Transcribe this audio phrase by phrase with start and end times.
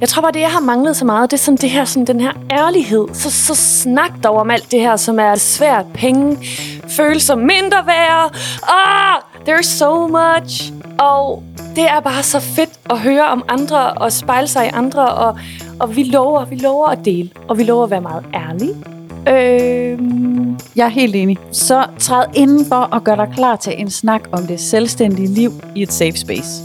[0.00, 2.06] Jeg tror bare, det jeg har manglet så meget, det er sådan det her, sådan
[2.06, 3.06] den her ærlighed.
[3.12, 5.84] Så, så snak dog om alt det her, som er svært.
[5.94, 6.38] Penge,
[6.88, 8.36] følelser, mindre værd.
[8.62, 9.16] Ah,
[9.48, 10.72] there's so much.
[10.98, 11.42] Og
[11.76, 15.08] det er bare så fedt at høre om andre og spejle sig i andre.
[15.08, 15.38] Og,
[15.80, 17.30] og vi lover, vi lover at dele.
[17.48, 18.74] Og vi lover at være meget ærlige.
[19.28, 19.98] Øh,
[20.76, 21.38] Jeg er helt enig.
[21.52, 25.82] Så træd indenfor og gør dig klar til en snak om det selvstændige liv i
[25.82, 26.62] et safe space.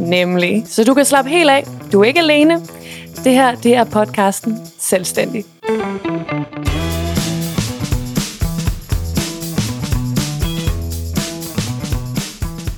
[0.00, 0.62] Nemlig.
[0.66, 1.64] Så du kan slappe helt af.
[1.92, 2.54] Du er ikke alene.
[3.24, 5.44] Det her, det er podcasten Selvstændig.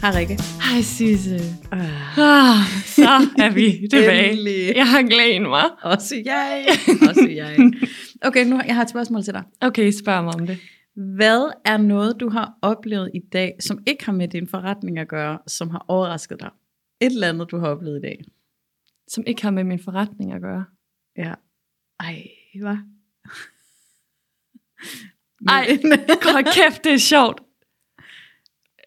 [0.00, 0.38] Hej Rikke.
[0.70, 1.34] Hej Sisse.
[1.72, 4.30] Ah, så er vi tilbage.
[4.30, 4.72] Endelig.
[4.76, 5.64] Jeg har glædet mig.
[5.82, 6.64] Også jeg.
[7.08, 7.56] Også jeg.
[8.22, 9.42] Okay, nu jeg har et spørgsmål til dig.
[9.60, 10.58] Okay, spørg mig om det.
[11.16, 15.08] Hvad er noget, du har oplevet i dag, som ikke har med din forretning at
[15.08, 16.50] gøre, som har overrasket dig?
[17.00, 18.20] Et eller andet, du har oplevet i dag.
[19.08, 20.64] Som ikke har med min forretning at gøre.
[21.16, 21.34] Ja.
[22.00, 22.28] Ej,
[22.60, 22.76] hvad?
[25.48, 25.66] Ej,
[26.32, 27.40] hold kæft, det er sjovt.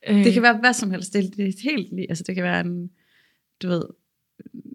[0.09, 1.13] Øh, Det kan være hvad som helst.
[1.13, 2.09] Det, er- helt lige.
[2.09, 2.91] Altså, det kan være en,
[3.61, 3.83] du ved,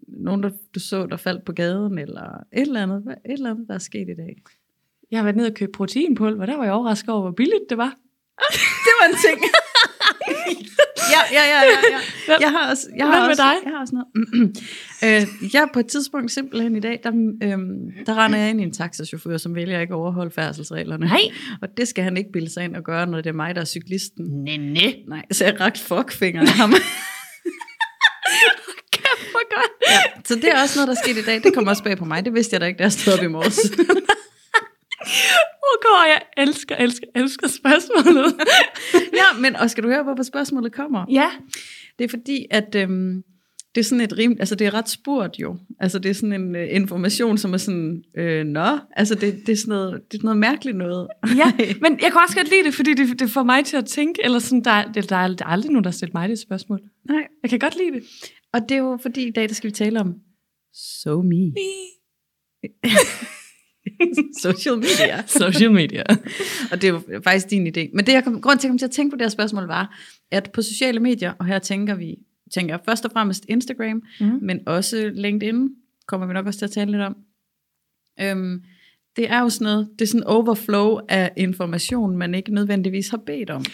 [0.08, 3.68] nogen, der, du så, der faldt på gaden, eller et eller andet, et eller andet,
[3.68, 4.42] der er sket i dag.
[5.10, 6.46] Jeg har været nede og købt proteinpulver.
[6.46, 7.98] Der var jeg overrasket over, hvor billigt det var.
[8.86, 9.40] Det var en ting.
[11.14, 11.98] ja, ja, ja, ja, ja.
[12.26, 13.54] Hvad- Jeg har også, jeg hvad har med også, dig?
[13.64, 14.06] Jeg har også noget.
[15.44, 17.08] øh, jeg på et tidspunkt simpelthen i dag, der,
[17.42, 17.76] øhm,
[18.06, 21.06] der render jeg ind i en taxachauffør, som vælger ikke at overholde færdselsreglerne.
[21.06, 21.20] Nej.
[21.62, 23.60] Og det skal han ikke bilde sig ind og gøre, når det er mig, der
[23.60, 24.24] er cyklisten.
[24.44, 24.94] Nej, nej.
[25.08, 26.70] Nej, så jeg rakte fuckfingeren ham.
[28.92, 29.70] Kæft, hvor godt.
[29.90, 31.42] ja, så det er også noget, der er sket i dag.
[31.42, 32.24] Det kommer også bag på mig.
[32.24, 33.58] Det vidste jeg da ikke, da jeg stod op i morges.
[35.74, 38.34] Okay, jeg elsker, elsker, elsker spørgsmålet.
[39.20, 41.06] ja, men og skal du høre, hvorfor spørgsmålet kommer?
[41.10, 41.30] ja.
[41.98, 43.22] Det er fordi, at øhm,
[43.74, 45.56] det er sådan et rim, altså det er ret spurgt jo.
[45.80, 49.52] Altså det er sådan en øh, information, som er sådan, øh, nå, altså det, det,
[49.52, 51.08] er sådan noget, det er noget mærkeligt noget.
[51.36, 53.84] Ja, men jeg kan også godt lide det, fordi det, det får mig til at
[53.86, 56.14] tænke, eller sådan, der, er- det, der, er, der er aldrig nogen, der har stillet
[56.14, 56.80] mig det spørgsmål.
[57.08, 57.22] Nej.
[57.42, 58.02] Jeg kan godt lide det.
[58.52, 60.14] Og det er jo fordi, i dag, der skal vi tale om
[60.74, 61.52] so me.
[64.42, 65.22] Social media.
[65.26, 66.02] Social media.
[66.72, 67.90] Og det er jo faktisk din idé.
[67.94, 69.28] Men det, jeg kom, grund til, at jeg kom til at tænke på det her
[69.30, 69.98] spørgsmål, var,
[70.30, 72.16] at på sociale medier, og her tænker vi,
[72.54, 74.38] tænker jeg først og fremmest Instagram, Mhm.
[74.42, 75.68] men også LinkedIn,
[76.08, 77.16] kommer vi nok også til at tale lidt om.
[78.20, 78.62] Øhm,
[79.16, 83.16] det er jo sådan noget, det er sådan overflow af information, man ikke nødvendigvis har
[83.26, 83.64] bedt om.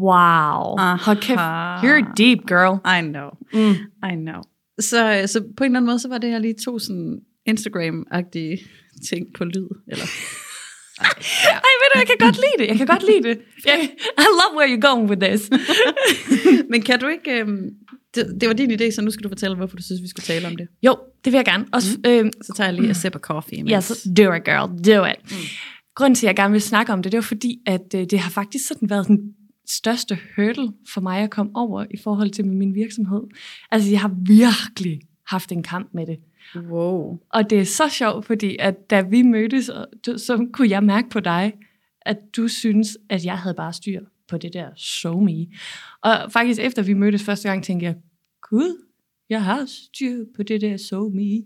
[0.00, 0.76] Wow.
[0.78, 1.14] Aha.
[1.14, 1.40] Kæft.
[1.84, 2.78] You're deep, girl.
[2.98, 3.74] I know, Mm.
[4.10, 4.42] I know.
[4.80, 7.20] Så, så på en eller anden måde, så var det her lige to sådan
[7.50, 8.68] Instagram-agtige
[9.10, 9.68] ting på lyd.
[9.88, 10.06] Eller,
[11.00, 12.66] Ej, ved du, jeg kan godt lide det.
[12.68, 13.38] Jeg kan godt lide det.
[13.66, 15.50] Jeg, I love where you're going with this.
[16.70, 17.30] men kan du ikke...
[17.30, 17.70] Øhm,
[18.14, 20.24] det, det var din idé, så nu skal du fortælle, hvorfor du synes, vi skulle
[20.24, 20.68] tale om det.
[20.82, 21.66] Jo, det vil jeg gerne.
[21.72, 22.10] Også, mm.
[22.10, 23.58] øhm, Så tager jeg lige et sip af coffee.
[23.58, 23.70] Imens.
[23.70, 24.68] Ja, så do it, girl.
[24.84, 25.30] Do it.
[25.30, 25.36] Mm.
[25.94, 28.18] Grunden til, at jeg gerne vil snakke om det, det var fordi, at øh, det
[28.18, 29.18] har faktisk sådan været den
[29.68, 33.20] største hurdle for mig at komme over i forhold til med min virksomhed.
[33.70, 36.16] Altså, jeg har virkelig haft en kamp med det.
[36.56, 37.18] Wow.
[37.28, 39.70] Og det er så sjovt, fordi at da vi mødtes,
[40.16, 41.52] så kunne jeg mærke på dig,
[42.02, 45.46] at du synes, at jeg havde bare styr på det der show me.
[46.02, 47.94] Og faktisk efter vi mødtes første gang, tænkte jeg,
[48.42, 48.86] gud,
[49.28, 51.42] jeg har styr på det der show me.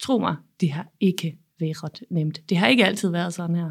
[0.00, 2.40] Tro mig, det har ikke været nemt.
[2.48, 3.70] Det har ikke altid været sådan her.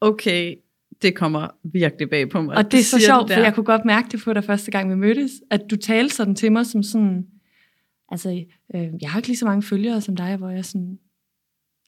[0.00, 0.54] Okay,
[1.02, 2.56] det kommer virkelig bag på mig.
[2.56, 4.90] Og det er så sjovt, for jeg kunne godt mærke det på dig første gang,
[4.90, 7.26] vi mødtes, at du talte sådan til mig som sådan,
[8.10, 10.98] altså, øh, jeg har ikke lige så mange følgere som dig, hvor jeg sådan,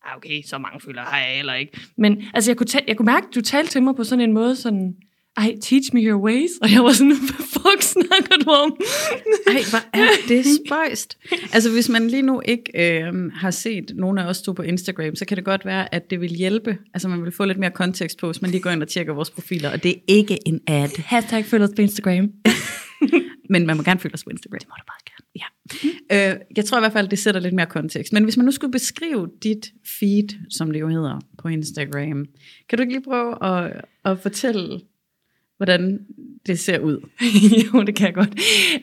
[0.04, 1.80] ah, okay, så mange følgere har jeg heller ikke.
[1.98, 4.24] Men altså, jeg kunne, ta- jeg kunne mærke, at du talte til mig på sådan
[4.24, 4.94] en måde, sådan,
[5.36, 6.50] ej, teach me your ways.
[6.62, 8.76] Og jeg var sådan, hvad fuck snakker du om?
[9.46, 11.18] Ej, hvor er det spøjst.
[11.52, 15.14] Altså, hvis man lige nu ikke øh, har set nogen af os to på Instagram,
[15.16, 16.78] så kan det godt være, at det vil hjælpe.
[16.94, 19.12] Altså, man vil få lidt mere kontekst på, hvis man lige går ind og tjekker
[19.12, 19.72] vores profiler.
[19.72, 21.02] Og det er ikke en ad.
[21.02, 22.30] Hashtag følg os på Instagram.
[23.50, 24.58] Men man må gerne følge os på Instagram.
[24.58, 25.20] Det må du bare gerne.
[25.36, 26.32] Ja.
[26.32, 28.12] Øh, jeg tror i hvert fald, det sætter lidt mere kontekst.
[28.12, 32.26] Men hvis man nu skulle beskrive dit feed, som det jo hedder på Instagram,
[32.68, 34.80] kan du ikke lige prøve at, at fortælle,
[35.56, 36.06] hvordan
[36.46, 37.08] det ser ud?
[37.74, 38.40] jo, det kan jeg godt.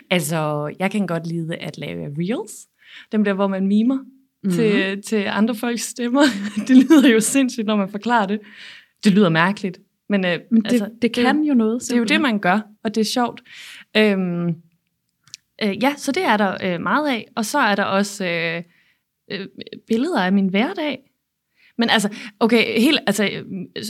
[0.09, 2.67] Altså, jeg kan godt lide at lave reels.
[3.11, 4.51] Dem der, hvor man mimer mm-hmm.
[4.51, 6.23] til, til andre folks stemmer.
[6.67, 8.39] det lyder jo sindssygt, når man forklarer det.
[9.03, 9.79] Det lyder mærkeligt.
[10.09, 11.81] Men, øh, Men det, altså, det kan det, jo noget.
[11.81, 13.41] det er jo det, man gør, og det er sjovt.
[13.97, 14.47] Øhm,
[15.63, 17.27] øh, ja, så det er der øh, meget af.
[17.35, 18.63] Og så er der også øh,
[19.31, 19.47] øh,
[19.87, 20.99] billeder af min hverdag.
[21.77, 23.29] Men altså, okay, helt, altså,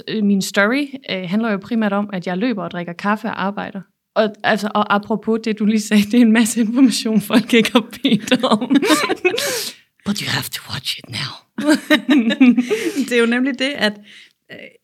[0.07, 3.45] øh, min story øh, handler jo primært om, at jeg løber og drikker kaffe og
[3.45, 3.81] arbejder.
[4.15, 7.71] Og, altså, og apropos det, du lige sagde, det er en masse information, folk ikke
[7.71, 8.59] har bedt om.
[10.05, 11.33] But you have to watch it now.
[13.09, 13.93] det er jo nemlig det, at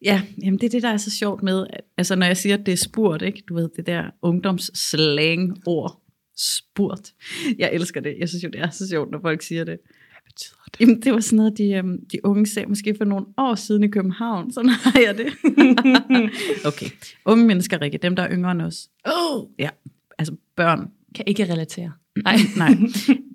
[0.01, 2.57] ja, jamen det er det, der er så sjovt med, at, altså når jeg siger,
[2.57, 3.44] at det er spurt, ikke?
[3.50, 6.01] du ved, det der ungdomsslang-ord,
[6.38, 7.13] spurt.
[7.57, 8.15] Jeg elsker det.
[8.19, 9.77] Jeg synes jo, det er så sjovt, når folk siger det.
[9.86, 10.80] Hvad betyder det?
[10.80, 13.83] Jamen, det var sådan noget, de, øhm, de unge sagde måske for nogle år siden
[13.83, 14.51] i København.
[14.51, 15.27] Sådan har jeg det.
[16.69, 16.88] okay.
[17.25, 18.89] Unge mennesker, Rikke, dem der er yngre end os.
[19.06, 19.69] Oh, Ja,
[20.18, 20.92] altså børn.
[21.15, 21.92] kan ikke relatere.
[22.24, 22.36] Nej.
[22.57, 22.69] Nej.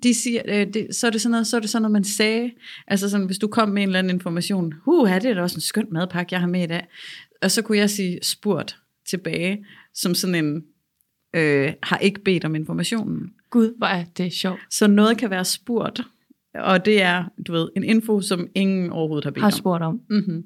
[0.03, 2.03] De siger, øh, det, så, er det sådan noget, så er det sådan noget, man
[2.03, 2.51] sagde.
[2.87, 4.73] Altså sådan, hvis du kom med en eller anden information.
[4.87, 6.87] Uh, det er da også en skøn madpakke, jeg har med i dag.
[7.41, 8.77] Og så kunne jeg sige spurgt
[9.09, 10.63] tilbage, som sådan en,
[11.35, 13.33] øh, har ikke bedt om informationen.
[13.49, 14.59] Gud, hvor er det sjovt.
[14.69, 16.01] Så noget kan være spurgt,
[16.55, 19.57] og det er, du ved, en info, som ingen overhovedet har bedt Har om.
[19.57, 20.01] spurgt om.
[20.09, 20.43] Mm-hmm.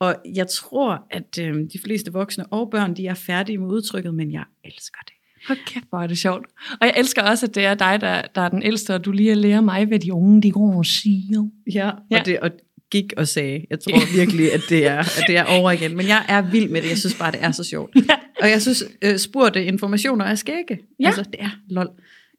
[0.00, 4.14] Og jeg tror, at øh, de fleste voksne og børn, de er færdige med udtrykket,
[4.14, 5.14] men jeg elsker det.
[5.48, 6.46] Hold kæft, hvor er det sjovt.
[6.80, 9.12] Og jeg elsker også, at det er dig, der, der er den ældste, og du
[9.12, 11.48] lige lærer mig, hvad de unge, de går og siger.
[11.74, 12.18] Ja, Ja.
[12.20, 12.50] og det og
[12.90, 13.64] gik og sagde.
[13.70, 15.96] Jeg tror virkelig, at det, er, at det er over igen.
[15.96, 16.88] Men jeg er vild med det.
[16.88, 17.94] Jeg synes bare, det er så sjovt.
[18.08, 18.14] Ja.
[18.44, 20.78] Og jeg synes, øh, spurgte informationer er skægge.
[21.00, 21.06] Ja.
[21.06, 21.88] Altså, det er lol.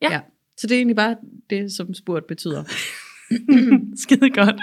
[0.02, 0.20] Ja.
[0.58, 1.16] Så det er egentlig bare
[1.50, 2.64] det, som spurgt betyder.
[4.04, 4.56] Skide godt.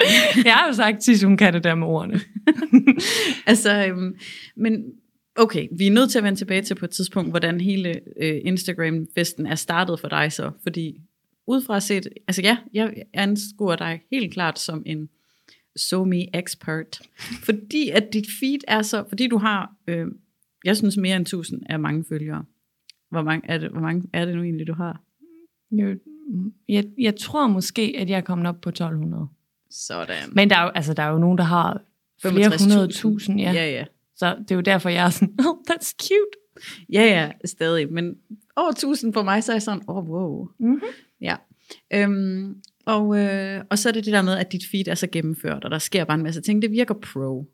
[0.45, 2.21] Jeg har jo sagt sidst, hun kan det der med ordene.
[3.47, 4.15] Altså, øhm,
[4.57, 4.73] men
[5.37, 8.41] okay, vi er nødt til at vende tilbage til på et tidspunkt, hvordan hele øh,
[8.45, 11.01] Instagram-festen er startet for dig så, fordi
[11.47, 15.09] udefra set, altså ja, jeg anskuer dig helt klart som en
[15.93, 17.01] me expert,
[17.47, 20.07] fordi at dit feed er så, fordi du har, øh,
[20.65, 22.45] jeg synes mere end 1000 er mange følgere.
[23.11, 25.03] Hvor mange er det, hvor mange er det nu egentlig, du har?
[25.71, 25.99] Jo,
[26.69, 29.27] Jeg, jeg tror måske, at jeg er kommet op på 1200.
[29.71, 30.17] Sådan.
[30.33, 31.81] Men der er jo, altså, der er jo nogen, der har
[32.23, 32.63] flere 65.000.
[32.63, 33.41] hundrede tusind.
[33.41, 33.53] Ja.
[33.53, 33.85] Ja, ja.
[34.17, 36.67] Så det er jo derfor, jeg er sådan, oh, that's cute.
[36.93, 37.93] Ja, ja, stadig.
[37.93, 38.15] Men
[38.57, 40.49] over 1000 for mig, så er jeg sådan, oh, wow.
[40.59, 40.89] Mm-hmm.
[41.21, 41.37] Ja.
[41.95, 45.07] Øhm, og, øh, og så er det det der med, at dit feed er så
[45.13, 46.63] gennemført, og der sker bare en masse ting.
[46.63, 47.47] Det virker pro.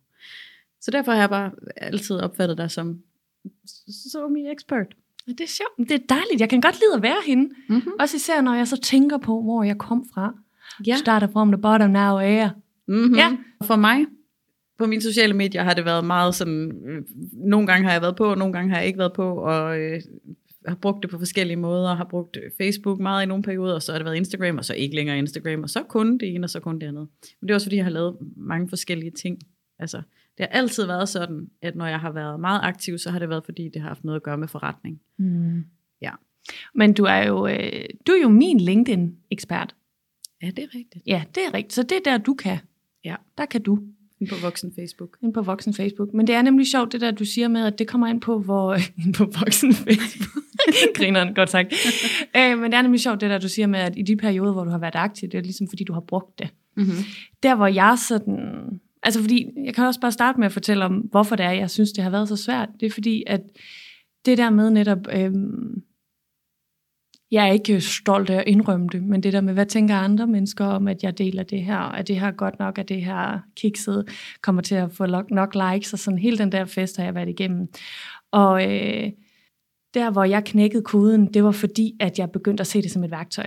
[0.81, 2.99] Så derfor har jeg bare altid opfattet dig som
[4.13, 4.87] så me expert.
[5.27, 5.89] Det er sjovt.
[5.89, 6.41] Det er dejligt.
[6.41, 7.55] Jeg kan godt lide at være hende.
[7.69, 7.93] Mm-hmm.
[8.01, 10.35] Også især, når jeg så tænker på, hvor jeg kom fra.
[10.87, 10.97] Ja.
[10.97, 12.49] Starter from the bottom now air.
[12.89, 13.15] Mm-hmm.
[13.15, 13.37] Ja.
[13.63, 14.07] For mig,
[14.79, 17.03] på mine sociale medier har det været meget sådan, øh,
[17.33, 19.79] nogle gange har jeg været på, og nogle gange har jeg ikke været på, og
[19.79, 20.01] øh,
[20.67, 23.83] har brugt det på forskellige måder, har brugt øh, Facebook meget i nogle perioder, og
[23.83, 26.45] så har det været Instagram, og så ikke længere Instagram, og så kun det ene,
[26.45, 27.09] og så kun det andet.
[27.41, 29.39] Men det er også fordi, jeg har lavet mange forskellige ting.
[29.79, 29.97] Altså,
[30.39, 33.29] det har altid været sådan, at når jeg har været meget aktiv, så har det
[33.29, 35.01] været fordi, det har haft noget at gøre med forretning.
[35.19, 35.65] Mm.
[36.03, 36.11] Ja.
[36.75, 39.75] Men du er jo, øh, du er jo min LinkedIn-ekspert.
[40.43, 41.07] Ja, det er rigtigt.
[41.07, 41.73] Ja, det er rigtigt.
[41.73, 42.59] Så det er der, du kan.
[43.05, 43.17] Ja.
[43.39, 43.79] Der kan du.
[44.31, 45.17] På voksen Facebook.
[45.23, 46.15] Ind på voksen Facebook.
[46.15, 48.39] Men det er nemlig sjovt, det der, du siger med, at det kommer ind på,
[48.39, 48.75] hvor...
[49.05, 50.45] ind på voksen Facebook.
[50.97, 51.73] Grineren, godt sagt.
[52.37, 54.53] øh, men det er nemlig sjovt, det der, du siger med, at i de perioder,
[54.53, 56.49] hvor du har været aktiv, det er ligesom, fordi du har brugt det.
[56.77, 56.97] Mm-hmm.
[57.43, 58.65] Der, hvor jeg sådan...
[59.03, 61.71] Altså, fordi jeg kan også bare starte med at fortælle om, hvorfor det er, jeg
[61.71, 62.69] synes, det har været så svært.
[62.81, 63.41] Det er fordi, at
[64.27, 64.99] det der med netop...
[65.13, 65.83] Øhm,
[67.33, 70.27] jeg er ikke stolt af at indrømme det, men det der med, hvad tænker andre
[70.27, 73.39] mennesker om, at jeg deler det her, er det her godt nok, at det her
[73.57, 74.09] kikset
[74.43, 77.15] kommer til at få nok, nok likes, og sådan hele den der fest har jeg
[77.15, 77.69] været igennem.
[78.31, 79.11] Og øh,
[79.95, 83.05] der, hvor jeg knækkede koden, det var fordi, at jeg begyndte at se det som
[83.05, 83.45] et værktøj.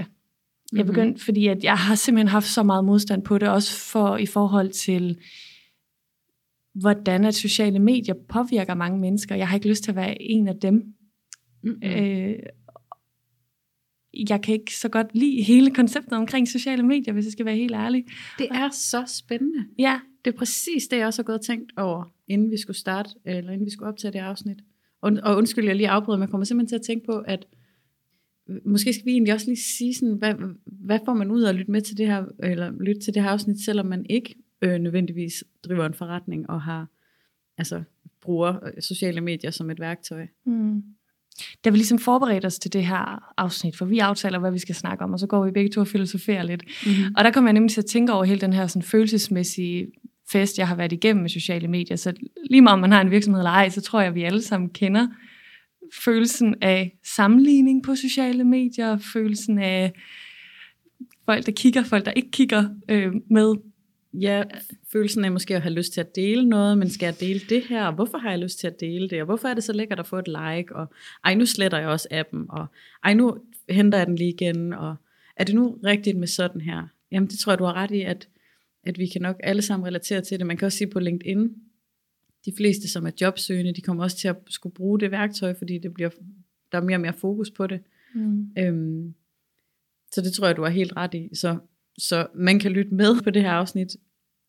[0.73, 0.87] Jeg Mhm.
[0.87, 4.25] begyndte, fordi at jeg har simpelthen haft så meget modstand på det, også for i
[4.25, 5.17] forhold til,
[6.75, 9.35] hvordan at sociale medier påvirker mange mennesker.
[9.35, 10.73] Jeg har ikke lyst til at være en af dem.
[11.63, 11.89] Mm-hmm.
[11.89, 12.35] Øh,
[14.29, 17.55] jeg kan ikke så godt lide hele konceptet omkring sociale medier, hvis jeg skal være
[17.55, 18.05] helt ærlig.
[18.37, 19.65] Det er så spændende.
[19.79, 22.77] Ja, Det er præcis det, jeg også har gået og tænkt over, inden vi skulle
[22.77, 24.57] starte, eller inden vi skulle optage det afsnit.
[25.01, 27.45] Og, og undskyld, jeg lige afbryder, men jeg kommer simpelthen til at tænke på, at
[28.65, 30.33] måske skal vi egentlig også lige sige sådan, hvad,
[30.65, 33.23] hvad får man ud af at lytte med til det her, eller lytte til det
[33.23, 36.87] her afsnit, selvom man ikke øh, nødvendigvis driver en forretning og har,
[37.57, 37.83] altså
[38.21, 40.27] bruger øh, sociale medier som et værktøj.
[40.45, 40.83] Mm.
[41.65, 44.75] Da vi ligesom forberedte os til det her afsnit, for vi aftaler, hvad vi skal
[44.75, 46.63] snakke om, og så går vi begge to og filosoferer lidt.
[46.85, 47.15] Mm-hmm.
[47.17, 49.87] Og der kommer jeg nemlig til at tænke over hele den her sådan, følelsesmæssige
[50.31, 51.97] fest, jeg har været igennem med sociale medier.
[51.97, 52.13] Så
[52.49, 54.41] lige meget om man har en virksomhed eller ej, så tror jeg, at vi alle
[54.41, 55.07] sammen kender
[55.93, 59.93] følelsen af sammenligning på sociale medier, følelsen af
[61.25, 63.55] folk, der kigger, folk, der ikke kigger øh, med.
[64.21, 64.43] Ja,
[64.91, 67.63] følelsen af måske at have lyst til at dele noget, men skal jeg dele det
[67.63, 67.91] her?
[67.91, 69.19] Hvorfor har jeg lyst til at dele det?
[69.19, 70.75] Og hvorfor er det så lækkert at få et like?
[70.75, 70.87] Og
[71.23, 72.65] ej, nu sletter jeg også appen, og
[73.03, 73.37] ej, nu
[73.69, 74.95] henter jeg den lige igen, og
[75.35, 76.87] er det nu rigtigt med sådan her?
[77.11, 78.27] Jamen, det tror jeg, du har ret i, at,
[78.83, 80.47] at vi kan nok alle sammen relatere til det.
[80.47, 81.55] Man kan også sige på LinkedIn,
[82.45, 85.77] de fleste, som er jobsøgende, de kommer også til at skulle bruge det værktøj, fordi
[85.77, 86.09] det bliver,
[86.71, 87.79] der er mere og mere fokus på det.
[88.13, 88.49] Mm.
[88.57, 89.13] Øhm,
[90.11, 91.29] så det tror jeg, du har helt ret i.
[91.33, 91.57] Så
[91.97, 93.87] så man kan lytte med på det her afsnit,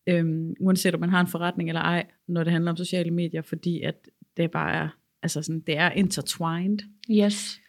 [0.09, 3.41] øhm, uanset om man har en forretning eller ej, når det handler om sociale medier,
[3.41, 3.95] fordi at
[4.37, 4.87] det bare er,
[5.23, 6.79] altså sådan, det er intertwined.
[7.11, 7.59] Yes.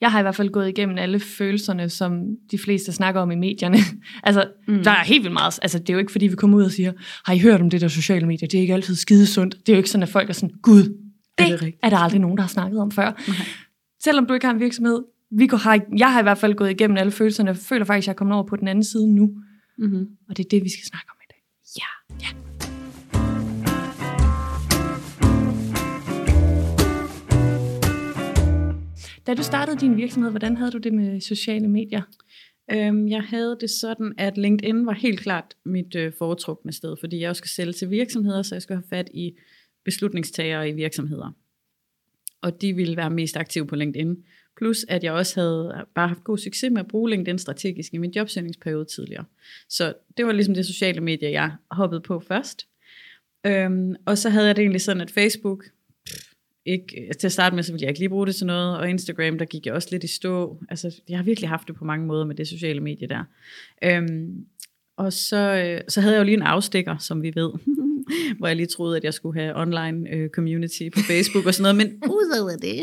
[0.00, 3.34] Jeg har i hvert fald gået igennem alle følelserne, som de fleste snakker om i
[3.34, 3.76] medierne.
[4.24, 4.84] altså, mm.
[4.84, 5.58] der er helt vildt meget.
[5.62, 6.92] Altså, det er jo ikke, fordi vi kommer ud og siger,
[7.24, 8.48] har I hørt om det der sociale medier?
[8.48, 9.56] Det er ikke altid skidesundt.
[9.66, 10.82] Det er jo ikke sådan, at folk er sådan, gud,
[11.38, 13.08] det er, det er, er der aldrig nogen, der har snakket om før.
[13.10, 13.44] Okay.
[14.04, 15.02] Selvom du ikke har en virksomhed,
[15.38, 17.48] vi har, jeg har i hvert fald gået igennem alle følelserne.
[17.48, 19.36] Jeg føler faktisk, at jeg er kommet over på den anden side nu.
[19.78, 20.08] Mm-hmm.
[20.28, 21.42] Og det er det, vi skal snakke om i dag.
[21.78, 21.88] Ja.
[22.22, 22.28] ja.
[29.26, 32.02] Da du startede din virksomhed, hvordan havde du det med sociale medier?
[32.72, 37.20] Øhm, jeg havde det sådan, at LinkedIn var helt klart mit øh, foretrukne sted, fordi
[37.20, 39.32] jeg også skal sælge til virksomheder, så jeg skal have fat i
[39.84, 41.36] beslutningstagere i virksomheder.
[42.42, 44.16] Og de ville være mest aktive på LinkedIn.
[44.56, 47.98] Plus at jeg også havde bare haft god succes med at bruge LinkedIn strategisk i
[47.98, 49.24] min jobsøgningsperiode tidligere.
[49.68, 52.66] Så det var ligesom det sociale medie, jeg hoppede på først.
[53.46, 55.64] Øhm, og så havde jeg det egentlig sådan, at Facebook,
[56.66, 58.78] ikke, altså til at starte med, så ville jeg ikke lige bruge det til noget,
[58.78, 60.62] og Instagram, der gik jeg også lidt i stå.
[60.68, 63.24] Altså, jeg har virkelig haft det på mange måder med det sociale medie der.
[63.84, 64.46] Øhm,
[64.96, 67.52] og så, øh, så havde jeg jo lige en afstikker, som vi ved,
[68.38, 71.62] hvor jeg lige troede, at jeg skulle have online øh, community på Facebook og sådan
[71.62, 72.80] noget, men udover det.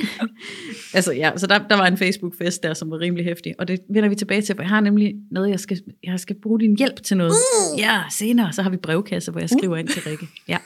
[0.98, 3.80] altså ja, så der, der var en Facebook-fest der, som var rimelig hæftig, og det
[3.90, 6.78] vender vi tilbage til, for jeg har nemlig noget, jeg skal, jeg skal bruge din
[6.78, 7.32] hjælp til noget.
[7.32, 7.80] Uh.
[7.80, 9.80] Ja, senere, så har vi brevkasse, hvor jeg skriver uh.
[9.80, 10.28] ind til Rikke.
[10.48, 10.58] Ja.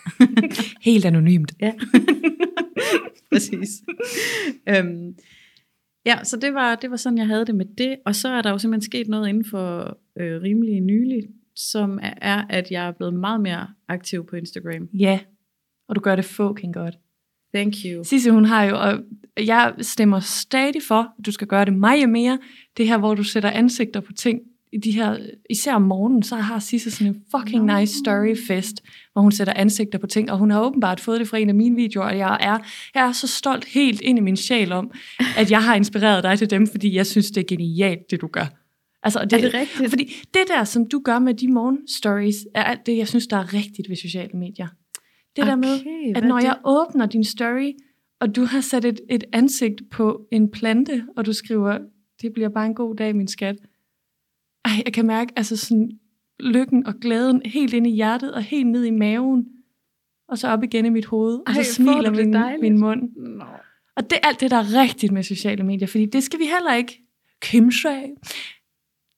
[0.81, 1.53] Helt anonymt.
[1.61, 1.71] Ja.
[3.31, 3.69] Præcis.
[4.69, 5.15] øhm,
[6.05, 7.95] ja, så det var, det var sådan, jeg havde det med det.
[8.05, 11.23] Og så er der jo simpelthen sket noget inden for øh, rimelig nylig,
[11.55, 14.89] som er, at jeg er blevet meget mere aktiv på Instagram.
[14.93, 15.19] Ja,
[15.87, 16.95] og du gør det fucking godt.
[17.53, 18.03] Thank you.
[18.03, 18.99] Sisse, hun har jo, og
[19.37, 22.39] jeg stemmer stadig for, at du skal gøre det meget mere,
[22.77, 24.39] det her, hvor du sætter ansigter på ting,
[24.73, 25.17] i de her,
[25.49, 27.79] især om morgenen, så har Sisse sådan en fucking no.
[27.79, 28.83] nice story fest,
[29.13, 31.55] hvor hun sætter ansigter på ting, og hun har åbenbart fået det fra en af
[31.55, 32.57] mine videoer, og jeg er,
[32.95, 34.91] jeg er så stolt helt ind i min sjæl om,
[35.37, 38.27] at jeg har inspireret dig til dem, fordi jeg synes, det er genialt, det du
[38.27, 38.62] gør.
[39.03, 39.89] Altså, det, er det rigtigt?
[39.89, 43.27] Fordi det der, som du gør med de morgen stories, er alt det, jeg synes,
[43.27, 44.67] der er rigtigt ved sociale medier.
[45.35, 46.45] Det okay, der med, at når det?
[46.45, 47.71] jeg åbner din story,
[48.19, 51.77] og du har sat et, et ansigt på en plante, og du skriver,
[52.21, 53.55] det bliver bare en god dag, min skat.
[54.65, 55.91] Ej, jeg kan mærke altså sådan
[56.39, 59.45] lykken og glæden helt ind i hjertet og helt ned i maven,
[60.27, 63.01] og så op igen i mit hoved, og Ej, så smiler min, min mund.
[63.15, 63.45] No.
[63.95, 66.45] Og det er alt det, der er rigtigt med sociale medier, fordi det skal vi
[66.45, 67.01] heller ikke
[67.41, 68.11] kimse af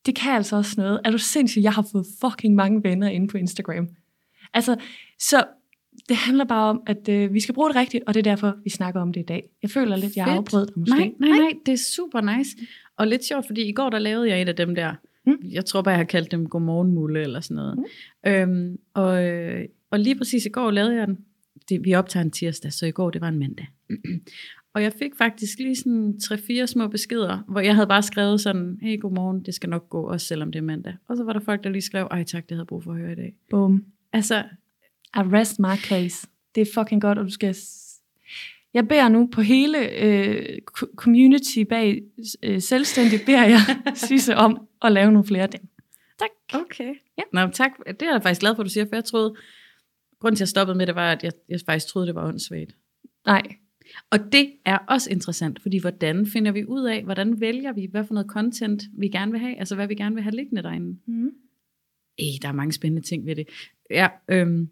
[0.06, 1.00] det kan altså også noget.
[1.06, 3.88] Er du sindssygt, jeg har fået fucking mange venner inde på Instagram.
[4.54, 4.76] Altså,
[5.20, 5.46] så
[6.10, 8.56] det handler bare om, at øh, vi skal bruge det rigtigt, og det er derfor,
[8.64, 9.50] vi snakker om det i dag.
[9.62, 10.98] Jeg føler lidt, jeg har afprøvet det måske.
[10.98, 12.58] Nej, nej, nej, det er super nice.
[12.98, 14.94] Og lidt sjovt, fordi i går, der lavede jeg et af dem der.
[15.26, 15.38] Mm.
[15.44, 17.78] Jeg tror bare, jeg har kaldt dem godmorgenmulle eller sådan noget.
[17.78, 18.32] Mm.
[18.32, 21.18] Øhm, og, øh, og lige præcis i går lavede jeg den.
[21.70, 23.68] Det, vi optager en tirsdag, så i går, det var en mandag.
[24.75, 28.79] Og jeg fik faktisk lige sådan tre-fire små beskeder, hvor jeg havde bare skrevet sådan,
[28.82, 30.94] hey, godmorgen, det skal nok gå, også selvom det er mandag.
[31.08, 32.98] Og så var der folk, der lige skrev, ej tak, det havde brug for at
[32.98, 33.36] høre i dag.
[33.50, 33.86] Boom.
[34.13, 34.44] Altså,
[35.15, 36.27] I rest my case.
[36.55, 37.55] Det er fucking godt, og du skal...
[38.74, 40.62] Jeg beder nu på hele øh,
[40.96, 42.03] community bag
[42.44, 43.60] øh, selvstændig, beder jeg
[44.08, 45.67] Sisse om at lave nogle flere af dem.
[46.20, 46.62] Tak.
[46.62, 46.94] Okay.
[47.17, 47.24] Ja.
[47.34, 47.72] Nå, tak.
[47.88, 49.36] Det er jeg faktisk glad for, at du siger, for jeg troede,
[50.20, 52.27] grunden til, at jeg stoppede med det, var, at jeg, jeg faktisk troede, det var
[52.27, 52.75] åndssvagt.
[53.25, 53.41] Nej,
[54.10, 58.04] og det er også interessant, fordi hvordan finder vi ud af, hvordan vælger vi, hvad
[58.04, 61.00] for noget content vi gerne vil have, altså hvad vi gerne vil have liggende derinde.
[61.06, 61.32] Mm.
[62.20, 63.48] Ej, der er mange spændende ting ved det.
[63.90, 64.70] Ja, øhm,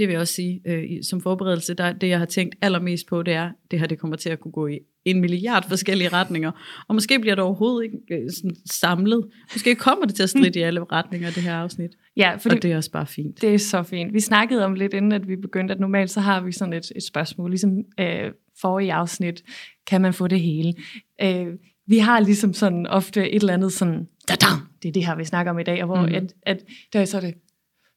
[0.00, 3.22] det vil jeg også sige, øh, som forberedelse, der, det jeg har tænkt allermest på,
[3.22, 6.50] det er, det her det kommer til at kunne gå i en milliard forskellige retninger,
[6.88, 9.26] og måske bliver det overhovedet ikke øh, sådan samlet.
[9.54, 11.90] Måske kommer det til at stride i alle retninger, det her afsnit.
[12.16, 13.40] Ja, fordi og det er også bare fint.
[13.40, 14.14] Det er så fint.
[14.14, 16.92] Vi snakkede om lidt inden, at vi begyndte, at normalt så har vi sådan et,
[16.96, 18.30] et spørgsmål, ligesom øh,
[18.60, 19.42] forrige afsnit,
[19.86, 20.74] kan man få det hele?
[21.22, 21.46] Øh,
[21.86, 24.60] vi har ligesom sådan ofte et eller andet sådan, da -da!
[24.82, 26.14] det er det her, vi snakker om i dag, og hvor mm.
[26.14, 27.34] at, at der er så det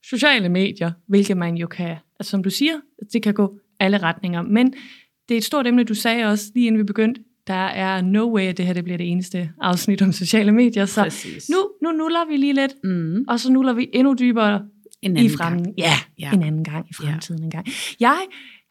[0.09, 2.73] sociale medier, hvilket man jo kan, altså som du siger,
[3.13, 4.73] det kan gå alle retninger, men
[5.29, 8.35] det er et stort emne, du sagde også, lige inden vi begyndte, der er no
[8.35, 11.49] way, at det her det bliver det eneste afsnit om sociale medier, så Præcis.
[11.49, 13.25] nu, nu nuller vi lige lidt, mm.
[13.27, 14.65] og så nuller vi endnu dybere
[15.01, 15.73] en anden i fremtiden.
[15.77, 17.45] Ja, ja, en anden gang i fremtiden ja.
[17.45, 17.67] en gang.
[17.99, 18.17] Jeg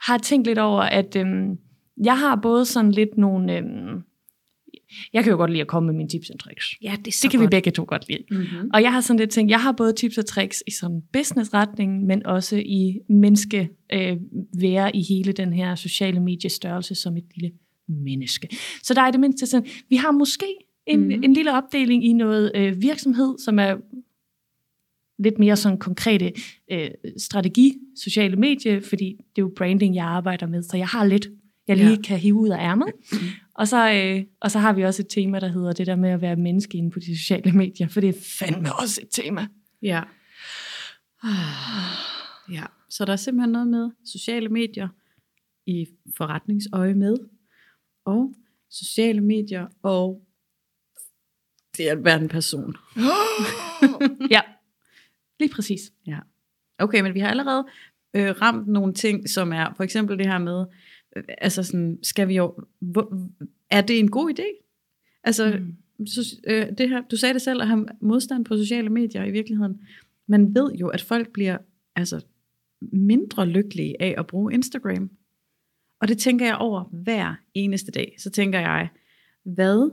[0.01, 1.59] har tænkt lidt over, at øhm,
[2.05, 3.57] jeg har både sådan lidt nogle...
[3.57, 4.03] Øhm,
[5.13, 6.65] jeg kan jo godt lide at komme med mine tips og tricks.
[6.83, 7.51] Ja, det, er så det kan godt.
[7.51, 8.23] vi begge to godt lide.
[8.31, 8.71] Mm-hmm.
[8.75, 12.07] Og jeg har sådan lidt tænkt, jeg har både tips og tricks i sådan businessretning,
[12.07, 14.17] men også i menneske øh,
[14.61, 17.57] være i hele den her sociale mediestørrelse som et lille
[17.89, 18.49] menneske.
[18.83, 20.47] Så der er det mindste sådan, vi har måske
[20.87, 21.09] En, Mhm.
[21.17, 21.23] mm.
[21.23, 23.77] en lille opdeling i noget øh, virksomhed, som er
[25.19, 26.33] lidt mere sådan konkrete
[26.73, 31.05] øh, strategi, sociale medier, fordi det er jo branding, jeg arbejder med, så jeg har
[31.05, 31.29] lidt,
[31.69, 32.03] jeg lige Ja.
[32.05, 32.93] kan hive ud af ærmet.
[33.55, 36.11] Og så, øh, og så har vi også et tema, der hedder det der med
[36.11, 39.47] at være menneske inde på de sociale medier, for det er fandme også et tema.
[39.83, 40.03] Ja.
[42.53, 44.89] Ja, så der er simpelthen noget med sociale medier
[45.67, 47.17] i forretningsøje med,
[48.05, 48.35] og
[48.71, 50.23] sociale medier og
[51.77, 52.77] det at være en person.
[54.31, 54.41] ja,
[55.41, 55.81] lige præcis.
[56.07, 56.19] Ja.
[56.79, 57.67] Okay, men vi har allerede
[58.15, 60.65] øh, ramt nogle ting, som er for eksempel det her med,
[61.39, 63.29] altså sådan, skal vi jo, hvor,
[63.71, 64.63] er det en god idé?
[65.25, 65.61] Altså,
[65.99, 66.07] mm.
[66.07, 69.31] så, øh, det her, du sagde det selv, at have modstand på sociale medier i
[69.31, 69.81] virkeligheden.
[70.27, 71.59] Man ved jo, at folk bliver
[71.97, 72.25] altså,
[72.93, 75.11] mindre lykkelige af at bruge Instagram.
[76.01, 78.15] Og det tænker jeg over hver eneste dag.
[78.19, 78.89] Så tænker jeg,
[79.45, 79.91] hvad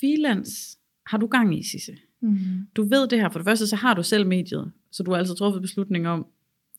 [0.00, 1.96] freelance har du gang i, Sisse?
[2.20, 2.36] Mm.
[2.76, 3.28] Du ved det her.
[3.28, 4.72] For det første, så har du selv mediet.
[4.90, 6.26] Så du har altså truffet beslutning om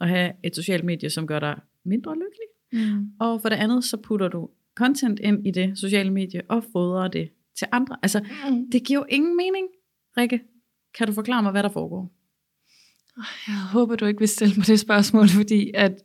[0.01, 2.44] at have et socialt medie, som gør dig mindre lykkelig.
[2.75, 3.07] Mm.
[3.19, 7.07] Og for det andet, så putter du content ind i det sociale medie og fodrer
[7.07, 7.97] det til andre.
[8.01, 8.71] Altså, Mm.
[8.71, 9.67] det giver jo ingen mening.
[10.17, 10.39] Rikke,
[10.97, 12.11] kan du forklare mig, hvad der foregår?
[13.47, 16.01] Jeg håber, du ikke vil stille mig det spørgsmål, fordi at,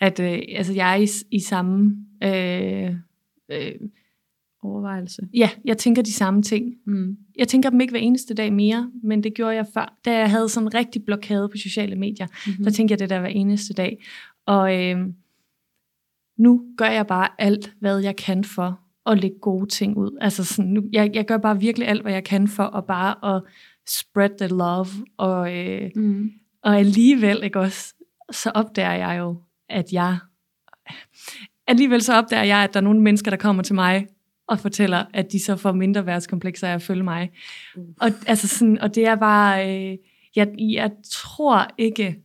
[0.00, 1.96] at øh, altså jeg er i, i samme...
[2.24, 2.94] Øh,
[3.50, 3.72] øh,
[4.62, 5.22] Overvejelse.
[5.34, 6.74] ja, jeg tænker de samme ting.
[6.86, 7.16] Mm.
[7.38, 9.98] Jeg tænker dem ikke hver eneste dag mere, men det gjorde jeg før.
[10.04, 12.64] Da jeg havde sådan en rigtig blokade på sociale medier, Mm-hmm.
[12.64, 14.04] der tænkte jeg det der hver eneste dag.
[14.46, 14.98] Og øh,
[16.36, 20.18] nu gør jeg bare alt, hvad jeg kan for at lægge gode ting ud.
[20.20, 23.36] Altså sådan, nu, jeg, jeg gør bare virkelig alt, hvad jeg kan for at bare
[23.36, 23.42] at
[23.88, 24.86] spread the love.
[25.16, 26.30] Og, øh, Mm.
[26.62, 27.94] og alligevel, ikke også,
[28.32, 29.36] så opdager jeg jo,
[29.68, 30.18] at jeg...
[31.66, 34.06] Alligevel så opdager jeg, at der er nogle mennesker, der kommer til mig
[34.46, 37.30] og fortæller, at de så får mindre værtskomplekser af at følge mig.
[37.76, 37.84] Uh.
[38.00, 39.76] Og, altså sådan, og det er bare...
[39.90, 39.98] Øh,
[40.36, 42.16] jeg, jeg tror ikke,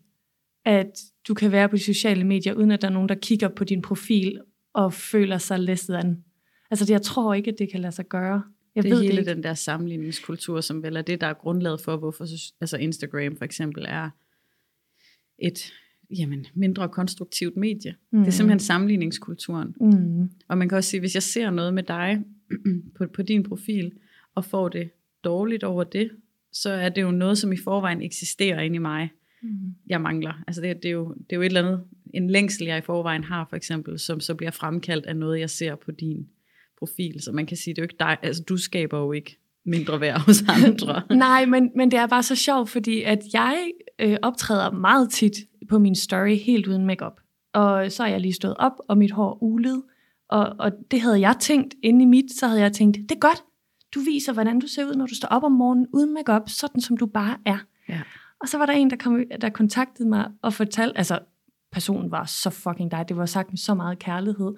[0.65, 0.99] at
[1.29, 3.63] du kan være på de sociale medier, uden at der er nogen, der kigger på
[3.63, 4.41] din profil
[4.73, 6.23] og føler sig læsset an.
[6.71, 8.43] Altså, det, jeg tror ikke, at det kan lade sig gøre.
[8.75, 9.34] Jeg det er ved hele det ikke.
[9.34, 13.38] den der sammenligningskultur, som vel er det, der er grundlaget for, hvorfor så- altså Instagram
[13.38, 14.10] for eksempel er
[15.39, 15.73] et
[16.19, 17.95] jamen, mindre konstruktivt medie.
[18.12, 18.19] Mm.
[18.19, 19.75] Det er simpelthen sammenligningskulturen.
[19.82, 20.30] Mm.
[20.47, 22.23] Og man kan også sige, hvis jeg ser noget med dig
[22.97, 23.91] på, på din profil,
[24.36, 24.89] og får det
[25.23, 26.12] dårligt over det,
[26.53, 29.10] så er det jo noget, som i forvejen eksisterer inde i mig,
[29.43, 29.75] Mm.
[29.88, 30.43] jeg mangler.
[30.47, 32.82] Altså det, det, er jo, det er jo et eller andet, en længsel, jeg i
[32.82, 36.28] forvejen har, for eksempel, som så bliver fremkaldt af noget, jeg ser på din
[36.80, 37.21] profil.
[37.21, 40.02] Så man kan sige, det er jo ikke dig, altså du skaber jo ikke mindre
[40.02, 41.02] værd hos andre.
[41.15, 45.34] Nej, men, men det er bare så sjovt, fordi at jeg øh, optræder meget tit
[45.69, 47.19] på min story helt uden makeup.
[47.54, 49.84] Og så er jeg lige stået op, og mit hår ulet.
[50.30, 53.19] Og, og det havde jeg tænkt inde i mit, så havde jeg tænkt, det er
[53.19, 53.43] godt.
[53.95, 56.82] Du viser, hvordan du ser ud, når du står op om morgenen uden makeup, sådan
[56.82, 57.58] som du bare er.
[57.89, 58.02] Ja.
[58.41, 61.19] Og så var der en, der, kom, der kontaktede mig og fortalte, altså
[61.71, 64.54] personen var så fucking dig, det var sagt med så meget kærlighed.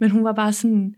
[0.00, 0.94] Men hun var bare sådan,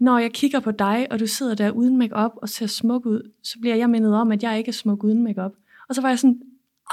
[0.00, 3.32] når jeg kigger på dig, og du sidder der uden makeup og ser smuk ud,
[3.42, 5.52] så bliver jeg mindet om, at jeg ikke er smuk uden makeup.
[5.88, 6.42] Og så var jeg sådan,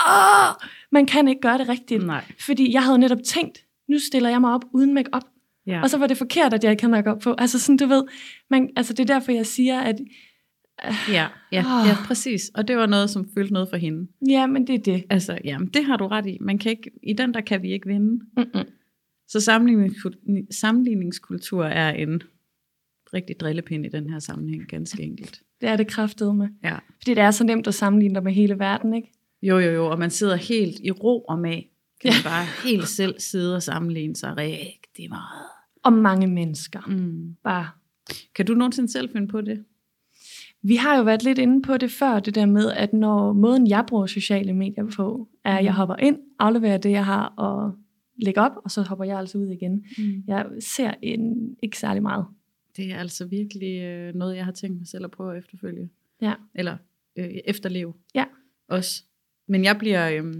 [0.07, 2.05] åh, man kan ikke gøre det rigtigt.
[2.05, 2.23] Nej.
[2.39, 5.23] Fordi jeg havde netop tænkt, nu stiller jeg mig op uden makeup.
[5.67, 5.81] Ja.
[5.81, 7.35] Og så var det forkert, at jeg ikke havde makeup på.
[7.37, 8.03] Altså sådan, du ved,
[8.49, 9.99] man, altså det er derfor, jeg siger, at
[11.09, 11.87] ja, ja, Ah.
[11.87, 12.51] ja, præcis.
[12.55, 14.07] Og det var noget, som følte noget for hende.
[14.29, 15.03] ja, men det er det.
[15.09, 16.37] Altså, jamen, det har du ret i.
[16.41, 18.25] Man kan ikke, I den der kan vi ikke vinde.
[18.37, 18.65] Mm-mm.
[19.27, 20.19] Så sammenligningskultur,
[20.51, 22.21] sammenligningskultur er en
[23.13, 25.41] rigtig drillepind i den her sammenhæng, ganske enkelt.
[25.61, 26.47] Det er det kraftede med.
[26.63, 26.75] Ja.
[27.01, 29.11] Fordi det er så nemt at sammenligne dig med hele verden, ikke?
[29.41, 31.69] Jo, jo, jo, og man sidder helt i ro og mag.
[32.01, 35.45] Kan man bare helt selv sidde og sammenligne sig rigtig meget.
[35.83, 36.79] Og mange mennesker.
[36.87, 37.35] Mm.
[37.43, 37.69] Bare.
[38.35, 39.63] Kan du nogensinde selv finde på det?
[40.67, 43.67] Vi har jo været lidt inde på det før, det der med, at når måden,
[43.67, 45.77] jeg bruger sociale medier på, er, at jeg Mhm.
[45.77, 47.75] hopper ind, afleverer det, jeg har, og
[48.21, 49.85] lægger op, og så hopper jeg altså ud igen.
[49.97, 50.23] Mm.
[50.27, 52.25] Jeg ser en, ikke særlig meget.
[52.77, 55.89] Det er altså virkelig øh, noget, jeg har tænkt mig selv at prøve at efterfølge.
[56.21, 56.33] Ja.
[56.55, 56.77] Eller
[57.15, 57.93] øh, efterleve.
[58.15, 58.25] Ja.
[58.67, 59.03] Også.
[59.47, 60.09] Men jeg bliver...
[60.09, 60.33] Øh,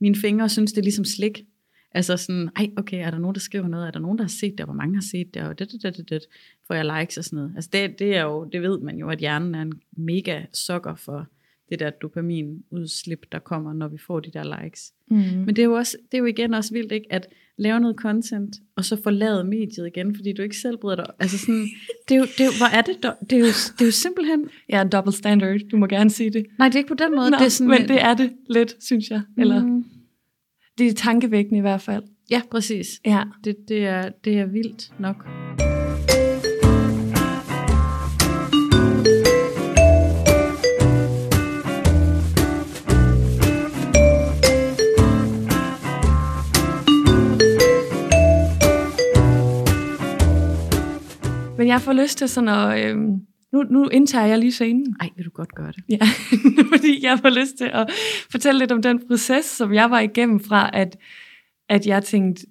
[0.00, 1.44] mine fingre synes, det er ligesom slik.
[1.94, 3.86] Altså sådan, ej, okay, er der nogen, der skriver noget?
[3.86, 4.66] Er der nogen, der har set det?
[4.66, 5.42] Hvor mange har set det?
[5.42, 6.22] Og det, det, det, det, det.
[6.66, 7.52] Får jeg likes og sådan noget.
[7.56, 10.94] Altså det, det er jo, det ved man jo, at hjernen er en mega sokker
[10.94, 11.26] for
[11.68, 14.92] det der dopamin udslip, der kommer, når vi får de der likes.
[15.10, 15.16] Mm.
[15.16, 17.06] Men det er jo, også, det er jo igen også vildt, ikke?
[17.10, 17.26] At
[17.58, 21.06] lave noget content, og så forlade mediet igen, fordi du ikke selv bryder dig.
[21.18, 21.68] Altså sådan,
[22.08, 22.96] det er jo, det er jo, hvor er det,
[23.30, 26.30] det er jo, det er jo simpelthen, er en double standard, du må gerne sige
[26.30, 26.46] det.
[26.58, 28.32] nej, det er ikke på den måde, Nå, det er sådan, men det er det
[28.50, 29.22] lidt, synes jeg.
[29.38, 29.84] Eller, Mm,
[30.78, 32.02] det er tankevækkende i hvert fald.
[32.30, 33.00] Ja, præcis.
[33.06, 33.22] Ja.
[33.44, 35.26] Det, det, er, det er vildt nok.
[51.58, 52.96] Men jeg får lyst til sådan at, øh,
[53.54, 54.96] nu, nu indtager jeg lige scenen.
[55.00, 55.84] Ej, vil du godt gøre det?
[55.88, 56.06] Ja,
[56.72, 57.90] fordi jeg får lyst til at
[58.30, 60.96] fortælle lidt om den proces, som jeg var igennem fra, at,
[61.68, 62.46] at jeg tænkte,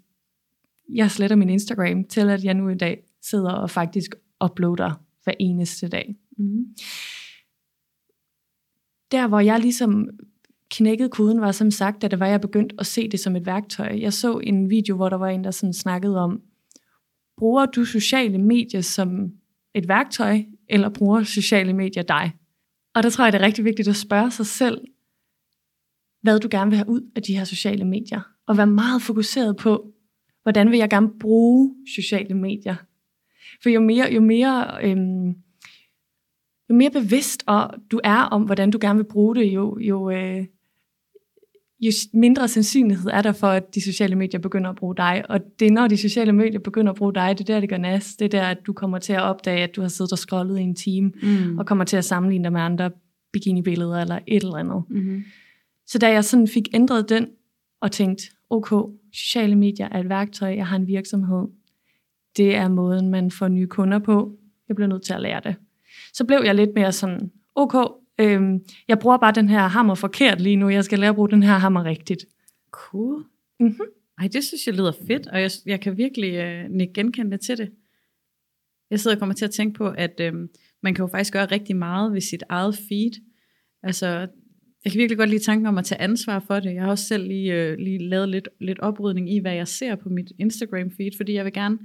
[0.94, 4.92] jeg sletter min Instagram, til at jeg nu i dag sidder og faktisk uploader
[5.24, 6.16] hver eneste dag.
[6.38, 6.66] Mm.
[9.12, 10.10] Der, hvor jeg ligesom
[10.72, 13.46] knækkede koden, var som sagt, da det var, jeg begyndte at se det som et
[13.46, 13.98] værktøj.
[14.00, 16.42] Jeg så en video, hvor der var en, der sådan snakkede om,
[17.38, 19.32] bruger du sociale medier som
[19.74, 22.32] et værktøj, eller bruger sociale medier dig?
[22.96, 24.82] Og der tror jeg, det er rigtig vigtigt at spørge sig selv,
[26.22, 28.22] hvad du gerne vil have ud af de her sociale medier.
[28.48, 29.94] Og være meget fokuseret på,
[30.44, 32.76] hvordan vil jeg gerne bruge sociale medier.
[33.64, 35.28] For jo mere, jo mere, øhm,
[36.70, 40.10] jo mere bevidst og du er om, hvordan du gerne vil bruge det, jo, jo,
[40.10, 40.46] øh,
[41.86, 45.24] jo mindre sandsynlighed er der for, at de sociale medier begynder at bruge dig.
[45.30, 47.70] Og det er, når de sociale medier begynder at bruge dig, det er der, det
[47.70, 48.16] gør nas.
[48.16, 50.60] Det er der, at du kommer til at opdage, at du har siddet og scrollet
[50.60, 51.60] i en time, Mm.
[51.60, 52.92] og kommer til at sammenligne dig med andre
[53.34, 54.84] bikini-billeder eller et eller andet.
[54.90, 55.24] Mm-hmm.
[55.88, 57.28] Så da jeg sådan fik ændret den,
[57.82, 61.48] og tænkt, okay, sociale medier er et værktøj, jeg har en virksomhed.
[62.38, 64.32] Det er måden, man får nye kunder på.
[64.68, 65.56] Jeg bliver nødt til at lære det.
[66.14, 67.84] Så blev jeg lidt mere sådan, okay,
[68.20, 70.70] øhm, jeg bruger bare den her hammer forkert lige nu.
[70.70, 72.26] Jeg skal lære at bruge den her hammer rigtigt.
[72.72, 73.26] Cool.
[73.60, 73.82] Mhm.
[74.20, 77.58] Ej, det synes jeg lyder fedt, og jeg, jeg kan virkelig øh, nikke genkendende til
[77.58, 77.72] det.
[78.90, 80.34] Jeg sidder og kommer til at tænke på, at øh,
[80.84, 83.12] man kan jo faktisk gøre rigtig meget ved sit eget feed.
[83.84, 84.08] Altså,
[84.84, 86.74] jeg kan virkelig godt lide tanken om at tage ansvar for det.
[86.74, 89.96] Jeg har også selv lige, øh, lige lavet lidt, lidt oprydning i, hvad jeg ser
[89.96, 91.80] på mit Instagram-feed, fordi jeg vil gerne,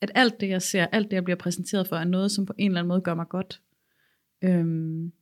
[0.00, 2.52] at alt det, jeg ser, alt det, jeg bliver præsenteret for, er noget, som på
[2.58, 3.60] en eller anden måde gør mig godt.
[4.44, 5.12] Øhm,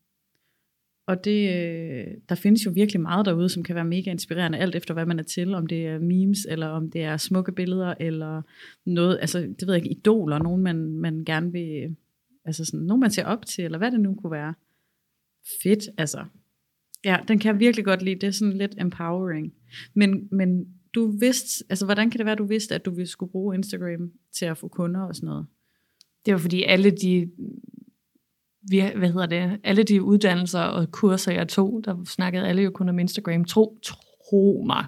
[1.06, 4.74] og det, øh, der findes jo virkelig meget derude, som kan være mega inspirerende, alt
[4.74, 7.94] efter hvad man er til, om det er memes, eller om det er smukke billeder,
[8.00, 8.42] eller
[8.86, 11.90] noget, altså det ved jeg ikke, idoler, nogen man, man gerne vil, øh,
[12.44, 14.54] altså sådan, nogen man ser op til, eller hvad det nu kunne være.
[15.62, 16.24] Fedt, altså.
[17.04, 19.52] Ja, den kan jeg virkelig godt lide, det er sådan lidt empowering.
[19.94, 23.32] Men, men du vidste, altså hvordan kan det være, du vidste, at du ville skulle
[23.32, 25.46] bruge Instagram til at få kunder og sådan noget?
[26.26, 27.30] Det var fordi alle de,
[28.70, 32.88] hvad hedder det, alle de uddannelser og kurser, jeg tog, der snakkede alle jo kun
[32.88, 33.44] om Instagram.
[33.44, 34.84] Tro, tro mig.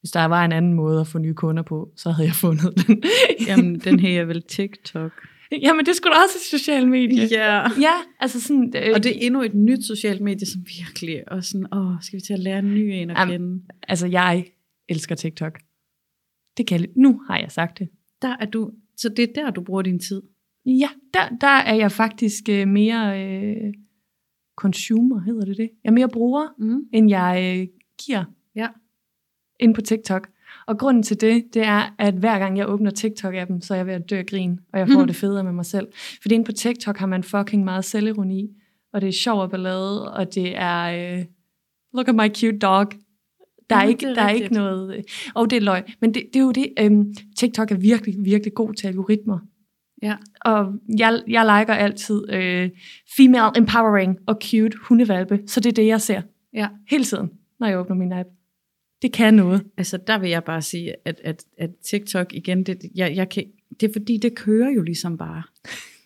[0.00, 2.86] Hvis der var en anden måde at få nye kunder på, så havde jeg fundet
[2.86, 3.02] den.
[3.48, 5.12] Jamen, den her er vel TikTok.
[5.62, 7.28] Jamen, det skulle da også et socialt medie.
[7.30, 7.62] Ja.
[7.80, 8.72] Ja, altså sådan...
[8.76, 12.16] Øh, Og det er endnu et nyt socialt medie, som virkelig, og sådan, åh, skal
[12.16, 13.32] vi til at lære en ny en at Jamen.
[13.32, 13.64] kende?
[13.88, 14.44] Altså, jeg
[14.88, 15.58] elsker TikTok.
[16.56, 17.88] Det kan jeg, nu har jeg sagt det.
[18.22, 20.22] Der er du, så det er der, du bruger din tid.
[20.66, 23.74] Ja, der, der er jeg faktisk øh, mere øh,
[24.56, 25.70] consumer, hedder det det?
[25.84, 26.80] Jeg er mere bruger, Mm.
[26.92, 27.66] end jeg øh,
[28.06, 28.24] giver
[28.54, 28.68] Ja.
[29.60, 30.28] ind på TikTok.
[30.66, 33.86] Og grunden til det, det er, at hver gang jeg åbner TikTok-appen, så er jeg
[33.86, 35.06] ved at dø af grin, og jeg får Mhm.
[35.06, 35.86] det federe med mig selv.
[36.22, 38.48] Fordi inde på TikTok har man fucking meget selvironi,
[38.92, 41.24] og det er sjov og ballade, og det er, øh,
[41.94, 42.86] look at my cute dog.
[43.70, 45.02] Der er, Ja, ikke, er der er ikke noget, øh,
[45.34, 45.82] og det er løg.
[46.00, 49.38] Men det, det er jo det, øhm, TikTok er virkelig, virkelig god til algoritmer.
[50.02, 50.16] Ja.
[50.40, 52.70] Og jeg, jeg liker altid øh,
[53.16, 56.22] female empowering og cute hundevalpe, så det er det, jeg ser
[56.54, 56.68] Ja.
[56.90, 57.30] hele tiden,
[57.60, 58.28] når jeg åbner min app.
[59.02, 59.62] Det kan noget.
[59.76, 63.44] Altså, der vil jeg bare sige, at, at, at TikTok igen, det, jeg, jeg kan,
[63.80, 65.42] det er fordi, det kører jo ligesom bare.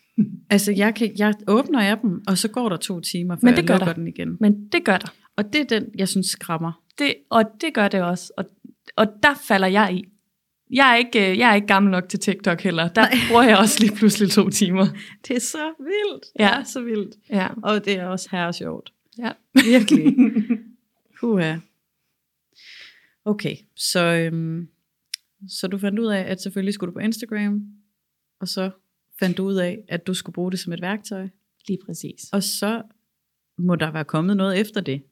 [0.49, 3.57] altså, jeg, kan, jeg åbner appen, og så går der to timer, før Men det
[3.57, 3.93] jeg gør lukker der.
[3.93, 4.37] den igen.
[4.39, 5.13] Men det gør der.
[5.35, 6.81] Og det er den, jeg synes skræmmer.
[6.99, 8.33] Det, og det gør det også.
[8.37, 8.45] Og,
[8.95, 10.03] og der falder jeg i.
[10.71, 12.87] Jeg er, ikke, øh, jeg er ikke gammel nok til TikTok heller.
[12.87, 13.13] Der Nej.
[13.29, 14.85] bruger jeg også lige pludselig to timer.
[15.27, 16.25] Det er så vildt.
[16.39, 16.45] Ja.
[16.45, 17.15] Det er så vildt.
[17.29, 17.47] Ja.
[17.63, 18.93] Og det er også her sjovt.
[19.17, 19.31] ja.
[19.53, 20.15] Virkelig.
[21.21, 21.55] Huha.
[23.25, 24.67] Okay, så, øhm,
[25.49, 27.61] så du fandt ud af, at selvfølgelig skulle du på Instagram,
[28.39, 28.71] og så
[29.19, 31.27] fandt du ud af, at du skulle bruge det som et værktøj,
[31.67, 32.29] Lige præcis.
[32.33, 32.81] og så
[33.57, 35.03] må der være kommet noget efter det.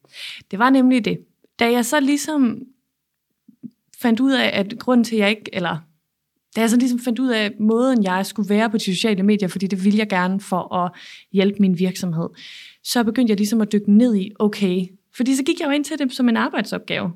[0.50, 1.24] Det var nemlig det.
[1.58, 2.62] Da jeg så ligesom
[4.02, 5.76] fandt ud af, at grunden til, at jeg ikke, eller
[6.56, 9.48] da jeg så ligesom fandt ud af måden, jeg skulle være på de sociale medier,
[9.48, 10.92] fordi det ville jeg gerne for at
[11.32, 12.28] hjælpe min virksomhed,
[12.84, 14.86] så begyndte jeg ligesom at dykke ned i, okay,
[15.16, 17.12] fordi så gik jeg jo ind til det som en arbejdsopgave.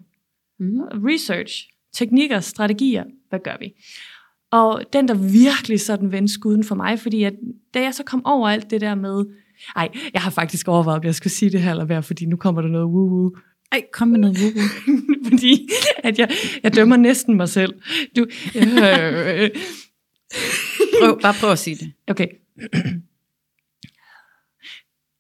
[0.61, 0.81] Mm.
[0.81, 3.73] Research, teknikker, strategier, hvad gør vi?
[4.51, 7.35] Og den, der virkelig sådan vendte skuden for mig, fordi at,
[7.75, 9.25] da jeg så kom over alt det der med,
[9.77, 12.37] ej, jeg har faktisk overvejet, om jeg skulle sige det her eller være, fordi nu
[12.37, 13.40] kommer der noget woo-woo.
[13.75, 14.63] Ej, kom med noget woo
[15.29, 16.29] fordi at jeg,
[16.63, 17.75] jeg dømmer næsten mig selv.
[18.17, 19.51] Du, øh,
[21.01, 21.93] prøv, Bare prøv at sige det.
[22.11, 22.27] okay.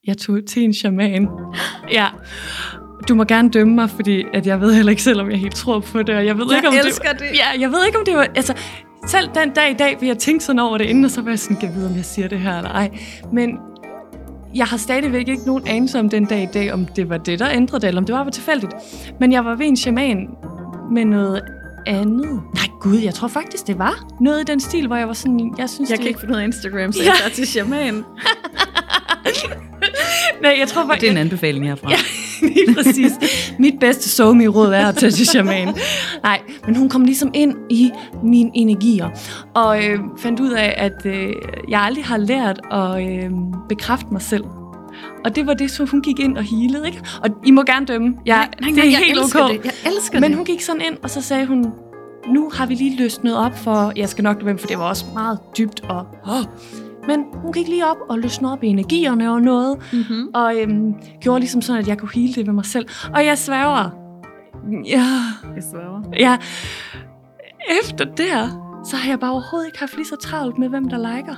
[0.06, 1.28] Jeg tog til en shaman.
[1.92, 2.06] Ja.
[3.08, 5.54] Du må gerne dømme mig, fordi at jeg ved heller ikke selv, om jeg helt
[5.54, 6.14] tror på det.
[6.14, 7.26] Og jeg ved Jeg ikke, om elsker det.
[7.34, 8.26] Ja, jeg ved ikke, om det var...
[8.34, 8.54] Altså,
[9.06, 11.30] selv den dag i dag vil jeg tænke sådan over det inden, og så var
[11.30, 12.90] jeg sådan, kan vide, om jeg siger det her eller ej.
[13.32, 13.58] Men
[14.54, 17.38] jeg har stadigvæk ikke nogen anelse om den dag i dag, om det var det,
[17.38, 18.72] der ændrede det, eller om det bare var tilfældigt.
[19.20, 20.28] Men jeg var ved en shaman
[20.90, 21.42] med noget
[21.86, 22.42] andet.
[22.54, 25.54] Nej, gud, jeg tror faktisk, det var noget i den stil, hvor jeg var sådan,
[25.58, 26.02] jeg synes, Jeg det...
[26.02, 27.04] kan ikke finde ud af Instagram, så Ja.
[27.10, 28.04] jeg tager til shaman.
[30.42, 31.00] Nej, jeg tror faktisk...
[31.00, 31.90] det er en anbefaling herfra.
[31.90, 31.96] Ja,
[32.54, 33.12] lige præcis.
[33.58, 35.74] Mit bedste somi råd er at tage til shaman.
[36.22, 37.90] Nej, men hun kom ligesom ind i
[38.22, 39.08] mine energier,
[39.54, 41.32] og øh, fandt ud af, at øh,
[41.68, 43.30] jeg aldrig har lært at øh,
[43.68, 44.44] bekræfte mig selv.
[45.24, 47.02] Og det var det, som hun gik ind og healede, ikke?
[47.22, 48.14] Og I må gerne dømme.
[48.26, 49.50] Jeg, det er jeg helt elsker ok.
[49.50, 49.64] Det.
[49.64, 50.36] Jeg elsker Men det.
[50.36, 51.66] hun gik sådan ind, og så sagde hun,
[52.34, 55.04] nu har vi lige løsnet op for, jeg skal nok være, for det var også
[55.14, 56.06] meget dybt og...
[56.26, 56.44] Oh.
[57.08, 60.28] Men hun gik lige op og løsnede op i energierne og noget, Mm-hmm.
[60.34, 62.86] og øhm, gjorde ligesom sådan, at jeg kunne hele det ved mig selv.
[63.14, 63.90] Og jeg sværger.
[64.86, 65.04] Ja,
[65.54, 66.02] Jeg sværger.
[66.18, 66.38] ja.
[67.82, 68.48] Efter der,
[68.84, 71.34] så har jeg bare overhovedet ikke haft lige så travlt med, hvem der liker.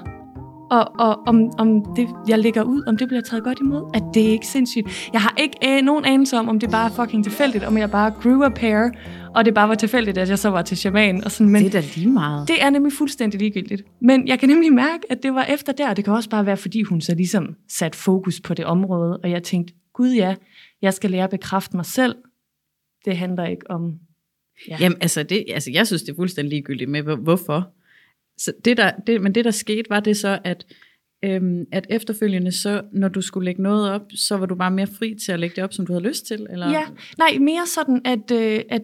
[0.70, 4.02] Og, og om, om det, jeg lægger ud, om det bliver taget godt imod, at
[4.14, 5.10] det er ikke sindssygt.
[5.12, 7.90] Jeg har ikke øh, nogen anelse om, om det bare er fucking tilfældigt, om jeg
[7.90, 8.90] bare grew a pair,
[9.34, 11.24] og det bare var tilfældigt, at jeg så var til shaman.
[11.24, 12.48] Og sådan, men Det er da lige meget.
[12.48, 13.82] det er nemlig fuldstændig ligegyldigt.
[14.00, 15.94] Men jeg kan nemlig mærke, at det var efter der.
[15.94, 19.30] Det kan også bare være, fordi hun så ligesom sat fokus på det område, og
[19.30, 20.34] jeg tænkte, gud ja,
[20.82, 22.14] jeg skal lære at bekræfte mig selv.
[23.04, 23.92] Det handler ikke om...
[24.68, 24.76] Ja.
[24.80, 27.68] Jamen, altså, det, altså, jeg synes, det er fuldstændig ligegyldigt med, hvor- hvorfor.
[28.38, 30.66] Så det der, det, men det, der skete, var det så, at,
[31.24, 34.86] øhm, at efterfølgende, så, når du skulle lægge noget op, så var du bare mere
[34.86, 36.46] fri til at lægge det op, som du havde lyst til?
[36.50, 36.70] Eller?
[36.70, 36.86] Ja,
[37.18, 38.82] nej, mere sådan, at, øh, at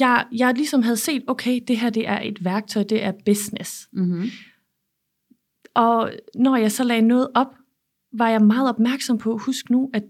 [0.00, 3.88] jeg, jeg ligesom havde set, okay, det her det er et værktøj, det er business.
[3.92, 4.30] Mm-hmm.
[5.74, 7.54] Og når jeg så lagde noget op,
[8.12, 10.02] var jeg meget opmærksom på, husk nu, at,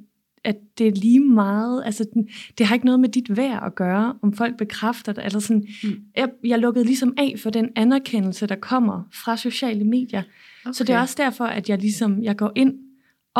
[0.45, 2.29] at det er lige meget, altså den-
[2.59, 5.67] det har ikke noget med dit værd at gøre, om folk bekræfter det, eller sådan,
[5.85, 5.91] Mm.
[6.17, 10.23] jeg, jeg lukkede ligesom af for den anerkendelse, der kommer fra sociale medier.
[10.65, 10.73] Okay.
[10.73, 12.75] Så det er også derfor, at jeg ligesom, jeg går ind,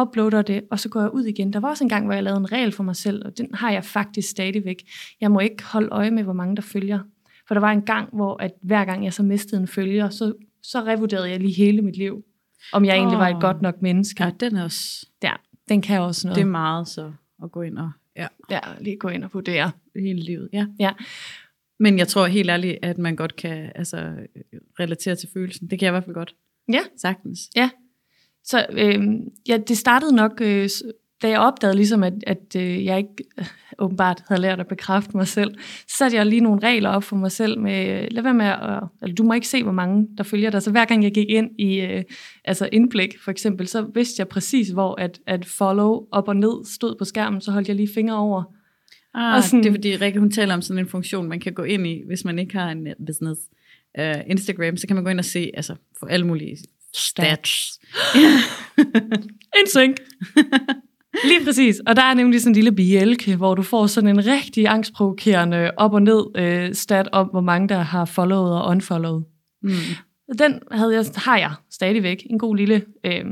[0.01, 1.53] uploader det, og så går jeg ud igen.
[1.53, 3.49] Der var også en gang, hvor jeg lavede en regel for mig selv, og den
[3.55, 4.77] har jeg faktisk stadigvæk.
[5.21, 6.99] Jeg må ikke holde øje med, hvor mange der følger.
[7.49, 10.33] For der var en gang, hvor at hver gang jeg så mistede en følger, så,
[10.63, 12.23] så revurderede jeg lige hele mit liv.
[12.73, 12.99] Om jeg oh.
[12.99, 14.25] egentlig var et godt nok menneske.
[14.25, 16.37] Ja, den er også, Der, den kan også noget.
[16.37, 19.71] det er meget så at gå ind og, ja, Ja, lige gå ind og vurdere.
[19.97, 20.67] hele livet, ja.
[20.81, 20.93] Ja.
[21.79, 24.13] Men jeg tror helt ærligt, at man godt kan altså,
[24.81, 25.71] relatere til følelsen.
[25.71, 26.35] Det kan jeg i hvert fald godt.
[26.73, 26.81] Ja.
[26.97, 27.41] Sagtens.
[28.45, 29.03] Så øh,
[29.49, 30.69] ja, det startede nok, øh,
[31.23, 33.47] da jeg opdagede ligesom, at, at øh, jeg ikke øh,
[33.79, 35.55] åbenbart havde lært at bekræfte mig selv,
[35.89, 38.47] så satte jeg lige nogle regler op for mig selv med, øh, lad være med
[38.47, 40.63] at, eller du må ikke se, hvor mange der følger dig.
[40.63, 42.03] Så hver gang jeg gik ind i øh,
[42.45, 46.65] altså indblik, for eksempel, så vidste jeg præcis, hvor at, at follow op og ned
[46.75, 48.43] stod på skærmen, så holdt jeg lige fingre over.
[49.15, 51.53] Ah, Og sådan- det er fordi Rikke, hun taler om sådan en funktion, man kan
[51.53, 53.41] gå ind i, hvis man ikke har en øh, business.
[53.99, 56.57] Uh, Instagram, så kan man gå ind og se, altså få alle mulige
[56.95, 57.81] stats.
[59.61, 59.97] En synk.
[61.25, 61.81] Lige præcis.
[61.87, 65.71] Og der er nemlig sådan en lille bjælke, hvor du får sådan en rigtig angstprovokerende
[65.77, 69.23] op og ned øh, om, hvor mange der har followet og unfollowed.
[69.63, 69.71] Mm.
[70.39, 73.25] Den havde jeg, har jeg stadigvæk en god lille øh,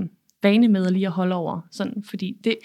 [0.43, 1.61] vane med at lige at holde over.
[1.71, 2.57] Sådan, fordi det,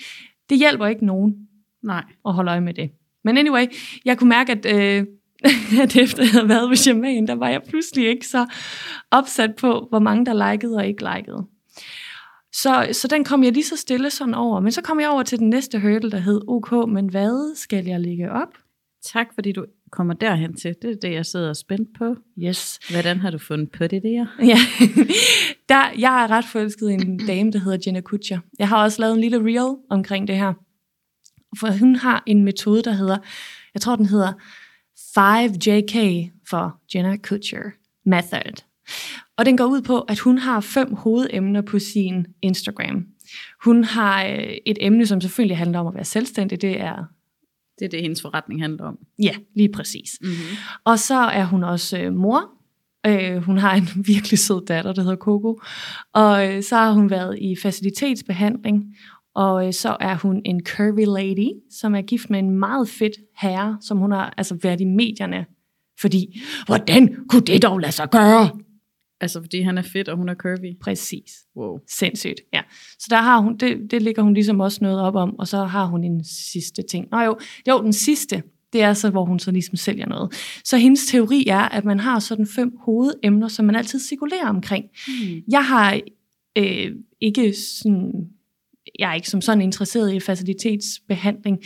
[0.49, 1.36] det hjælper ikke nogen
[1.84, 2.04] Nej.
[2.25, 2.89] at holde øje med det.
[3.23, 3.65] Men anyway,
[4.06, 5.06] jeg kunne mærke, at, øh,
[5.84, 8.45] at efter jeg havde været ved shaman, der var jeg pludselig ikke så
[9.12, 11.45] opsat på, hvor mange der likede og ikke likede.
[12.62, 14.60] Så, så den kom jeg lige så stille sådan over.
[14.60, 17.86] Men så kom jeg over til den næste hurdle, der hed, okay, men hvad skal
[17.86, 18.48] jeg lægge op?
[19.04, 20.76] Tak, fordi du kommer derhen til.
[20.82, 22.15] Det er det, jeg sidder og spændt på.
[22.38, 22.80] Yes.
[22.91, 24.26] Hvordan har du fundet på det der?
[24.52, 24.58] Ja,
[25.70, 28.39] der, jeg er ret forelsket en dame, der hedder Jenna Kutcher.
[28.60, 30.54] Jeg har også lavet en lille reel omkring det her.
[31.60, 33.18] For hun har en metode, der hedder,
[33.74, 34.34] jeg tror den hedder
[35.18, 37.72] 5JK for Jenna Kutcher
[38.06, 38.63] Method.
[39.38, 43.06] Og den går ud på, at hun har fem hovedemner på sin Instagram.
[43.63, 46.62] Hun har øh, et emne, som selvfølgelig handler om at være selvstændig.
[46.62, 47.04] Det er,
[47.80, 48.98] Det er det, hendes forretning handler om.
[49.24, 50.10] ja, lige præcis.
[50.21, 50.58] Mm-hmm.
[50.84, 52.50] Og så er hun også øh, mor.
[53.08, 55.60] Øh, hun har en virkelig sød datter, der hedder Coco.
[56.13, 58.84] Og øh, så har hun været i facilitetsbehandling.
[59.36, 63.13] Og øh, så er hun en curvy lady, som er gift med en meget fedt
[63.38, 65.45] herre, som hun har altså været i medierne.
[66.02, 68.50] Fordi, hvordan kunne det dog lade sig gøre?
[69.26, 70.80] Altså, fordi han er fedt, og hun er curvy.
[70.82, 71.32] Præcis.
[71.58, 71.80] Wow.
[71.88, 72.62] Sindssygt, ja.
[73.00, 75.64] Så der har hun, det, det ligger hun ligesom også noget op om, og så
[75.64, 77.08] har hun en sidste ting.
[77.12, 80.34] Nå jo, jo, den sidste, det er så, hvor hun så ligesom sælger noget.
[80.64, 84.86] Så hendes teori er, at man har sådan fem hovedemner, som man altid cirkulerer omkring.
[85.08, 85.42] Hmm.
[85.52, 86.00] Jeg har
[86.58, 88.12] øh, ikke sådan,
[89.00, 91.60] jeg er ikke som sådan interesseret i facilitetsbehandling,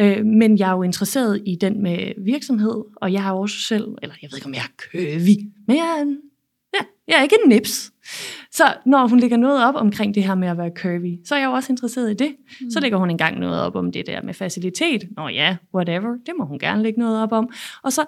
[0.00, 3.84] Øh, men jeg er jo interesseret i den med virksomhed, og jeg har også selv,
[4.02, 6.18] eller jeg ved ikke, om jeg er køvig, men jeg er, en,
[7.08, 7.92] jeg er ikke en nips.
[8.50, 11.38] Så når hun lægger noget op omkring det her med at være curvy, så er
[11.38, 12.36] jeg jo også interesseret i det.
[12.60, 12.70] Mm.
[12.70, 15.08] Så lægger hun engang noget op om det der med facilitet.
[15.16, 17.50] Nå ja, whatever, det må hun gerne lægge noget op om.
[17.82, 18.04] Og så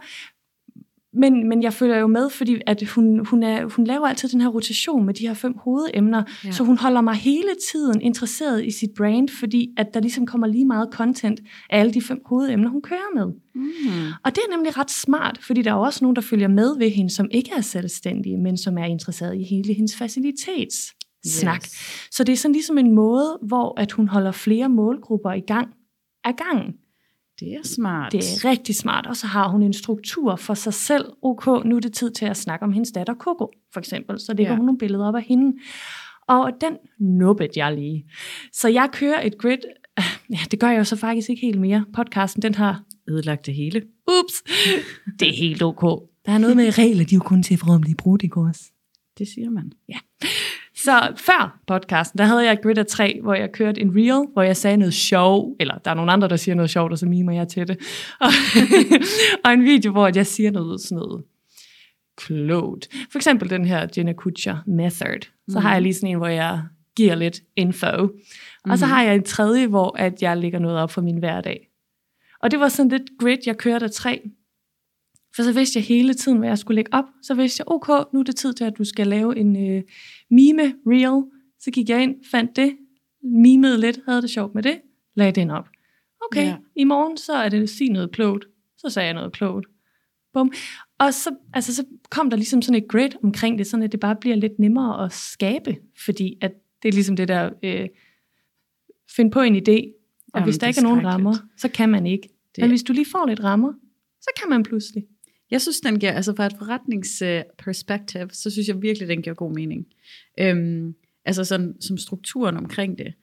[1.18, 4.40] men, men jeg følger jo med, fordi at hun, hun, er, hun laver altid den
[4.40, 6.50] her rotation med de her fem hovedemner, ja.
[6.50, 10.46] så hun holder mig hele tiden interesseret i sit brand, fordi at der ligesom kommer
[10.46, 13.26] lige meget content af alle de fem hovedemner, hun kører med.
[13.54, 14.12] Mm.
[14.24, 16.90] Og det er nemlig ret smart, fordi der er også nogen, der følger med ved
[16.90, 20.94] hende, som ikke er selvstændige, men som er interesseret i hele hendes facilitets
[21.26, 21.62] snak.
[21.62, 22.09] Yes.
[22.11, 25.68] Så det er sådan ligesom en måde, hvor at hun holder flere målgrupper i gang
[26.24, 26.74] af gangen.
[27.40, 28.12] Det er smart.
[28.12, 29.07] Det er rigtig smart.
[29.07, 31.05] Og så har hun en struktur for sig selv.
[31.22, 34.20] Ok, nu er det tid til at snakke om hendes datter Coco, for eksempel.
[34.20, 34.57] Så lægger ja.
[34.57, 35.59] hun nogle billeder op af hende.
[36.29, 38.11] Og den nubbede jeg lige.
[38.53, 39.59] Så jeg kører et grid.
[40.31, 41.85] Ja, det gør jeg jo så faktisk ikke helt mere.
[41.94, 43.83] Podcasten, den har ødelagt det hele.
[44.09, 44.42] Ups,
[45.20, 45.83] det er helt ok.
[46.27, 48.27] Der er noget med regler, de er jo kun til for at blive brugt i
[48.27, 48.62] kurs.
[49.18, 49.72] Det siger man.
[49.88, 49.98] Ja.
[50.85, 54.27] Så før podcasten, der havde jeg et grid af tre, hvor jeg kørte en reel,
[54.33, 56.99] hvor jeg sagde noget sjov, eller der er nogle andre, der siger noget sjovt, og
[56.99, 57.79] så mimer jeg til det.
[58.21, 58.29] Og,
[59.45, 61.25] og en video, hvor jeg siger noget sådan noget
[62.17, 62.88] klogt.
[63.12, 65.21] For eksempel den her Jenna Kutcher method.
[65.49, 65.62] Så mm.
[65.62, 66.62] har jeg lige sådan en, hvor jeg
[66.97, 67.87] giver lidt info.
[68.64, 68.71] Mm.
[68.71, 68.93] Og så mhm.
[68.93, 71.69] har jeg en tredje, hvor at jeg lægger noget op for min hverdag.
[72.43, 74.31] Og det var sådan lidt grid, jeg kørte af tre.
[75.37, 77.05] For så vidste jeg hele tiden, hvad jeg skulle lægge op.
[77.23, 79.83] Så vidste jeg, okay, nu er det tid til, at du skal lave en øh,
[80.31, 81.25] mime reel.
[81.61, 82.77] Så gik jeg ind, fandt det,
[83.23, 84.81] mimede lidt, havde det sjovt med det,
[85.14, 85.69] lagde den op.
[86.31, 86.57] Okay, ja.
[86.77, 88.45] i morgen så er det sige noget klogt.
[88.79, 89.67] Så sagde jeg noget klogt.
[90.33, 90.53] Bum.
[90.99, 94.01] Og så, altså, så kom der ligesom sådan et grid omkring det, sådan at det
[94.01, 97.88] bare bliver lidt nemmere at skabe, fordi at det er ligesom det der, øh,
[99.17, 99.99] find på en idé,
[100.33, 102.29] og Jamen, hvis der ikke er nogen rammer, så kan man ikke.
[102.57, 102.62] Det...
[102.62, 103.73] Men hvis du lige får lidt rammer,
[104.21, 105.05] så kan man pludselig.
[105.51, 109.55] Jeg synes, den giver, altså fra et forretningsperspektiv, så synes jeg virkelig, den giver god
[109.55, 109.87] mening.
[110.41, 113.15] Øhm, altså sådan som strukturen omkring det.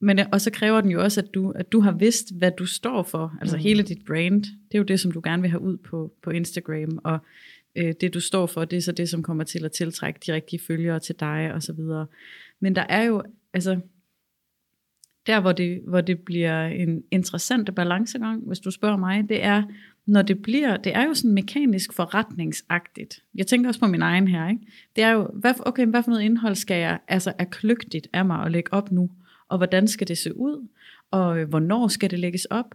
[0.00, 2.66] Men, og så kræver den jo også, at du, at du har vidst, hvad du
[2.66, 3.36] står for.
[3.40, 3.62] Altså mm.
[3.62, 6.30] hele dit brand, det er jo det, som du gerne vil have ud på, på
[6.30, 6.98] Instagram.
[7.04, 7.18] Og
[7.76, 10.32] øh, det, du står for, det er så det, som kommer til at tiltrække de
[10.32, 12.06] rigtige følgere til dig, og så videre.
[12.60, 13.22] Men der er jo,
[13.52, 13.80] altså,
[15.26, 19.62] der hvor det, hvor det bliver en interessant balancegang, hvis du spørger mig, det er,
[20.06, 23.22] når det bliver, det er jo sådan mekanisk forretningsagtigt.
[23.34, 24.66] Jeg tænker også på min egen her, ikke?
[24.96, 28.24] Det er jo, hvad, okay, hvad for noget indhold skal jeg, altså er kløgtigt af
[28.24, 29.10] mig at lægge op nu?
[29.48, 30.68] Og hvordan skal det se ud?
[31.10, 32.74] Og øh, hvornår skal det lægges op?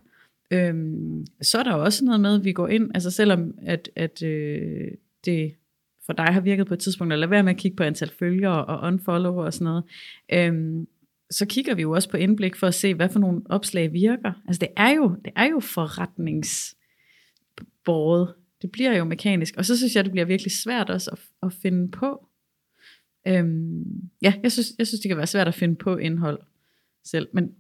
[0.52, 3.90] Øhm, så er der jo også noget med, at vi går ind, altså selvom at,
[3.96, 4.92] at øh,
[5.26, 5.54] det
[6.06, 8.12] for dig har virket på et tidspunkt, at lade være med at kigge på antal
[8.20, 9.84] følgere og unfollow og sådan noget,
[10.34, 10.88] øhm,
[11.32, 14.34] så kigger vi jo også på indblik for at se, hvad for nogle opslag virker.
[14.48, 16.77] Altså det er jo, det er jo forretnings
[17.86, 18.34] båret.
[18.62, 19.56] Det bliver jo mekanisk.
[19.58, 22.28] Og så synes jeg, det bliver virkelig svært også at, at finde på.
[23.28, 26.40] Øhm, ja, jeg synes, jeg synes, det kan være svært at finde på indhold
[27.06, 27.28] selv.
[27.34, 27.52] Men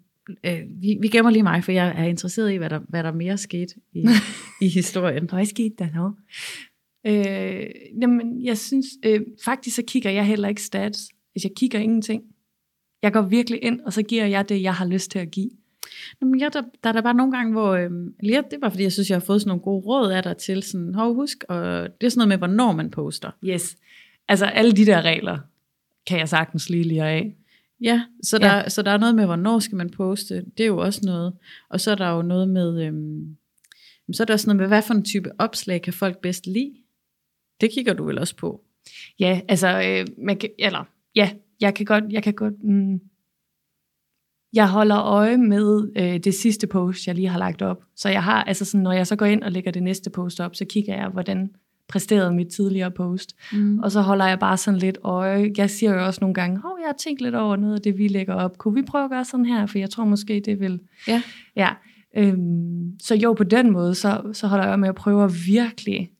[0.43, 3.12] øh, vi, vi gemmer lige mig, for jeg er interesseret i, hvad der, hvad der
[3.12, 4.05] mere skete i,
[4.65, 5.29] i historien.
[5.29, 6.15] Hvad skete der nu?
[7.07, 7.69] Øh,
[8.01, 11.10] jamen, jeg synes, øh, faktisk så kigger jeg heller ikke stats.
[11.31, 12.23] Hvis jeg kigger ingenting.
[13.01, 15.49] Jeg går virkelig ind, og så giver jeg det, jeg har lyst til at give.
[16.22, 18.84] Jamen, ja, der, der er der bare nogle gange, hvor, øhm, ja, det var fordi,
[18.84, 21.43] jeg synes, jeg har fået sådan nogle gode råd af dig til, sådan, hov, husk,
[21.50, 23.32] og det er sådan noget med, hvornår man poster.
[23.43, 23.78] Yes.
[24.28, 25.38] Altså, alle de der regler,
[26.08, 27.36] kan jeg sagtens lige lige af.
[27.82, 28.70] Ja, så der, ja.
[28.70, 31.34] så der er noget med, hvornår skal man poste, det er jo også noget.
[31.70, 33.38] Og så er der jo noget med, øhm,
[34.13, 36.74] så er der også noget med, hvad for en type opslag kan folk bedst lide?
[37.62, 38.63] Det kigger du vel også på?
[39.20, 40.84] Ja, altså, øh, man kan, eller,
[41.15, 43.02] ja, jeg kan godt, jeg kan godt, mm,
[44.53, 47.83] jeg holder øje med øh, det sidste post, jeg lige har lagt op.
[47.95, 50.39] Så jeg har, altså sådan, når jeg så går ind og lægger det næste post
[50.39, 51.49] op, så kigger jeg, hvordan
[51.88, 53.36] præsterede mit tidligere post.
[53.53, 53.79] Mm.
[53.79, 55.51] Og så holder jeg bare sådan lidt øje.
[55.57, 57.98] Jeg siger jo også nogle gange, oh, jeg har tænkt lidt over noget af det,
[57.98, 58.58] vi lægger op.
[58.58, 59.65] Kunne vi prøve at gøre sådan her?
[59.65, 60.79] For jeg tror måske, det vil...
[61.08, 61.21] Ja.
[61.56, 61.69] ja.
[62.17, 66.12] Øhm, så jo, på den måde, så, så holder jeg med at prøve virkelig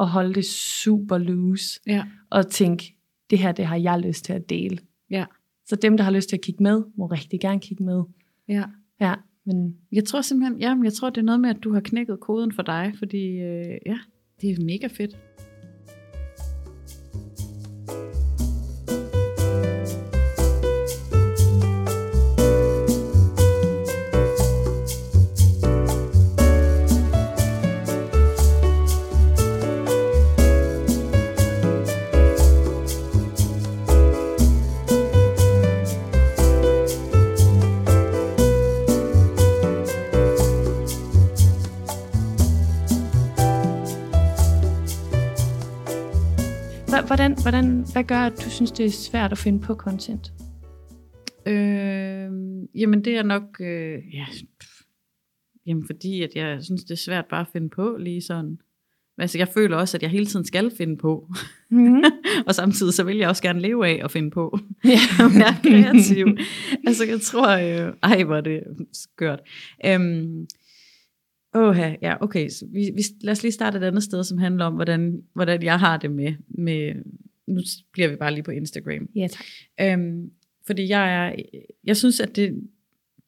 [0.00, 1.80] at holde det super loose.
[1.86, 2.04] Ja.
[2.30, 2.96] Og tænke,
[3.30, 4.78] det her, det har jeg lyst til at dele.
[5.10, 5.24] Ja.
[5.66, 8.02] Så dem, der har lyst til at kigge med, må rigtig gerne kigge med.
[8.48, 8.64] Ja.
[9.00, 9.14] Ja,
[9.44, 12.20] men jeg tror simpelthen, ja, jeg tror, det er noget med, at du har knækket
[12.20, 13.98] koden for dig, fordi øh, ja,
[14.40, 15.16] det er mega fedt.
[47.26, 50.32] Hvordan, hvordan, hvad gør, at du synes, det er svært at finde på content?
[51.46, 52.30] Øh,
[52.74, 54.26] jamen det er nok, øh, ja,
[55.66, 58.58] jamen fordi at jeg synes, det er svært bare at finde på lige sådan.
[59.18, 61.28] Altså jeg føler også, at jeg hele tiden skal finde på.
[61.70, 62.02] Mm.
[62.46, 64.58] og samtidig så vil jeg også gerne leve af at finde på.
[64.84, 64.98] ja.
[65.46, 66.26] er kreativ.
[66.86, 68.62] altså jeg tror, øh, ej hvor er det
[68.92, 69.40] skørt.
[69.86, 70.46] Øhm,
[71.56, 72.48] Åh, ja, okay.
[72.48, 75.62] Så vi, vi, lad os lige starte et andet sted, som handler om, hvordan, hvordan
[75.62, 76.94] jeg har det med, med,
[77.46, 77.60] nu
[77.92, 79.08] bliver vi bare lige på Instagram.
[79.16, 79.44] ja, tak.
[79.80, 80.30] Øhm,
[80.66, 81.34] fordi jeg er,
[81.84, 82.54] jeg synes, at det,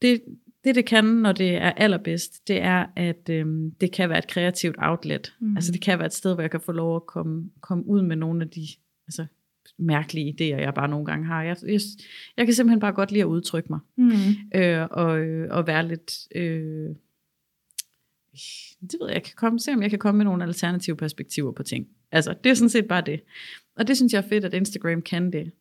[0.02, 0.22] det,
[0.64, 4.26] det, det kan, når det er allerbedst, det er, at øhm, det kan være et
[4.26, 5.34] kreativt outlet.
[5.40, 5.56] Mm.
[5.56, 8.02] Altså det kan være et sted, hvor jeg kan få lov at komme, komme ud
[8.02, 8.66] med nogle af de
[9.06, 9.26] altså,
[9.78, 11.42] mærkelige idéer, jeg bare nogle gange har.
[11.42, 11.80] Jeg, jeg,
[12.36, 13.80] jeg kan simpelthen bare godt lide at udtrykke mig.
[13.96, 14.12] Mm.
[14.54, 15.10] Øh, og,
[15.50, 16.12] og være lidt...
[16.34, 16.90] Øh,
[18.80, 21.52] det ved jeg, jeg kan komme, se om jeg kan komme med nogle alternative perspektiver
[21.52, 21.88] på ting.
[22.12, 23.20] Altså, det er sådan set bare det.
[23.76, 25.52] Og det synes jeg er fedt, at Instagram kan det.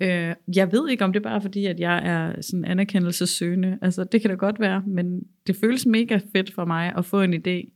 [0.00, 3.78] Øh, jeg ved ikke, om det er bare fordi, at jeg er sådan anerkendelsessøgende.
[3.82, 7.20] Altså, det kan da godt være, men det føles mega fedt for mig at få
[7.20, 7.70] en idé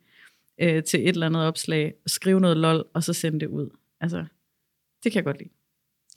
[0.60, 3.70] øh, til et eller andet opslag, skrive noget lol, og så sende det ud.
[4.00, 4.24] Altså,
[5.04, 5.50] det kan jeg godt lide.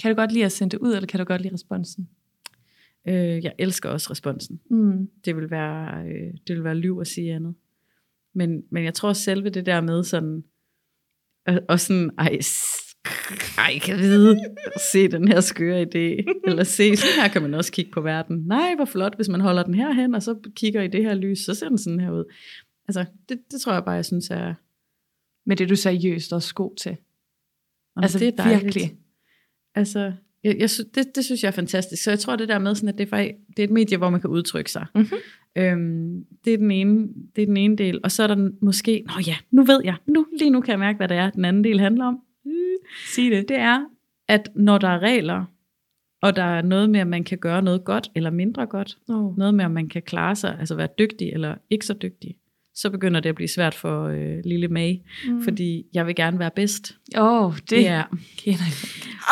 [0.02, 2.10] Kan du godt lide at sende det ud, eller kan du godt lide responsen?
[3.08, 4.60] Øh, jeg elsker også responsen.
[4.70, 5.10] Mm.
[5.26, 7.56] det vil være, øh, det vil være liv at sige andet.
[8.36, 10.44] Men, men jeg tror selve det der med sådan,
[11.48, 12.40] og, og sådan, ej,
[13.58, 14.40] ej, kan vide,
[14.92, 18.38] se den her skøre idé, eller se, sådan her kan man også kigge på verden.
[18.48, 21.14] Nej, hvor flot, hvis man holder den her hen, og så kigger i det her
[21.14, 22.34] lys, så ser den sådan her ud.
[22.88, 24.54] Altså, det, det tror jeg bare, jeg synes er,
[25.46, 26.98] Men det er du seriøst også god til.
[27.96, 28.64] Jamen, altså det er dejligt.
[28.64, 28.98] virkelig.
[29.76, 30.14] Altså,
[30.44, 32.04] jeg, jeg, det, det synes jeg er fantastisk.
[32.04, 33.98] Så jeg tror det der med, sådan, at det er, faktisk, det er et medie,
[33.98, 34.86] hvor man kan udtrykke sig.
[34.96, 35.14] Mhm.
[35.58, 38.00] Øhm, det, er den ene, det er den ene del.
[38.04, 40.80] Og så er der måske, nå ja, nu ved jeg, nu, lige nu kan jeg
[40.80, 42.20] mærke, hvad det er, den anden del handler om.
[43.16, 43.50] Sig det.
[43.50, 43.86] Det er,
[44.28, 45.46] at når der er regler,
[46.22, 49.38] og der er noget med, at man kan gøre noget godt eller mindre godt, Oh.
[49.38, 52.36] noget med, at man kan klare sig, altså være dygtig eller ikke så dygtig,
[52.74, 54.94] så begynder det at blive svært for øh, lille May,
[55.30, 55.42] Mm.
[55.44, 56.98] fordi jeg vil gerne være bedst.
[57.18, 58.04] Åh, oh, det, er,
[58.38, 58.74] kender jeg.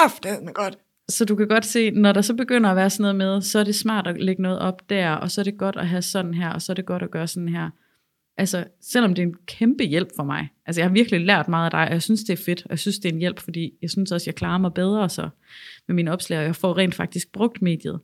[0.05, 0.77] Aften godt.
[1.13, 3.59] Så du kan godt se, når der så begynder at være sådan noget med, så
[3.59, 6.01] er det smart at lægge noget op der, og så er det godt at have
[6.01, 7.69] sådan her, og så er det godt at gøre sådan her.
[8.37, 10.49] Altså, selvom det er en kæmpe hjælp for mig.
[10.65, 12.69] Altså, jeg har virkelig lært meget af dig, og jeg synes, det er fedt, og
[12.69, 15.29] jeg synes, det er en hjælp, fordi jeg synes også, jeg klarer mig bedre så
[15.87, 17.99] med mine opslag, og jeg får rent faktisk brugt mediet.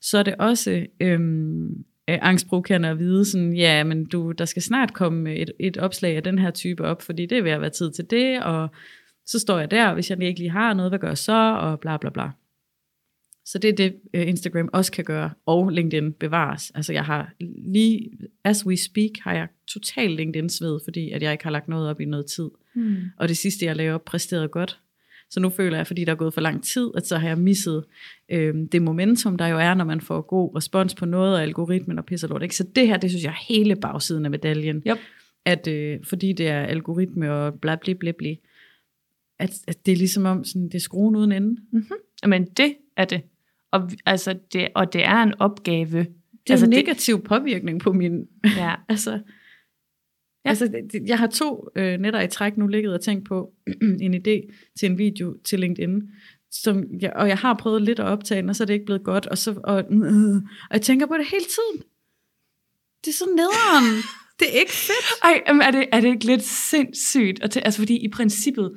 [0.00, 1.66] Så er det også øhm,
[2.10, 6.16] øh, angstprovokerende at vide sådan, ja, men du, der skal snart komme et, et opslag
[6.16, 8.68] af den her type op, fordi det er ved at være tid til det, og
[9.26, 11.80] så står jeg der, hvis jeg ikke lige har noget, hvad gør jeg så, og
[11.80, 12.30] bla bla bla.
[13.44, 16.72] Så det er det, øh, Instagram også kan gøre, og LinkedIn bevares.
[16.74, 17.32] Altså jeg har
[17.72, 18.10] lige,
[18.44, 22.00] as we speak, har jeg total LinkedIn-sved, fordi at jeg ikke har lagt noget op
[22.00, 22.50] i noget tid.
[22.74, 22.96] Mm.
[23.16, 24.80] Og det sidste, jeg lavede op, præsterede godt.
[25.30, 27.38] Så nu føler jeg, fordi der er gået for lang tid, at så har jeg
[27.38, 27.84] misset
[28.28, 31.98] øh, det momentum, der jo er, når man får god respons på noget, og algoritmen
[31.98, 32.42] og pisser lort.
[32.42, 32.56] Ikke?
[32.56, 34.82] Så det her, det synes jeg er hele bagsiden af medaljen.
[34.86, 34.98] Yep.
[35.44, 38.34] At øh, fordi det er algoritme og bla bla bla bla,
[39.38, 41.60] at, at det er ligesom om, sådan, det er skruen uden ende.
[42.26, 43.22] Men det er det.
[43.74, 44.68] Og, altså det.
[44.74, 45.98] og det er en opgave.
[45.98, 46.06] Det
[46.48, 47.24] er Altså, en negativ det...
[47.24, 48.26] påvirkning på min...
[48.56, 48.74] Ja.
[48.88, 49.10] altså,
[50.44, 50.48] Ja.
[50.48, 53.52] altså, det- jeg har to øh, netter i træk nu ligget og tænkt på
[54.00, 56.02] en idé til en video til LinkedIn,
[56.50, 58.84] som jeg, og jeg har prøvet lidt at optage den, og så er det ikke
[58.86, 60.34] blevet godt, og, så, og, øh,
[60.70, 61.82] og jeg tænker på det hele tiden.
[63.04, 64.02] Det er så nederen.
[64.38, 65.06] det er ikke fedt.
[65.24, 67.42] Ej, er, det, er det ikke lidt sindssygt?
[67.42, 68.72] At, altså, fordi i princippet,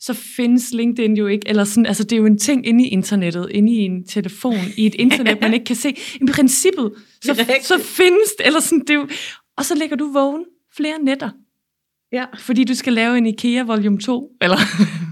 [0.00, 2.88] så findes LinkedIn jo ikke, eller sådan, altså det er jo en ting inde i
[2.88, 5.88] internettet, inde i en telefon, i et internet, man ikke kan se.
[6.14, 6.92] I princippet,
[7.22, 9.08] så, så findes det, eller sådan, det er jo,
[9.56, 10.44] og så ligger du vågen
[10.76, 11.30] flere nætter,
[12.12, 12.24] Ja.
[12.38, 14.56] fordi du skal lave en IKEA volume 2, eller,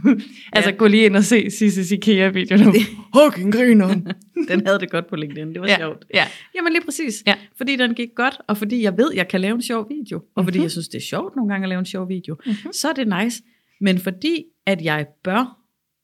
[0.53, 0.77] altså Ja.
[0.77, 2.73] gå lige ind og se Sisses IKEA-video nu.
[3.17, 4.09] Fucking grineren.
[4.49, 5.53] Den havde det godt på LinkedIn.
[5.53, 6.05] Det var ja, sjovt.
[6.15, 6.25] ja.
[6.57, 7.23] Jamen lige præcis.
[7.27, 7.35] Ja.
[7.57, 10.45] Fordi den gik godt, og fordi jeg ved, jeg kan lave en sjov video, og
[10.45, 10.63] fordi Mhm.
[10.63, 12.73] jeg synes, det er sjovt nogle gange at lave en sjov video, Mhm.
[12.73, 13.43] så er det nice.
[13.81, 15.59] Men fordi, at jeg bør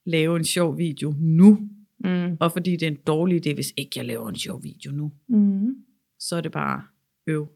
[0.07, 1.69] lave en sjov video nu,
[2.05, 2.37] Mm.
[2.41, 5.13] og fordi det er en dårlig idé, hvis ikke jeg laver en sjov video nu,
[5.29, 5.75] Mm.
[6.19, 6.83] så er det bare
[7.27, 7.49] øv.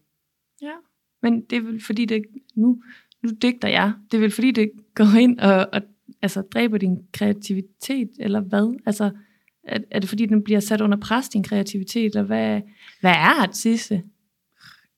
[0.61, 0.73] Ja,
[1.21, 2.21] men det er vel fordi, det
[2.55, 2.83] nu,
[3.23, 3.93] nu digter jeg.
[4.11, 5.81] Det er vel fordi, det går ind og, og
[6.21, 8.79] altså, dræber din kreativitet, eller hvad?
[8.85, 9.11] Altså,
[9.63, 12.61] er, er det fordi, den bliver sat under pres, din kreativitet, eller hvad,
[13.01, 14.03] hvad er artiste?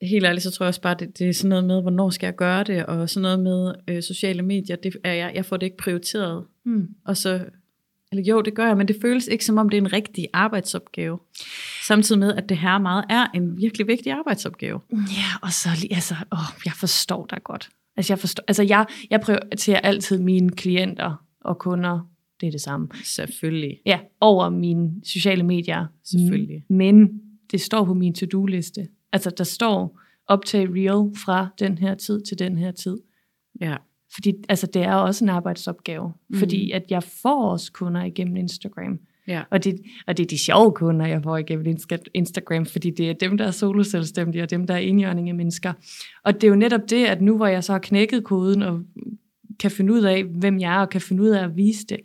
[0.02, 2.26] Helt ærligt, så tror jeg også bare, det, det er sådan noget med, hvornår skal
[2.26, 5.56] jeg gøre det, og sådan noget med øh, sociale medier, det er jeg, jeg får
[5.56, 6.44] det ikke prioriteret.
[6.64, 6.88] Hmm.
[7.04, 7.44] Og så,
[8.12, 10.28] eller jo, det gør jeg, men det føles ikke som om, det er en rigtig
[10.32, 11.18] arbejdsopgave.
[11.86, 14.80] Samtidig med, at det her meget er en virkelig vigtig arbejdsopgave.
[14.92, 17.68] Ja, og så lige, altså, åh, jeg forstår dig godt.
[17.96, 22.60] Altså, jeg, forstår, altså jeg, jeg prioriterer altid mine klienter og kunder det er det
[22.60, 22.88] samme.
[23.04, 23.78] Selvfølgelig.
[23.86, 25.86] Ja, over mine sociale medier.
[26.04, 26.64] Selvfølgelig.
[26.68, 27.08] Men
[27.50, 28.88] det står på min to-do-liste.
[29.12, 32.98] Altså, der står optag reel fra den her tid til den her tid.
[33.60, 33.76] Ja.
[34.14, 36.12] Fordi altså, det er også en arbejdsopgave.
[36.28, 36.38] Mm.
[36.38, 38.98] Fordi at jeg får også kunder igennem Instagram.
[39.26, 39.42] Ja.
[39.50, 43.10] Og det, og det er de sjove kunder, jeg får igennem Insta- Instagram, fordi det
[43.10, 45.72] er dem, der er soloselvstændige, og dem, der er indjørning af mennesker.
[46.24, 48.82] Og det er jo netop det, at nu hvor jeg så har knækket koden, og
[49.60, 52.00] kan finde ud af, hvem jeg er, og kan finde ud af at vise det,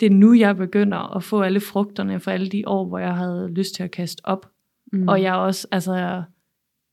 [0.00, 3.14] det er nu, jeg begynder at få alle frugterne for alle de år, hvor jeg
[3.14, 4.50] havde lyst til at kaste op.
[4.92, 5.08] Mm.
[5.08, 6.22] Og jeg også, altså,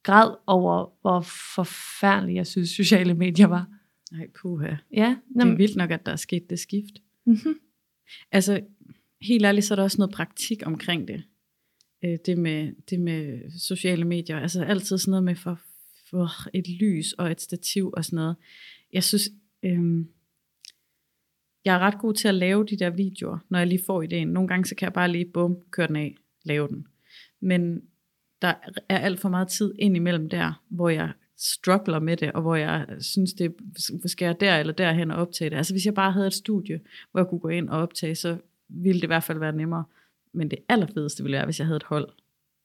[0.04, 1.22] græd over, hvor
[1.56, 3.68] forfærdelig jeg synes, sociale medier var.
[4.12, 4.76] Nej, puha.
[4.93, 7.02] Ja, Det er vildt nok, at der er sket det skift.
[7.26, 7.60] mm-hmm.
[8.32, 8.62] Altså,
[9.22, 11.24] helt ærligt, så er der også noget praktik omkring det.
[12.04, 14.39] Øh, Det med, det med sociale medier.
[14.39, 15.60] Altså altid sådan noget med for,
[16.10, 18.36] for et lys og et stativ og sådan noget.
[18.93, 19.30] Jeg synes,
[19.64, 20.08] øhm,
[21.66, 24.28] jeg er ret god til at lave de der videoer, når jeg lige får ideen.
[24.28, 26.88] Nogle gange, så kan jeg bare lige, bum, køre den af, lave den.
[27.41, 27.82] Men
[28.42, 28.54] der
[28.89, 32.56] er alt for meget tid ind imellem der, hvor jeg struggler med det, og hvor
[32.56, 33.54] jeg synes, det
[34.06, 35.58] skal jeg der eller derhen og optage det.
[35.58, 36.80] Altså hvis jeg bare havde et studie,
[37.12, 38.38] hvor jeg kunne gå ind og optage, så
[38.70, 39.84] ville det i hvert fald være nemmere.
[40.34, 42.08] Men det allerfedeste ville være, hvis jeg havde et hold,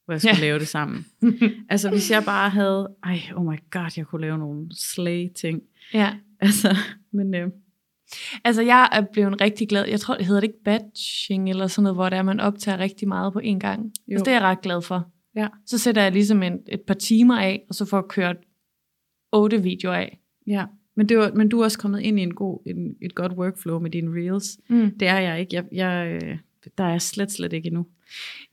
[0.05, 0.41] hvor jeg skulle Ja.
[0.41, 1.07] lave det sammen.
[1.71, 5.63] altså hvis jeg bare havde, ej, oh my god, jeg kunne lave nogle slay ting.
[5.95, 6.15] Ja.
[6.41, 6.77] Altså,
[7.13, 7.49] men øh,
[8.45, 9.87] Altså, jeg er blevet rigtig glad.
[9.89, 12.79] Jeg tror, det hedder det ikke batching, eller sådan noget, hvor det er, man optager
[12.79, 13.85] rigtig meget på én gang.
[13.85, 14.13] Jo.
[14.15, 15.09] Altså, det er jeg ret glad for.
[15.37, 15.49] Ja.
[15.67, 18.37] Så sætter jeg ligesom en, et par timer af, og så får jeg kørt
[19.33, 20.21] otte videoer af.
[20.47, 20.65] ja.
[20.99, 23.33] Men, det var, men du er også kommet ind i en god, en, et godt
[23.33, 24.59] workflow med dine reels.
[24.69, 24.99] Mm.
[24.99, 25.57] Det er jeg ikke.
[25.57, 26.39] Jeg, jeg, øh,
[26.79, 27.87] der er jeg slet, slet ikke endnu.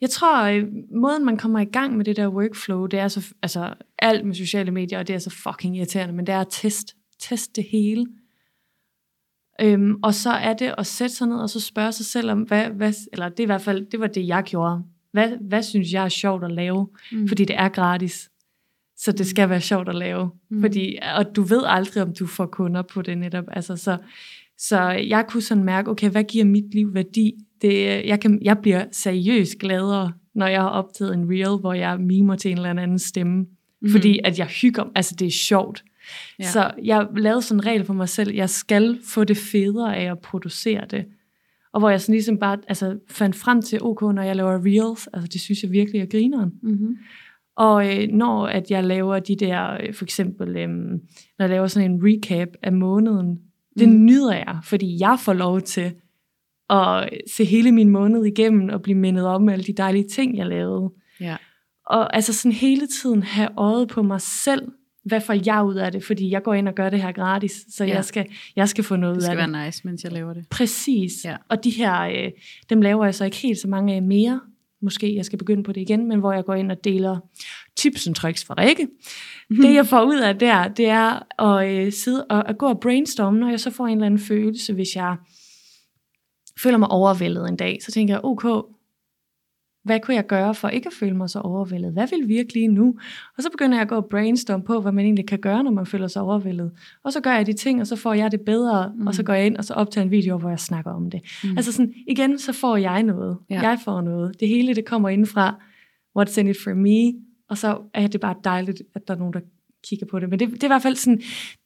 [0.02, 3.34] Jeg tror, øh, måden man kommer i gang med det der workflow, det er så,
[3.42, 6.48] altså alt med sociale medier, og det er så fucking irriterende, men det er at
[6.50, 8.08] teste, teste det hele.
[9.62, 12.42] Øhm, og så er det at sætte sig ned og så spørge sig selv om,
[12.42, 14.84] hvad, hvad, eller det er i hvert fald, det var det, jeg gjorde.
[15.14, 16.88] Hvad, hvad synes jeg er sjovt at lave?
[17.12, 17.28] Mm.
[17.28, 18.30] Fordi det er gratis.
[18.98, 20.32] Så det skal være sjovt at lave.
[20.50, 20.62] Mm.
[20.62, 23.44] Fordi, og du ved aldrig, om du får kunder på det netop.
[23.48, 23.98] Altså, så,
[24.58, 27.34] så jeg kunne sådan mærke, okay, hvad giver mit liv værdi?
[27.62, 32.00] Det, jeg, kan, jeg bliver seriøst gladere, når jeg har optaget en reel, hvor jeg
[32.00, 33.46] mimer til en eller anden stemme.
[33.82, 33.90] Mm.
[33.92, 35.84] Fordi at jeg hygger, altså det er sjovt.
[36.40, 36.44] Ja.
[36.44, 36.50] Ja.
[36.50, 40.12] Så jeg lavede sådan en regel for mig selv, jeg skal få det federe af
[40.12, 41.06] at producere det.
[41.74, 45.08] Og hvor jeg sådan ligesom bare altså, fandt frem til, ok, når jeg laver reels,
[45.14, 46.52] altså det synes jeg virkelig er grineren.
[46.64, 46.98] Mm-hmm.
[47.56, 51.00] Og øh, når at jeg laver de der, øh, for eksempel, øh, når
[51.40, 53.40] jeg laver sådan en recap af måneden,
[53.80, 54.06] det Mm.
[54.06, 55.94] nyder jeg, fordi jeg får lov til
[56.70, 60.46] at se hele min måned igennem og blive mindet om alle de dejlige ting, jeg
[60.48, 60.92] lavede.
[61.20, 61.38] Ja.
[61.86, 64.72] Og altså sådan hele tiden have øjet på mig selv,
[65.06, 67.66] hvad får jeg ud af det, fordi jeg går ind og gør det her gratis,
[67.70, 67.94] så Ja.
[67.96, 68.26] jeg, skal,
[68.56, 69.54] jeg skal få noget Det ud af skal det.
[69.54, 70.46] være nice, mens jeg laver det.
[70.50, 71.12] Præcis.
[71.26, 71.36] Ja.
[71.50, 72.32] Og de her, øh,
[72.70, 74.42] dem laver jeg så ikke helt så mange af mere.
[74.82, 77.18] Måske jeg skal begynde på det igen, men hvor jeg går ind og deler
[77.78, 78.88] tips og tricks fra Rikke.
[79.62, 82.80] Det jeg får ud af der, det er at øh, sidde og at gå og
[82.80, 85.16] brainstorme, når jeg så får en eller anden følelse, hvis jeg
[86.64, 88.66] føler mig overvældet en dag, så tænker jeg, ok,
[89.84, 91.94] hvad kunne jeg gøre for ikke at føle mig så overvældet?
[91.94, 92.96] Hvad vil virke lige nu?
[93.38, 95.72] Og så begynder jeg at gå og brainstorme på, hvad man egentlig kan gøre, når
[95.72, 96.72] man føler sig overvældet.
[97.04, 99.08] Og så gør jeg de ting, og så får jeg det bedre, mm.
[99.08, 101.22] og så går jeg ind og så optager en video, hvor jeg snakker om det.
[101.44, 101.58] Mm.
[101.58, 103.38] Altså sådan, igen, så får jeg noget.
[103.50, 103.62] Ja.
[103.62, 104.40] Jeg får noget.
[104.40, 105.64] Det hele, det kommer indenfra.
[106.20, 107.20] What's in it for me?
[107.50, 109.40] Og så er det bare dejligt, at der er nogen, der
[109.90, 110.30] kigger på det.
[110.30, 111.22] Men det, det er i hvert fald sådan,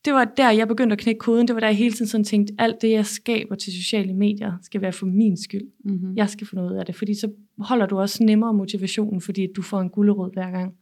[0.05, 1.47] det var der, jeg begyndte at knække koden.
[1.47, 4.53] Det var der, jeg hele tiden sådan tænkte, alt det, jeg skaber til sociale medier,
[4.61, 5.67] skal være for min skyld.
[5.85, 6.17] Mm-hmm.
[6.17, 9.47] Jeg skal få noget ud af det, fordi så holder du også nemmere motivationen, fordi
[9.55, 10.73] du får en gulerod hver gang.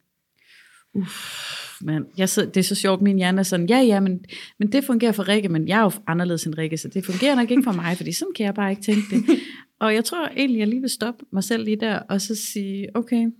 [1.80, 4.24] Men jeg sidder, det er så sjovt, min hjerne er sådan, ja, ja, men,
[4.58, 7.34] men det fungerer for Rikke, men jeg er jo anderledes end Rikke, så det fungerer
[7.34, 9.24] nok ikke for mig, fordi sådan kan jeg bare ikke tænke det.
[9.80, 12.96] Og jeg tror egentlig, jeg lige vil stoppe mig selv lige der, og så sige,
[12.96, 13.30] okay,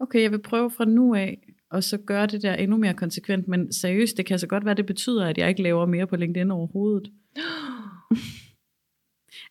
[0.00, 1.38] okay, jeg vil prøve fra nu af,
[1.72, 4.74] og så gøre det der endnu mere konsekvent, men seriøst, det kan så godt være,
[4.74, 7.12] det betyder, at jeg ikke laver mere på LinkedIn overhovedet.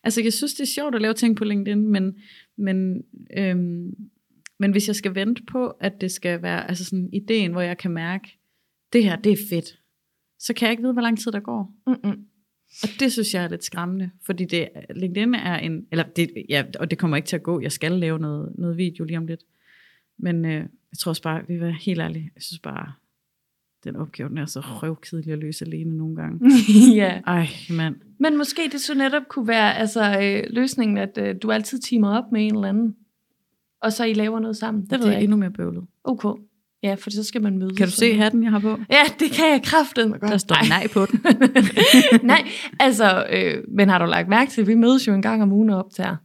[0.04, 2.16] altså, jeg synes, det er sjovt at lave ting på LinkedIn, men,
[2.56, 3.02] men,
[3.36, 3.94] øhm,
[4.58, 7.78] men hvis jeg skal vente på, at det skal være altså sådan ideen, hvor jeg
[7.78, 8.38] kan mærke,
[8.92, 9.78] det her, det er fedt,
[10.38, 11.74] så kan jeg ikke vide, hvor lang tid der går.
[11.86, 12.26] Mm-mm.
[12.82, 16.64] Og det synes jeg er lidt skræmmende, fordi det, LinkedIn er en, eller det, ja,
[16.78, 19.26] og det kommer ikke til at gå, jeg skal lave noget, noget video lige om
[19.26, 19.40] lidt.
[20.18, 22.92] Men øh, jeg tror også bare, vi være helt ærlige, jeg synes bare,
[23.84, 26.50] den opgave, den er så røvkedelig at løse alene nogle gange.
[27.02, 27.20] ja.
[27.26, 27.96] Ej, mand.
[28.18, 32.16] Men måske det så netop kunne være altså, øh, løsningen, at øh, du altid timer
[32.18, 32.96] op med en eller anden,
[33.82, 34.82] og så I laver noget sammen.
[34.82, 35.24] Det ved det er jeg ikke.
[35.24, 35.84] endnu mere bøvlet.
[36.04, 36.38] Ok.
[36.82, 37.78] Ja, for så skal man mødes.
[37.78, 38.78] Kan du se hatten, jeg har på?
[38.90, 39.60] Ja, det kan jeg
[40.20, 40.20] godt.
[40.20, 41.20] Der står nej på den.
[42.32, 42.48] Nej,
[42.80, 45.52] altså, øh, men har du lagt mærke til, at vi mødes jo en gang om
[45.52, 46.16] ugen og optager.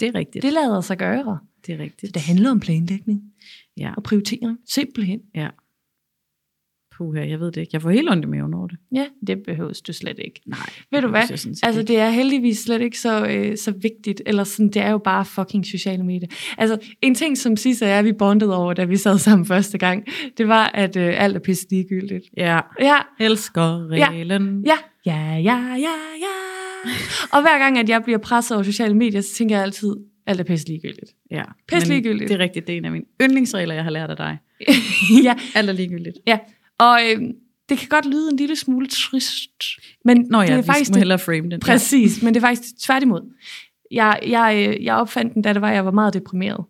[0.00, 0.42] Det er rigtigt.
[0.42, 1.38] Det lader sig gøre.
[1.66, 2.14] det er Så rigtigt.
[2.14, 3.22] det handler om planlægning
[3.78, 4.58] Ja, og prioritering.
[4.66, 5.20] Simpelthen.
[5.34, 5.48] ja.
[6.98, 7.70] Puha, jeg ved det ikke.
[7.72, 8.78] Jeg får helt ondt i maven over det.
[8.94, 10.40] Ja, det behøves du slet ikke.
[10.46, 10.58] Nej.
[10.90, 11.20] Ved du hvad?
[11.20, 14.90] jeg Altså, det er heldigvis slet ikke så, øh, så vigtigt, eller sådan, det er
[14.90, 16.28] jo bare fucking sociale medier.
[16.58, 20.04] Altså, en ting, som sidst er, vi bondede over, da vi sad sammen første gang,
[20.38, 22.24] det var, at øh, alt er pisse ligegyldigt.
[22.36, 24.64] Ja, Ja, elsker reglen.
[24.66, 24.76] ja,
[25.06, 26.34] ja, ja, ja, ja.
[27.34, 29.96] Og hver gang, at jeg bliver presset over sociale medier, så tænker jeg altid,
[30.28, 31.12] alt er pisse ligegyldigt.
[31.30, 31.42] ja.
[31.68, 32.28] Pisse ligegyldigt.
[32.28, 34.38] Det er rigtigt, det er en af mine yndlingsregler, jeg har lært af dig.
[35.24, 36.16] ja, Alt er ligegyldigt.
[36.26, 36.38] ja.
[36.78, 37.20] Og øh,
[37.68, 39.62] det kan godt lyde en lille smule trist,
[40.04, 41.60] men Nå ja, det er vi faktisk må hellere frame den.
[41.60, 43.32] Præcis, men det er faktisk tværtimod.
[43.90, 46.64] Jeg, jeg, øh, jeg opfandt den, da det var, jeg var meget deprimeret.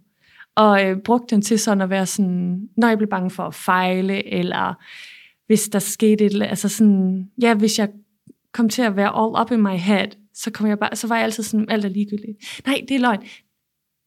[0.56, 3.54] Og øh, brugte den til sådan at være sådan, når jeg blev bange for at
[3.54, 4.74] fejle, eller
[5.46, 7.88] hvis der skete et, eller- altså sådan, ja, hvis jeg
[8.52, 11.14] kom til at være all up in my head, så, kom jeg bare, så var
[11.16, 12.38] jeg altid sådan, alt er ligegyldigt.
[12.66, 13.20] Nej, det er løgn.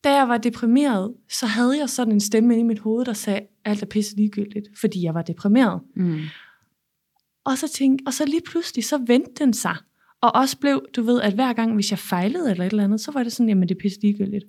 [0.04, 3.14] Da jeg var deprimeret, så havde jeg sådan en stemme inde i mit hoved, der
[3.14, 5.82] sagde, alt er pisse ligegyldigt, fordi jeg var deprimeret.
[5.96, 6.20] Mm.
[7.46, 9.76] Og så, tænkte, og så lige pludselig, så vendte den sig.
[10.22, 13.02] Og også blev, du ved, at hver gang, hvis jeg fejlede eller et eller andet,
[13.02, 14.46] så var det sådan, jamen det er pisse ligegyldigt.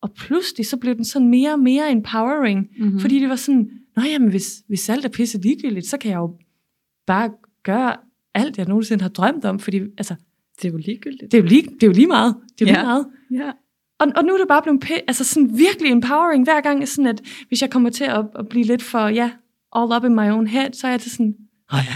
[0.00, 2.68] Og pludselig, så blev den sådan mere og mere empowering.
[2.78, 3.00] Mm-hmm.
[3.00, 6.16] Fordi det var sådan, nå jamen, hvis, hvis alt er pisse ligegyldigt, så kan jeg
[6.18, 6.36] jo
[7.06, 7.30] bare
[7.62, 7.96] gøre
[8.34, 9.58] alt, jeg nogensinde har drømt om.
[9.58, 10.14] Fordi altså,
[10.62, 11.32] Det er jo ligegyldigt.
[11.32, 12.36] det er jo lige, det er jo lige meget.
[12.58, 12.80] Det er jo Ja.
[12.80, 13.06] lige meget.
[13.30, 13.52] Ja.
[14.00, 17.20] Og, og nu er det bare blevet altså sådan virkelig empowering hver gang, sådan at
[17.48, 19.30] hvis jeg kommer til at, at blive lidt for, ja,
[19.76, 21.34] all up in my own head, så er det sådan,
[21.72, 21.94] åh ja,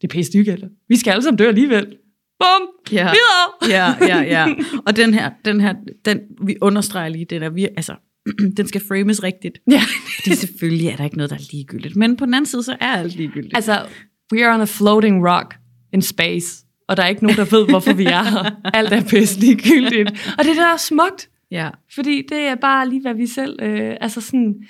[0.00, 0.72] det er pisse ligegyldigt.
[0.88, 1.96] Vi skal alle sammen dø alligevel.
[2.38, 2.68] Bum!
[2.92, 3.10] Ja.
[3.10, 3.76] Videre!
[3.78, 4.54] ja, ja, ja.
[4.86, 5.74] Og den her, den her,
[6.04, 7.94] den, vi understreger lige, den er, vi, altså,
[8.56, 9.58] den skal frames rigtigt.
[9.70, 9.80] Ja.
[10.22, 11.96] Fordi selvfølgelig er der ikke noget, der er ligegyldigt.
[11.96, 13.56] Men på den anden side, så er alt ligegyldigt.
[13.56, 13.86] Altså,
[14.32, 15.54] we are on a floating rock
[15.92, 18.50] in space, og der er ikke nogen, der ved, hvorfor vi er her.
[18.78, 20.34] Alt er pisse ligegyldigt.
[20.38, 21.70] Og det der er smukt, ja.
[21.94, 24.64] fordi det er bare lige, hvad vi selv, øh, altså sådan,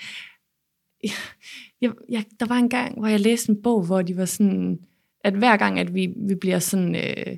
[1.81, 4.79] jeg, jeg, der var en gang, hvor jeg læste en bog, hvor de var sådan,
[5.24, 7.37] at hver gang, at vi, vi bliver sådan, øh,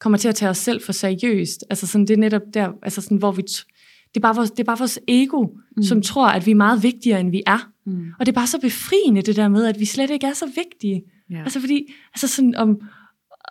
[0.00, 3.00] kommer til at tage os selv for seriøst, altså sådan, det er netop der, altså
[3.00, 5.82] sådan, hvor vi, det er bare vores, det er bare vores ego, mm.
[5.82, 7.72] som tror, at vi er meget vigtigere, end vi er.
[7.86, 8.06] Mm.
[8.18, 10.46] Og det er bare så befriende, det der med, at vi slet ikke er så
[10.56, 11.02] vigtige.
[11.30, 11.42] ja.
[11.42, 12.80] Altså fordi, altså sådan, om,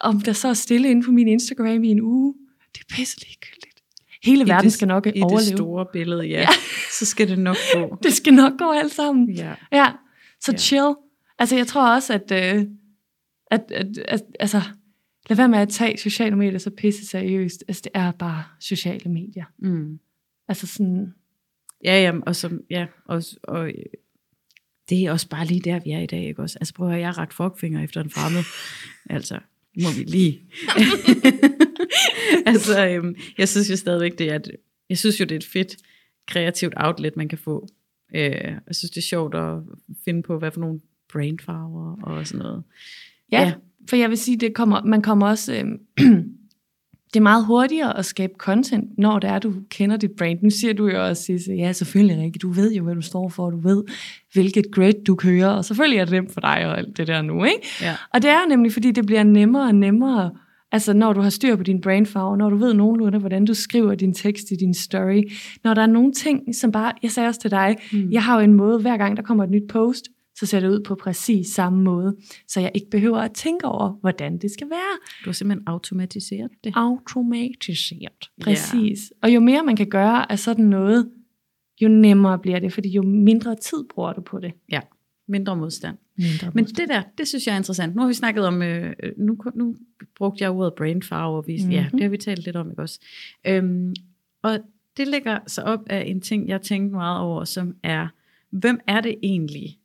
[0.02, 2.34] om der så er stille inde på min Instagram i en uge,
[2.74, 3.67] det er pisse ligegyldigt.
[4.24, 5.40] Hele I verden det- skal nok I overleve.
[5.40, 6.40] det store billede, ja.
[6.40, 6.48] Ja.
[7.00, 7.96] Så skal det nok gå.
[8.04, 9.30] Det skal nok gå alt sammen.
[9.32, 9.54] Ja.
[9.72, 9.92] Ja,
[10.42, 10.58] så Ja.
[10.58, 10.94] chill.
[11.40, 12.66] Altså jeg tror også, at, øh,
[13.52, 14.62] at, at, at altså,
[15.30, 17.64] lad være med at tage sociale medier så pisse seriøst.
[17.68, 19.46] Altså det er bare sociale medier.
[19.60, 20.00] Mm.
[20.48, 21.14] Altså sådan,
[21.84, 23.72] Ja, ja, og, som, ja, og, og
[24.90, 26.58] det er også bare lige der, vi er i dag, ikke også?
[26.62, 28.44] Altså prøv at høre, jeg har ret fuckfinger efter en fremmed.
[29.10, 29.40] altså,
[29.84, 30.40] må vi lige.
[32.46, 34.52] altså, øhm, jeg synes jo stadigvæk, det er, et,
[34.90, 35.76] jeg synes jo, det er et fedt
[36.28, 37.68] kreativt outlet, man kan få.
[38.16, 38.22] Øh,
[38.68, 39.56] jeg synes, det er sjovt at
[40.06, 40.80] finde på, hvad for nogle
[41.14, 42.64] brainfarver og sådan noget.
[43.32, 43.54] ja, Ja.
[43.90, 45.54] for jeg vil sige, det kommer, man kommer også...
[45.54, 45.66] Øh,
[47.14, 50.40] det er meget hurtigere at skabe content, når det er, du kender dit brand.
[50.42, 53.30] Nu siger du jo også, Sisse, ja, selvfølgelig Rikke, du ved jo, hvad du står
[53.30, 53.84] for, du ved,
[54.34, 57.22] hvilket grid du kører, og selvfølgelig er det nemt for dig og alt det der
[57.22, 57.68] nu, ikke?
[57.82, 57.96] Ja.
[58.14, 60.32] Og det er nemlig, fordi det bliver nemmere og nemmere,
[60.72, 63.96] altså når du har styr på din brainfarve, når du ved nogenlunde, hvordan du skriver
[63.96, 65.24] din tekst i din story,
[65.64, 68.12] når der er nogle ting, som bare, jeg sagde også til dig, mm.
[68.12, 70.08] jeg har jo en måde, hver gang der kommer et nyt post,
[70.40, 72.16] så ser det ud på præcis samme måde,
[72.48, 74.98] så jeg ikke behøver at tænke over, hvordan det skal være.
[75.24, 76.74] Du har simpelthen automatiseret det.
[76.76, 78.30] Automatiseret.
[78.42, 79.14] Præcis.
[79.24, 81.10] Og jo mere man kan gøre af sådan noget,
[81.82, 84.52] jo nemmere bliver det, fordi jo mindre tid bruger du på det.
[84.72, 84.80] Ja,
[85.28, 85.98] mindre modstand.
[86.16, 87.96] Mindre Men det der, det synes jeg er interessant.
[87.96, 89.76] Nu har vi snakket om, øh, nu, nu
[90.18, 91.72] brugte jeg ordet brainfarve, og vi, mm-hmm.
[91.72, 91.92] ja, Mhm.
[91.92, 93.00] det har vi talt lidt om, ikke også?
[93.48, 93.94] Øhm,
[94.42, 94.60] og
[94.98, 98.08] det lægger sig op af en ting, jeg tænkte meget over, som er,
[98.50, 99.80] hvem er det egentlig,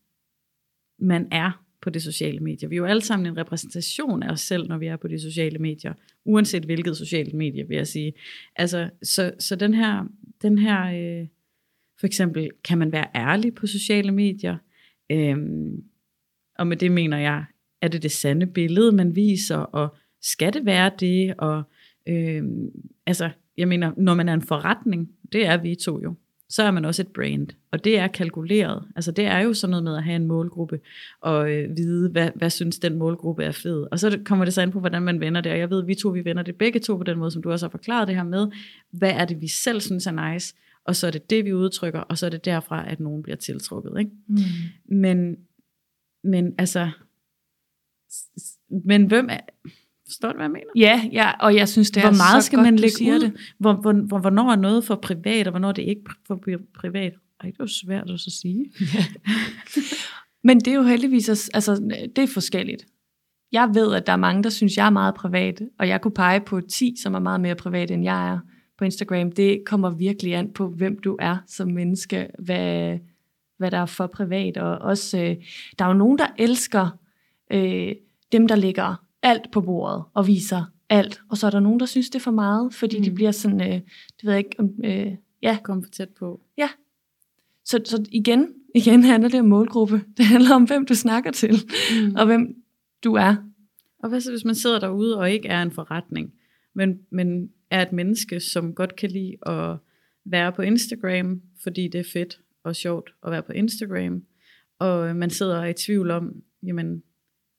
[0.98, 2.68] man er på de sociale medier?
[2.68, 5.20] Vi er jo alle sammen en repræsentation af os selv, når vi er på de
[5.20, 8.12] sociale medier, uanset hvilket sociale medie, vil jeg sige.
[8.56, 10.04] Altså, så, så den her,
[10.42, 10.84] den her
[11.20, 11.26] øh,
[12.00, 14.56] for eksempel, kan man være ærlig på sociale medier?
[15.12, 15.82] Øhm,
[16.58, 17.44] og med det mener jeg,
[17.82, 21.34] er det det sande billede, man viser, og skal det være det?
[21.38, 21.62] Og
[22.08, 22.70] øhm,
[23.06, 26.14] altså, jeg mener, når man er en forretning, det er vi to jo,
[26.48, 28.84] så er man også et brand, og det er kalkuleret.
[28.96, 30.80] Altså det er jo sådan noget med at have en målgruppe,
[31.20, 33.86] og øh, vide, hvad, hvad synes den målgruppe er fed.
[33.90, 35.84] Og så det- kommer det så an på, hvordan man vender det, og jeg ved,
[35.86, 38.08] vi to, vi vender det begge to på den måde, som du også har forklaret
[38.08, 38.46] det her med,
[38.90, 40.54] hvad er det, vi selv synes er nice,
[40.84, 43.36] og så er det det, vi udtrykker, og så er det derfra, at nogen bliver
[43.36, 43.92] tiltrukket.
[43.98, 44.10] Ikke?
[44.28, 44.36] Mm.
[44.96, 45.36] Men,
[46.24, 46.90] men altså,
[48.84, 49.38] men hvem er,
[50.06, 50.70] forstår du, hvad jeg mener?
[50.76, 53.20] Ja, ja, og jeg synes, det er hvor meget så skal godt, man lægge ud?
[53.20, 53.32] Det.
[53.58, 56.72] Hvor, hvor, hvor, hvornår er noget for privat, og hvornår det ikke er for pri-
[56.74, 57.12] privat?
[57.40, 58.72] Ej, det er jo svært at så sige.
[60.44, 61.74] Men det er jo heldigvis, altså,
[62.16, 62.86] det er forskelligt.
[63.52, 66.14] Jeg ved, at der er mange, der synes, jeg er meget privat, og jeg kunne
[66.14, 68.38] pege på 10, som er meget mere privat, end jeg er
[68.82, 69.32] på Instagram.
[69.32, 72.98] Det kommer virkelig an på, hvem du er som menneske, hvad,
[73.58, 74.56] hvad der er for privat.
[74.56, 75.36] Og også, øh,
[75.78, 76.98] der er jo nogen, der elsker
[77.52, 77.92] øh,
[78.32, 81.22] dem, der lægger alt på bordet og viser alt.
[81.28, 83.04] Og så er der nogen, der synes, det er for meget, fordi mm.
[83.04, 85.12] de bliver sådan, øh, det ved jeg ikke, om, øh,
[85.42, 86.40] ja, Kom for tæt på.
[87.64, 90.02] så, så igen, igen handler det om målgruppe.
[90.16, 91.54] Det handler om, hvem du snakker til,
[92.06, 92.14] Mm.
[92.14, 92.54] og hvem
[93.04, 93.34] du er.
[94.02, 96.32] Og hvad så, hvis man sidder derude og ikke er en forretning,
[96.74, 99.76] men, men er et menneske, som godt kan lide at
[100.24, 104.22] være på Instagram, fordi det er fedt og sjovt at være på Instagram,
[104.78, 107.02] og man sidder er i tvivl om, jamen,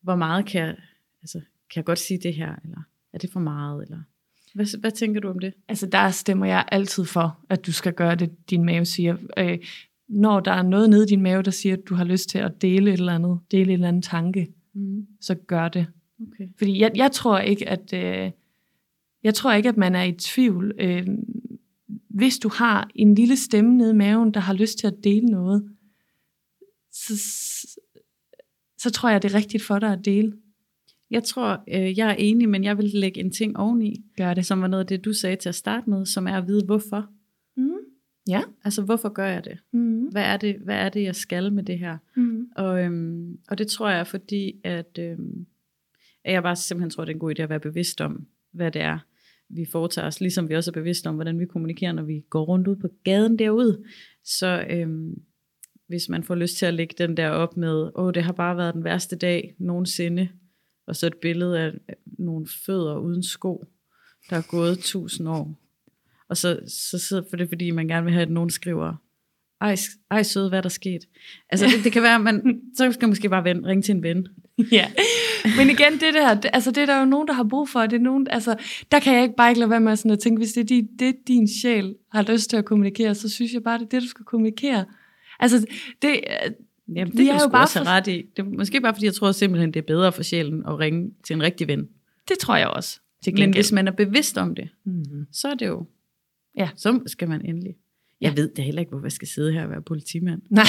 [0.01, 0.75] hvor meget kan jeg,
[1.21, 2.81] altså, kan jeg godt sige det her, eller
[3.13, 3.99] er det for meget, eller
[4.53, 5.53] hvad, hvad tænker du om det?
[5.67, 9.17] Altså, der stemmer jeg altid for, at du skal gøre det, din mave siger.
[9.37, 9.57] Øh,
[10.07, 12.37] når der er noget nede i din mave, der siger, at du har lyst til
[12.37, 15.07] at dele et eller andet, dele en eller anden tanke, Mm.
[15.21, 15.87] så gør det.
[16.21, 16.47] Okay.
[16.57, 18.31] Fordi jeg, jeg tror ikke, at øh,
[19.23, 20.73] jeg tror ikke, at man er i tvivl.
[20.79, 21.07] Øh,
[22.09, 25.25] hvis du har en lille stemme nede i maven, der har lyst til at dele
[25.25, 25.69] noget,
[26.91, 27.13] så,
[28.77, 30.33] så tror jeg, det er rigtigt for dig at dele.
[31.11, 34.45] Jeg tror, øh, jeg er enig, men jeg vil lægge en ting oveni, Gør det.
[34.45, 36.65] som var noget af det, du sagde til at starte med, som er at vide,
[36.65, 37.09] hvorfor.
[37.57, 37.77] Mm.
[38.27, 38.41] Ja.
[38.63, 39.57] Altså, hvorfor gør jeg det?
[39.73, 40.05] Mm.
[40.05, 41.97] Hvad er det, hvad er det jeg skal med det her?
[42.15, 42.47] Mm.
[42.55, 45.45] Og, øhm, og det tror jeg fordi, at, øhm,
[46.23, 48.71] at jeg bare simpelthen tror, det er en god idé at være bevidst om, hvad
[48.71, 48.99] det er,
[49.55, 52.43] vi foretager os, ligesom vi også er bevidste om, hvordan vi kommunikerer, når vi går
[52.43, 53.83] rundt ud på gaden derude.
[54.23, 55.21] Så øhm,
[55.87, 58.57] hvis man får lyst til at lægge den der op med, åh, det har bare
[58.57, 60.29] været den værste dag nogensinde,
[60.87, 63.65] og så et billede af øh, nogle fødder uden sko,
[64.29, 65.59] der er gået tusind år.
[66.29, 68.95] Og så, så sidder for det, fordi man gerne vil have, at nogen skriver,
[69.63, 69.75] ej,
[70.11, 71.01] ej søde, hvad er der sket?
[71.49, 73.95] Altså, det, det kan være, at man, så skal man måske bare ven, ringe til
[73.95, 74.27] en ven.
[74.71, 74.91] Ja,
[75.57, 77.81] men igen, det der, det, altså det er der jo nogen, der har brug for,
[77.81, 78.55] det er nogen, altså,
[78.91, 80.65] der kan jeg ikke bare ikke lade være med sådan at tænke, hvis det er
[80.65, 83.89] din, det din sjæl har lyst til at kommunikere, så synes jeg bare, det er
[83.89, 84.85] det, du skal kommunikere.
[85.39, 85.65] Altså,
[86.01, 86.51] det, øh,
[86.95, 88.25] Jamen, det er jo bare også for- ret i.
[88.37, 91.11] Det er måske bare, fordi jeg tror simpelthen, det er bedre for sjælen at ringe
[91.23, 91.87] til en rigtig ven.
[92.27, 92.99] det tror jeg også.
[93.23, 95.25] Til Men hvis man er bevidst om det, mm-hmm.
[95.31, 95.85] så er det jo,
[96.57, 96.69] Ja.
[96.75, 97.75] så skal man endelig.
[98.23, 100.41] Jeg ved da heller ikke, hvorfor jeg skal sidde her og være politimand.
[100.49, 100.65] Nej,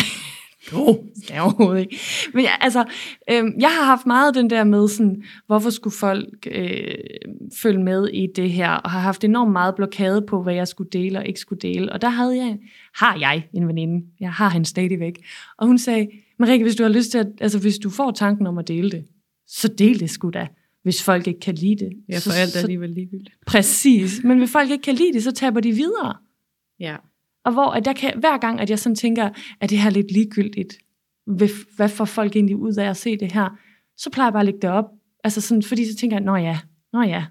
[0.73, 2.01] jo, skal jeg overhovedet ikke.
[2.35, 2.85] Men jeg, altså,
[3.31, 6.95] øh, jeg har haft meget den der med, sådan, hvorfor skulle folk øh,
[7.63, 10.91] følge med i det her, og har haft enormt meget blokade på, hvad jeg skulle
[10.91, 11.93] dele og ikke skulle dele.
[11.93, 12.59] Og der havde jeg,
[12.95, 15.25] har jeg en veninde, jeg har hende stadigvæk,
[15.59, 18.47] og hun sagde, Marike, hvis du har lyst til at, altså hvis du får tanken
[18.47, 19.05] om at dele det,
[19.47, 20.49] så del det sgu da,
[20.83, 21.93] hvis folk ikke kan lide det.
[22.09, 23.37] Ja, så, for alt er så, alligevel ligegyldigt.
[23.47, 26.17] Præcis, men hvis folk ikke kan lide det, så taber de videre.
[26.81, 26.97] Ja.
[27.45, 29.31] Og hvor at jeg kan, hver gang, at jeg sådan tænker,
[29.61, 30.79] at det her er lidt ligegyldigt,
[31.27, 33.59] hvad, får folk egentlig ud af at se det her,
[33.97, 34.85] så plejer jeg bare at lægge det op.
[35.25, 36.59] Altså sådan, fordi så tænker jeg, nå ja,
[36.93, 37.25] nå ja,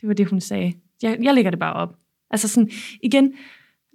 [0.00, 0.72] det var det, hun sagde.
[1.02, 1.96] Jeg, jeg lægger det bare op.
[2.30, 2.70] Altså sådan,
[3.02, 3.32] igen,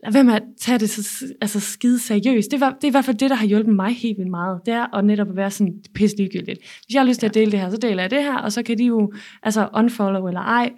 [0.03, 2.51] lad være med at tage det så altså skide seriøst.
[2.51, 4.61] Det, var, det er i hvert fald det, der har hjulpet mig helt vildt meget.
[4.65, 6.59] Det er at netop at være sådan pisse ligegyldigt.
[6.59, 8.51] Hvis jeg har lyst til at dele det her, så deler jeg det her, og
[8.51, 9.13] så kan de jo
[9.43, 10.71] altså unfollow eller ej,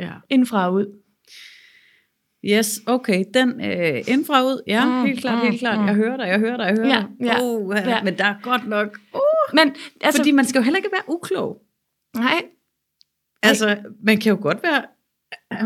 [0.00, 0.12] ja.
[0.30, 0.86] indfra og ud.
[2.44, 5.78] Yes, okay, den øh, indfra ud, ja, Mm, helt klart, mm, helt klart.
[5.80, 5.86] mm.
[5.86, 7.26] Jeg hører dig, jeg hører dig, jeg hører Ja, dig.
[7.26, 8.04] ja, Uh, ja.
[8.04, 11.14] Men der er godt nok, uh, Men altså, fordi man skal jo heller ikke være
[11.14, 11.62] uklog.
[12.16, 12.42] nej,
[13.42, 14.82] Altså, man kan jo godt være,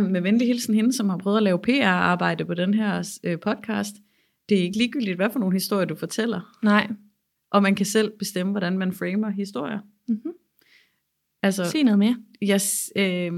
[0.12, 3.94] med venlig hilsen hende, som har prøvet at lave PR-arbejde på den her øh, podcast.
[4.48, 6.58] Det er ikke ligegyldigt, hvad for nogle historier du fortæller.
[6.62, 6.88] nej.
[7.50, 9.78] Og man kan selv bestemme, hvordan man framer historier.
[10.08, 10.32] Mm-hmm.
[11.42, 12.16] Altså, Sig noget mere.
[12.42, 13.32] yes, øh,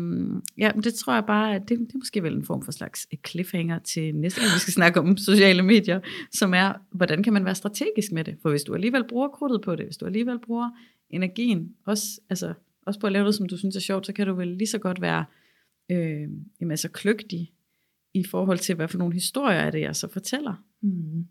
[0.58, 2.72] ja, men det tror jeg bare, at det, det er måske vel en form for
[2.72, 6.00] slags cliffhanger til næste gang, vi skal snakke om sociale medier,
[6.32, 8.36] som er, hvordan kan man være strategisk med det?
[8.42, 10.70] For hvis du alligevel bruger krudtet på det, hvis du alligevel bruger
[11.10, 12.54] energien, også, altså,
[12.86, 14.68] også på at lave noget, som du synes er sjovt, så kan du vel lige
[14.68, 15.24] så godt være
[15.90, 16.28] øh,
[16.60, 17.52] jamen, altså kløgtig
[18.14, 20.54] i forhold til, hvad for nogle historier er det, jeg så fortæller.
[20.82, 21.26] Mm.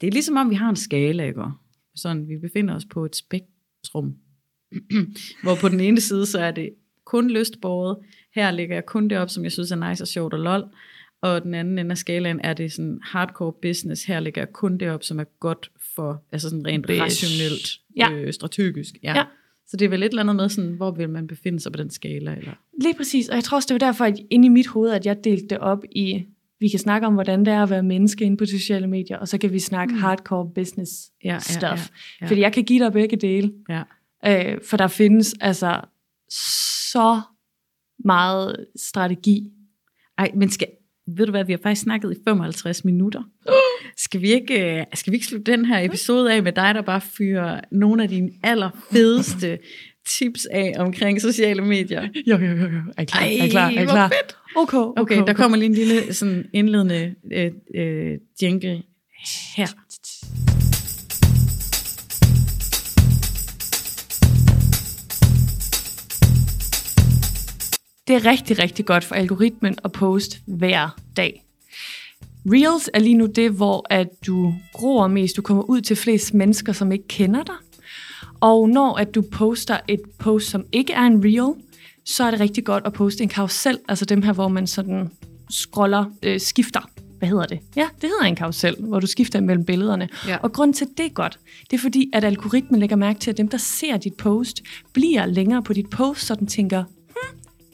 [0.00, 1.42] Det er ligesom om, vi har en skala, ikke?
[1.94, 4.16] Sådan, vi befinder os på et spektrum,
[5.42, 6.70] hvor på den ene side, så er det
[7.04, 7.96] kun lystbåret.
[8.34, 10.64] Her lægger jeg kun det op, som jeg synes er nice og sjovt og lol.
[11.22, 14.04] Og den anden ende af skalaen er det sådan hardcore business.
[14.04, 17.00] Her lægger jeg kun det op, som er godt for, altså sådan rent Bish.
[17.02, 18.12] rationelt, Ja.
[18.12, 18.94] øh, strategisk.
[19.02, 19.18] Ja.
[19.18, 19.24] Ja.
[19.66, 21.76] Så det er vel et eller andet med, sådan, hvor vil man befinde sig på
[21.78, 22.34] den skala?
[22.36, 22.52] Eller?
[22.82, 25.06] Lige præcis, og jeg tror også, det var derfor, at inde i mit hoved, at
[25.06, 26.24] jeg delte det op i
[26.60, 29.28] Vi kan snakke om, hvordan det er at være menneske inde på sociale medier, og
[29.28, 30.00] så kan vi snakke mm.
[30.00, 30.92] hardcore business
[31.24, 31.62] Ja, ja, stuff.
[31.62, 31.78] ja,
[32.20, 32.26] ja.
[32.26, 33.52] Fordi jeg kan give dig begge dele.
[33.68, 33.82] Ja.
[34.26, 35.80] Øh, for der findes altså
[36.90, 37.20] så
[38.04, 39.50] meget strategi.
[40.18, 40.66] Ej, men skal,
[41.06, 43.22] ved du hvad, vi har faktisk snakket i 55 minutter.
[43.96, 46.82] Skal vi ikke, øh, skal vi ikke slutte den her episode af med dig, der
[46.82, 49.58] bare fyrer nogle af dine allerfedeste
[50.18, 52.08] tips af omkring sociale medier?
[52.26, 52.80] Jo, jo, jo, jo.
[52.96, 53.20] Er I klar?
[53.20, 53.66] Ej, er I klar?
[53.66, 54.08] Er I klar?
[54.08, 54.36] fedt.
[54.56, 58.82] Okay, okay, Okay, der kommer lige en lille sådan indledende øh, øh, jingle
[59.56, 59.66] her.
[68.10, 71.44] Det er rigtig, rigtig godt for algoritmen at poste hver dag.
[72.46, 75.36] Reels er lige nu det, hvor at du gror mest.
[75.36, 77.54] Du kommer ud til flest mennesker, som ikke kender dig.
[78.40, 81.54] Og når at du poster et post, som ikke er en reel,
[82.04, 83.78] så er det rigtig godt at poste en karusel.
[83.88, 85.10] Altså dem her, hvor man sådan
[85.50, 86.90] scroller, øh, skifter.
[87.18, 87.60] Hvad hedder det?
[87.76, 90.08] Ja, det hedder en karusel, hvor du skifter mellem billederne.
[90.26, 90.36] Ja.
[90.36, 91.38] Og grund til, at det er godt,
[91.70, 95.26] det er fordi, at algoritmen lægger mærke til, at dem, der ser dit post, bliver
[95.26, 96.84] længere på dit post, så den tænker,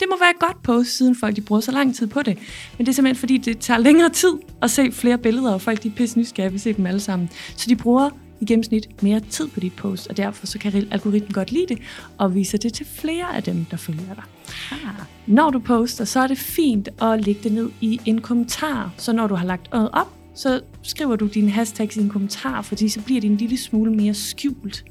[0.00, 2.38] det må være et godt post, siden folk de bruger så lang tid på det.
[2.78, 4.32] Men det er simpelthen fordi, det tager længere tid
[4.62, 7.30] at se flere billeder, og folk de er pisse nysgerrige, vi se dem alle sammen.
[7.56, 11.32] Så de bruger i gennemsnit mere tid på dit post, og derfor så kan algoritmen
[11.32, 11.78] godt lide det,
[12.18, 14.24] og vise det til flere af dem, der følger dig.
[14.70, 14.78] Ah.
[15.26, 18.92] Når du poster, så er det fint at lægge det ned i en kommentar.
[18.96, 22.62] Så når du har lagt noget op, så skriver du dine hashtags i en kommentar,
[22.62, 24.84] fordi så bliver det en lille smule mere skjult.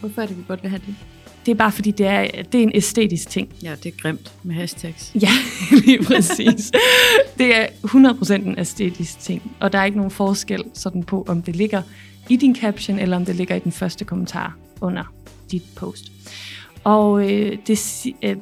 [0.00, 0.94] Hvorfor er det, vi godt vil have det?
[1.46, 3.48] Det er bare fordi, det er, det er en æstetisk ting.
[3.62, 5.12] Ja, det er grimt med hashtags.
[5.22, 5.30] Ja,
[5.86, 6.72] lige præcis.
[7.38, 11.42] det er 100% en æstetisk ting, og der er ikke nogen forskel sådan på, om
[11.42, 11.82] det ligger
[12.28, 15.14] i din caption, eller om det ligger i den første kommentar under
[15.50, 16.12] dit post.
[16.84, 18.36] Og øh, det, øh,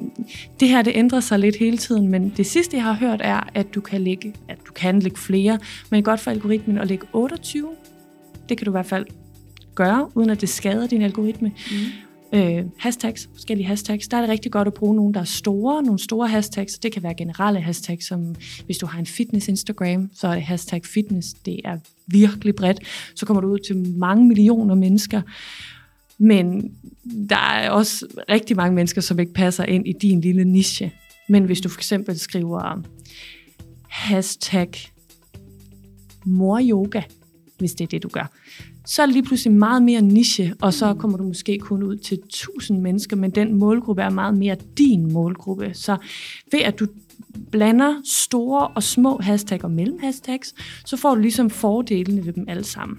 [0.61, 3.41] det her, det ændrer sig lidt hele tiden, men det sidste, jeg har hørt, er,
[3.55, 5.59] at du kan lægge, at du kan lægge flere,
[5.91, 7.69] men godt for algoritmen at lægge 28.
[8.49, 9.07] Det kan du i hvert fald
[9.75, 11.49] gøre, uden at det skader din algoritme.
[11.49, 11.77] Mm.
[12.35, 14.09] Øh, hashtags, forskellige hashtags.
[14.09, 16.79] Der er det rigtig godt at bruge nogle, der er store, nogle store hashtags.
[16.79, 18.35] Det kan være generelle hashtags, som
[18.67, 21.35] hvis du har en fitness Instagram, så er det hashtag fitness.
[21.35, 22.81] Det er virkelig bredt.
[23.15, 25.23] Så kommer du ud til mange millioner mennesker.
[26.19, 26.75] Men
[27.29, 30.93] der er også rigtig mange mennesker, som ikke passer ind i din lille niche.
[31.29, 32.83] Men hvis du for eksempel skriver
[33.89, 34.71] hashtag
[36.25, 37.03] moryoga,
[37.59, 38.33] hvis det er det, du gør,
[38.87, 41.97] så er det lige pludselig meget mere niche, og så kommer du måske kun ud
[41.97, 45.71] til 1000 mennesker, men den målgruppe er meget mere din målgruppe.
[45.75, 45.97] Så
[46.53, 46.87] ved at du
[47.51, 50.55] blander store og små hashtag og mellemhashtags,
[50.87, 52.99] så får du ligesom fordelene ved dem alle sammen.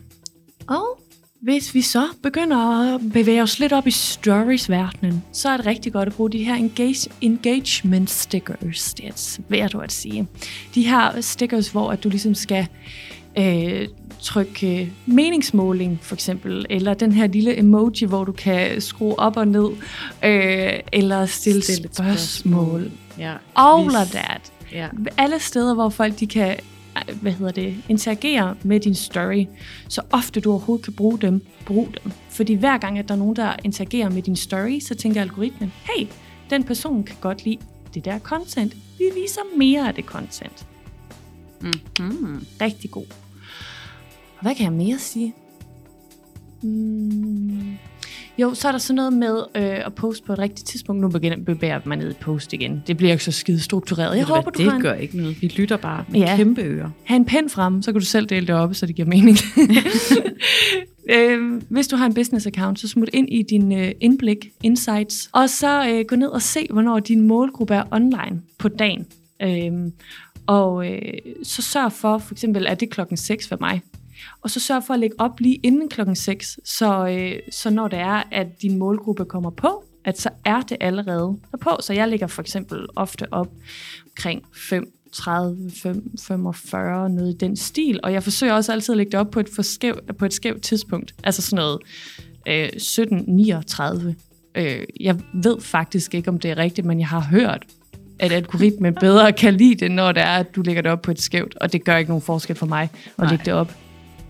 [0.68, 1.00] Og
[1.42, 5.94] hvis vi så begynder at bevæge os lidt op i stories-verdenen, så er det rigtig
[5.94, 8.94] godt at bruge de her engage, engagement stickers.
[8.94, 10.28] Det er svært at sige.
[10.76, 12.68] De her stickers, hvor at du ligesom skal
[13.38, 13.88] øh,
[14.22, 19.38] trykke øh, meningsmåling, for eksempel, eller den her lille emoji, hvor du kan skrue op
[19.38, 19.70] og ned,
[20.24, 22.18] øh, eller stille, Stille spørgsmål.
[22.18, 22.92] spørgsmål.
[23.18, 23.34] Ja.
[23.56, 24.52] All of that.
[24.72, 24.88] Ja.
[25.18, 26.58] Alle steder, hvor folk de kan
[27.10, 29.46] øh, hvad hedder det, interagere med din story,
[29.88, 32.12] så ofte du overhovedet kan bruge dem, brug dem.
[32.30, 35.74] Fordi hver gang, at der er nogen, der interagerer med din story, så tænker algoritmen,
[35.84, 36.08] hey,
[36.50, 37.58] den person kan godt lide
[37.94, 38.74] det der content.
[38.98, 40.66] Vi viser mere af det content.
[41.62, 42.46] Mm-hmm.
[42.62, 43.06] Rigtig god.
[44.44, 45.34] Hvad kan jeg mere sige?
[46.64, 47.78] Mm.
[48.38, 51.02] Jo, så er der sådan noget med øh, at poste på et rigtigt tidspunkt.
[51.02, 52.84] Nu begynder bevæger mig ned i post igen.
[52.88, 54.18] Det bliver ikke så skide struktureret.
[54.18, 55.42] Jeg håber, du det har en, gør ikke noget.
[55.42, 56.36] Vi lytter bare med Ja.
[56.36, 56.90] kæmpe ører.
[57.04, 59.38] have en pen frem, så kan du selv dele det op, så det giver mening.
[61.16, 65.30] øh, hvis du har en business account, så smut ind i din øh, indblik, insights,
[65.32, 69.08] og så øh, gå ned og se, hvornår din målgruppe er online på dagen.
[69.42, 69.92] Øh,
[70.48, 71.00] og øh,
[71.44, 73.82] så sørg for, for eksempel, at det er klokken 6 for mig.
[74.42, 77.88] Og så sørg for at lægge op lige inden klokken 6, så, øh, så når
[77.88, 81.70] det er, at din målgruppe kommer på, at så er det allerede derpå.
[81.82, 83.50] Så jeg lægger for eksempel ofte op
[84.06, 88.00] omkring 5 30, 5, 45, noget i den stil.
[88.04, 90.34] Og jeg forsøger også altid at lægge det op på et, for skæv, på et
[90.34, 91.16] skævt tidspunkt.
[91.24, 91.80] Altså sådan noget
[92.48, 94.16] øh, 1739.
[94.56, 97.66] Øh, jeg ved faktisk ikke, om det er rigtigt, men jeg har hørt,
[98.20, 101.12] at algoritmen bedre kan lide det, når det er, at du lægger det op på
[101.12, 101.56] et skævt.
[101.62, 103.30] Og det gør ikke nogen forskel for mig at Nej.
[103.30, 103.74] lægge det op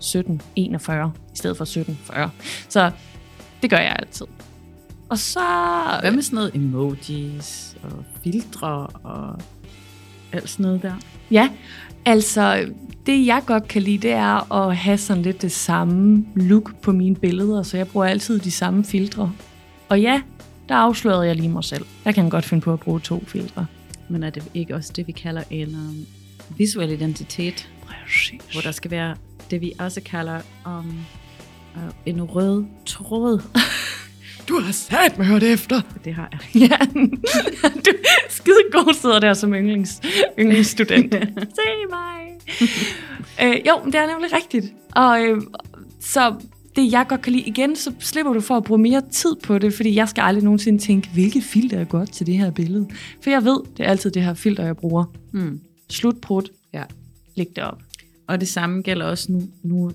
[0.04, 2.30] 1741 i stedet for 1740.
[2.68, 2.90] Så
[3.62, 4.26] det gør jeg altid.
[5.08, 5.40] Og så...
[6.00, 9.38] Hvad med sådan noget emojis og filtre og
[10.32, 10.94] alt sådan noget der?
[11.30, 11.48] Ja,
[12.04, 12.72] altså
[13.06, 16.92] det jeg godt kan lide, det er at have sådan lidt det samme look på
[16.92, 19.32] mine billeder, så jeg bruger altid de samme filtre.
[19.88, 20.22] Og ja,
[20.68, 21.84] der afslørede jeg lige mig selv.
[22.04, 23.66] Jeg kan godt finde på at bruge to filtre.
[24.08, 26.06] Men er det ikke også det, vi kalder en um,
[26.56, 28.42] visuel identitet, Præcis.
[28.52, 29.16] hvor der skal være
[29.50, 30.98] det, vi også kalder um,
[31.76, 33.42] uh, en rød tråd.
[34.48, 35.80] Du har sat mig hørt efter.
[36.04, 36.40] Det har jeg.
[36.70, 36.76] Ja,
[37.86, 37.92] du
[38.28, 40.00] skide god sidder der som yndlings,
[40.38, 41.14] yndlingsstudent.
[41.58, 42.38] Se mig.
[43.42, 44.66] øh, jo, det er nemlig rigtigt.
[44.96, 45.42] Og øh,
[46.00, 46.34] så
[46.76, 49.58] det jeg godt kan lide, igen, så slipper du for at bruge mere tid på
[49.58, 52.88] det, fordi jeg skal aldrig nogensinde tænke, hvilket filter er godt til det her billede.
[53.22, 55.04] For jeg ved, det er altid det her filter, jeg bruger.
[55.32, 55.60] Mm.
[55.90, 56.42] Slutbrud,
[56.72, 56.82] Ja.
[57.34, 57.78] læg det op.
[58.26, 59.92] Og det samme gælder også nu, nu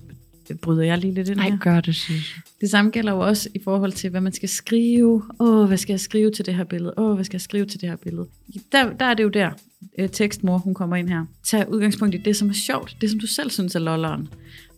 [0.62, 1.58] bryder jeg lige lidt ind her.
[1.58, 5.22] gør det, synes Det samme gælder jo også i forhold til, hvad man skal skrive.
[5.40, 6.94] Åh, hvad skal jeg skrive til det her billede?
[6.96, 8.26] Åh, hvad skal jeg skrive til det her billede?
[8.72, 9.50] Der, der er det jo der,
[9.98, 11.24] øh, tekstmor, hun kommer ind her.
[11.44, 12.96] Tag udgangspunkt i det, som er sjovt.
[13.00, 14.28] Det, som du selv synes er lolleren.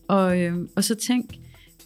[0.08, 1.30] Og, øh, og så tænk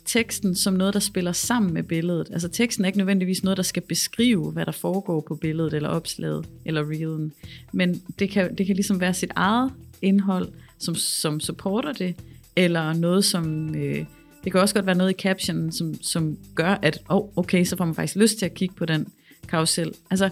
[0.05, 2.29] teksten som noget, der spiller sammen med billedet.
[2.33, 5.89] Altså teksten er ikke nødvendigvis noget, der skal beskrive, hvad der foregår på billedet, eller
[5.89, 7.33] opslaget, eller reelen.
[7.73, 10.49] Men det kan, det kan ligesom være sit eget indhold,
[10.79, 12.15] som, som supporter det,
[12.57, 13.75] eller noget, som...
[13.75, 14.05] Øh,
[14.45, 17.77] det kan også godt være noget i captionen, som, som gør, at oh, okay, så
[17.77, 19.07] får man faktisk lyst til at kigge på den
[19.49, 19.93] karusel.
[20.11, 20.31] Altså,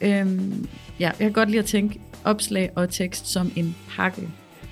[0.00, 0.68] øhm,
[1.00, 4.28] ja, jeg kan godt lide at tænke opslag og tekst som en pakke,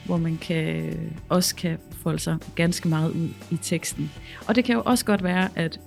[0.07, 0.95] hvor man kan,
[1.29, 4.11] også kan folde sig ganske meget ud i teksten.
[4.47, 5.81] Og det kan jo også godt være, at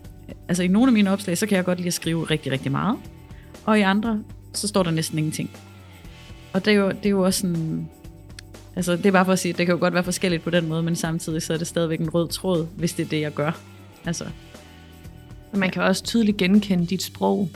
[0.48, 2.72] altså i nogle af mine opslag, så kan jeg godt lide at skrive rigtig, rigtig
[2.72, 2.98] meget,
[3.66, 4.24] og i andre,
[4.54, 5.50] så står der næsten ingenting.
[6.54, 7.90] Og det er jo, det er jo også sådan,
[8.78, 10.50] altså det er bare for at sige, at det kan jo godt være forskelligt på
[10.50, 13.22] den måde, men samtidig så er det stadigvæk en rød tråd, hvis det er det,
[13.22, 13.52] jeg gør.
[14.06, 14.26] Altså,
[15.52, 17.50] Og man kan også tydeligt genkende dit sprog.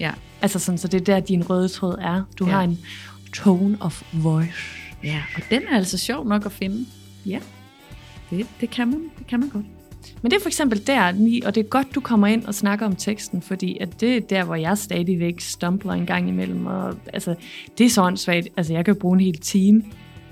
[0.00, 0.10] ja.
[0.42, 2.22] Altså sådan, så det er der, din røde tråd er.
[2.38, 2.50] Du Ja.
[2.52, 2.78] har en
[3.32, 4.50] tone of voice.
[5.04, 6.86] Ja, og den er altså sjov nok at finde.
[7.26, 7.38] Ja,
[8.30, 9.64] det, det, kan, man, det kan man godt.
[10.22, 11.08] Men det er for eksempel der,
[11.46, 14.20] og det er godt, du kommer ind og snakker om teksten, fordi at det er
[14.20, 16.66] der, hvor jeg stadigvæk stumbler en gang imellem.
[16.66, 17.34] Og, altså,
[17.78, 18.48] det er så åndssvagt.
[18.56, 19.82] Altså, jeg kan bruge en hel time.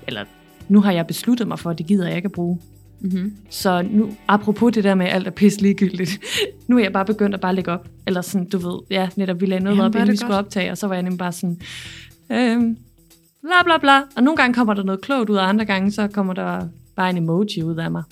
[0.07, 0.25] Eller
[0.69, 2.59] nu har jeg besluttet mig for, at det gider jeg ikke at bruge.
[3.01, 3.35] Mm-hmm.
[3.49, 6.19] Så nu, apropos det der med, at alt er pisse ligegyldigt,
[6.67, 7.87] nu er jeg bare begyndt at bare lægge op.
[8.07, 10.45] Eller sådan, du ved, ja, netop vi lagde noget Jamen, op, inden vi skulle godt.
[10.45, 11.61] optage, og så var jeg nemlig bare sådan,
[12.31, 12.77] øhm,
[13.41, 14.01] bla bla bla.
[14.15, 17.09] Og nogle gange kommer der noget klogt ud, og andre gange, så kommer der bare
[17.09, 18.03] en emoji ud af mig.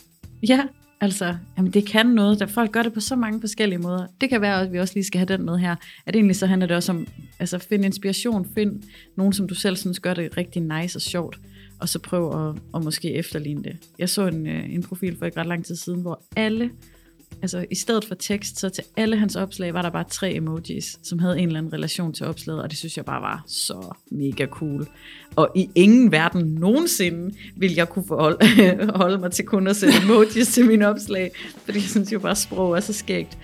[0.48, 0.64] Ja,
[1.02, 4.08] altså, jamen det kan noget, der folk gør det på så mange forskellige måder.
[4.22, 5.76] Det kan være, at vi også lige skal have den med her.
[6.06, 7.08] At egentlig så handler det også om,
[7.39, 8.84] altså find inspiration, find
[9.18, 11.39] nogen, som du selv synes gør det rigtig nice og sjovt,
[11.82, 13.78] og så prøv at, at måske efterligne det.
[14.00, 16.72] Jeg så en, øh, en profil for ikke ret lang tid siden, hvor alle,
[17.42, 21.00] altså i stedet for tekst, så til alle hans opslag var der bare tre emojis,
[21.04, 23.96] som havde en eller anden relation til opslaget, og det synes jeg bare var så
[24.12, 24.88] mega cool.
[25.36, 28.38] Og i ingen verden nogensinde vil jeg kunne forholde,
[29.02, 31.32] holde mig til kun at sætte emojis til mine opslag,
[31.66, 33.38] fordi jeg synes jo bare, at sprog er så skægt.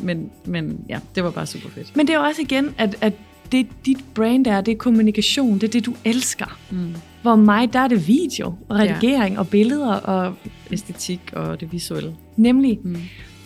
[0.00, 1.96] Men, men ja, det var bare super fedt.
[1.96, 3.12] Men det er jo også igen, at, at
[3.52, 6.58] det dit brand er, det er kommunikation, det er det, du elsker.
[6.70, 6.94] Mm.
[7.24, 9.40] Hvor mig, der er det video, og redigering, ja.
[9.40, 10.34] og billeder, og
[10.70, 12.14] Æstetik og det visuelle.
[12.36, 12.78] nemlig.
[12.82, 12.96] Mm.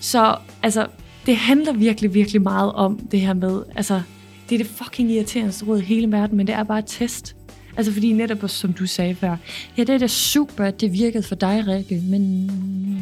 [0.01, 0.87] Så altså,
[1.27, 4.03] det handler virkelig, virkelig meget om det her med, altså,
[4.49, 7.37] det er det fucking irriterende råd i hele verden, men det er bare et test.
[7.77, 9.37] Altså fordi netop, som du sagde før,
[9.77, 12.51] ja, det er da super, at det virkede for dig, Rikke, men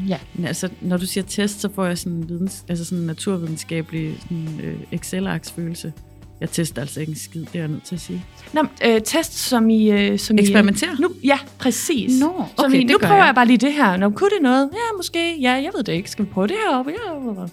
[0.08, 0.18] ja.
[0.44, 4.14] Altså, når du siger test, så får jeg sådan en videns, altså sådan en naturvidenskabelig
[4.22, 5.92] sådan, øh, Excel-arks-følelse.
[6.40, 8.24] Jeg tester altså ikke en skid, det er jeg nødt til at sige.
[8.52, 9.90] Nå, øh, test som i...
[9.90, 10.90] Øh, som Eksperimentere?
[10.98, 12.20] I, nu, ja, præcis.
[12.20, 13.26] Nå, som okay, i, det nu prøver jeg.
[13.26, 13.34] jeg.
[13.34, 13.96] bare lige det her.
[13.96, 14.70] Nå, kunne det noget?
[14.72, 15.40] Ja, måske.
[15.40, 16.10] Ja, jeg ved det ikke.
[16.10, 16.86] Skal vi prøve det her op?
[16.88, 17.46] Ja,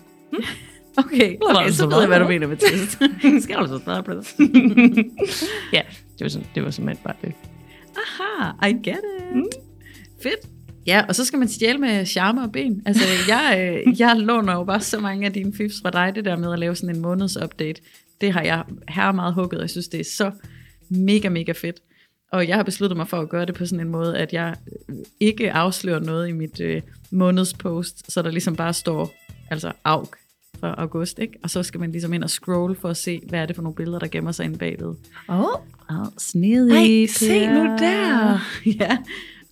[0.98, 2.92] Okay, okay så ved jeg, hvad du mener med test.
[3.44, 4.36] Skal du så starte på det?
[5.74, 5.82] ja
[6.20, 7.34] det, var sådan, det var simpelthen bare det.
[7.96, 9.36] Aha, I get it.
[9.36, 9.46] Mm.
[10.24, 10.50] Fedt.
[10.88, 12.82] Ja, og så skal man stjæle med charme og ben.
[12.86, 16.26] Altså, jeg, øh, jeg låner jo bare så mange af dine fifs fra dig, det
[16.26, 17.82] der med at lave sådan en måneds update.
[18.22, 20.32] Det har jeg her meget hugget, og jeg synes, det er så
[20.90, 21.80] mega, mega fedt.
[22.32, 24.56] Og jeg har besluttet mig for at gøre det på sådan en måde, at jeg
[24.90, 29.14] øh, ikke afslører noget i mit øh, månedspost, så der ligesom bare står,
[29.50, 30.16] altså AUG
[30.60, 31.34] fra august, ikke?
[31.44, 33.64] Og så skal man ligesom ind og scroll for at se, hvad er det for
[33.64, 34.96] nogle billeder, der gemmer sig inde bagved.
[35.30, 35.60] Åh, oh,
[35.90, 37.04] Åh, snedig.
[37.04, 38.40] Ej, se nu der.
[38.80, 38.98] ja,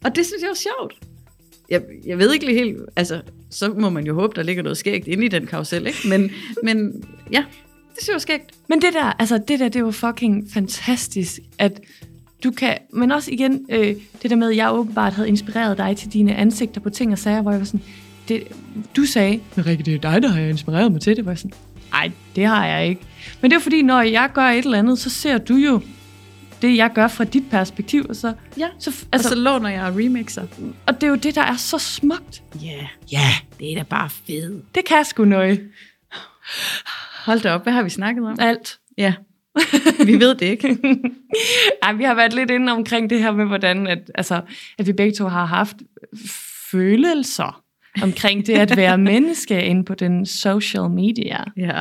[0.03, 0.93] og det synes jeg er sjovt.
[1.69, 4.77] Jeg, jeg ved ikke lige helt, altså, så må man jo håbe, der ligger noget
[4.77, 5.99] skægt inde i den karusel, ikke?
[6.09, 6.31] Men,
[6.63, 7.45] men ja,
[7.95, 8.51] det synes jeg skægt.
[8.69, 11.79] Men det der, altså det der, det var fucking fantastisk, at
[12.43, 15.97] du kan, men også igen, øh, det der med, at jeg åbenbart havde inspireret dig
[15.97, 17.81] til dine ansigter på ting og sager, hvor jeg var sådan,
[18.27, 18.43] det,
[18.95, 21.37] du sagde, men Rikke, det er dig, der har inspireret mig til det, hvor jeg
[21.37, 21.53] sådan,
[21.91, 23.01] nej, det har jeg ikke.
[23.41, 25.81] Men det er fordi, når jeg gør et eller andet, så ser du jo
[26.61, 29.83] det, jeg gør fra dit perspektiv, og så, Ja, så altså, og så låner jeg
[29.83, 30.45] remixer.
[30.85, 32.43] og det er jo det, der er så smukt.
[32.61, 32.87] Ja, yeah.
[33.11, 33.29] ja,
[33.59, 34.75] det er da bare fedt.
[34.75, 35.59] Det kan sgu noget.
[37.25, 38.37] Hold da op, hvad har vi snakket om?
[38.39, 38.79] Alt.
[38.97, 39.13] Ja,
[40.05, 40.77] Vi ved det ikke.
[41.83, 44.41] Ej, vi har været lidt inde omkring det her med, hvordan at, altså,
[44.77, 45.75] at vi begge to har haft
[46.71, 47.63] følelser
[48.01, 51.43] omkring det at være menneske inde på den social media.
[51.57, 51.79] Ja.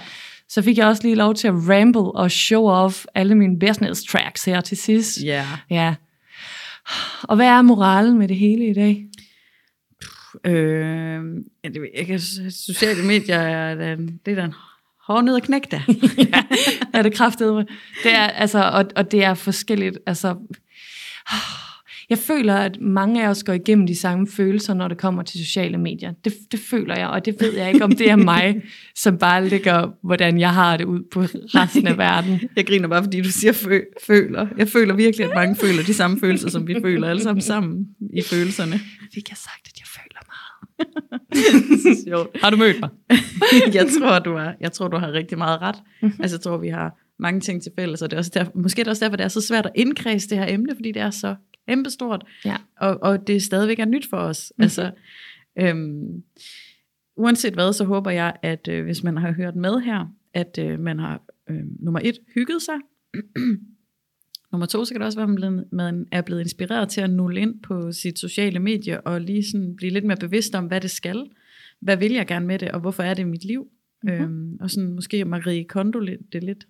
[0.49, 4.05] Så fik jeg også lige lov til at ramble og show off alle mine business
[4.05, 5.22] tracks her til sidst.
[5.22, 5.47] Ja.
[5.70, 5.95] Ja.
[7.22, 9.07] Og hvad er moralen med det hele i dag?
[10.47, 11.22] Øh,
[11.64, 12.20] ja, det, jeg kan,
[12.51, 14.55] sociale medier er, det er da en
[15.11, 15.81] hård ned at knække der.
[16.19, 16.43] ja,
[16.99, 17.67] er det kraftedeme.
[18.03, 19.99] Det er, altså, og, og det er forskelligt.
[20.07, 20.37] Altså,
[22.11, 25.45] jeg føler, at mange af os går igennem de samme følelser, når det kommer til
[25.45, 26.13] sociale medier.
[26.25, 28.63] Det, det føler jeg, og det ved jeg ikke, om det er mig,
[29.03, 32.41] som bare lægger, hvordan jeg har det ud på resten af verden.
[32.57, 34.47] Jeg griner bare, fordi du siger fø- føler.
[34.57, 37.87] Jeg føler virkelig, at mange føler de samme følelser, som vi føler alle sammen sammen
[38.15, 38.81] i følelserne.
[39.15, 40.70] Fik jeg sagt, at jeg føler meget?
[42.07, 42.37] Sjovt.
[42.43, 42.91] Har du mødt mig?
[43.78, 45.76] jeg tror, du har, jeg tror, du har rigtig meget ret.
[46.03, 48.81] Altså, jeg tror, vi har mange ting til fælles, og det er også derfor, måske
[48.81, 51.03] er det også derfor, det er så svært at indkredse det her emne, fordi det
[51.03, 51.35] er så
[51.68, 52.57] kæmpestort, Ja.
[52.81, 54.53] og, og det stadigvæk er nyt for os.
[54.57, 54.62] Mm-hmm.
[54.62, 54.91] Altså,
[55.59, 56.22] øhm,
[57.16, 60.81] uanset hvad, så håber jeg, at øh, hvis man har hørt med her, at øh,
[60.81, 62.74] man har øh, nummer et, hygget sig.
[64.53, 67.01] nummer to, så kan det også være, at man blevet- man er blevet inspireret til
[67.01, 70.64] at nulle ind på sit sociale medie, og lige sådan blive lidt mere bevidst om,
[70.64, 71.26] hvad det skal.
[71.80, 73.66] Hvad vil jeg gerne med det, og hvorfor er det i mit liv?
[74.03, 74.22] Mm-hmm.
[74.24, 76.66] Øhm, og sådan måske Marie Kondo lidt, det lidt.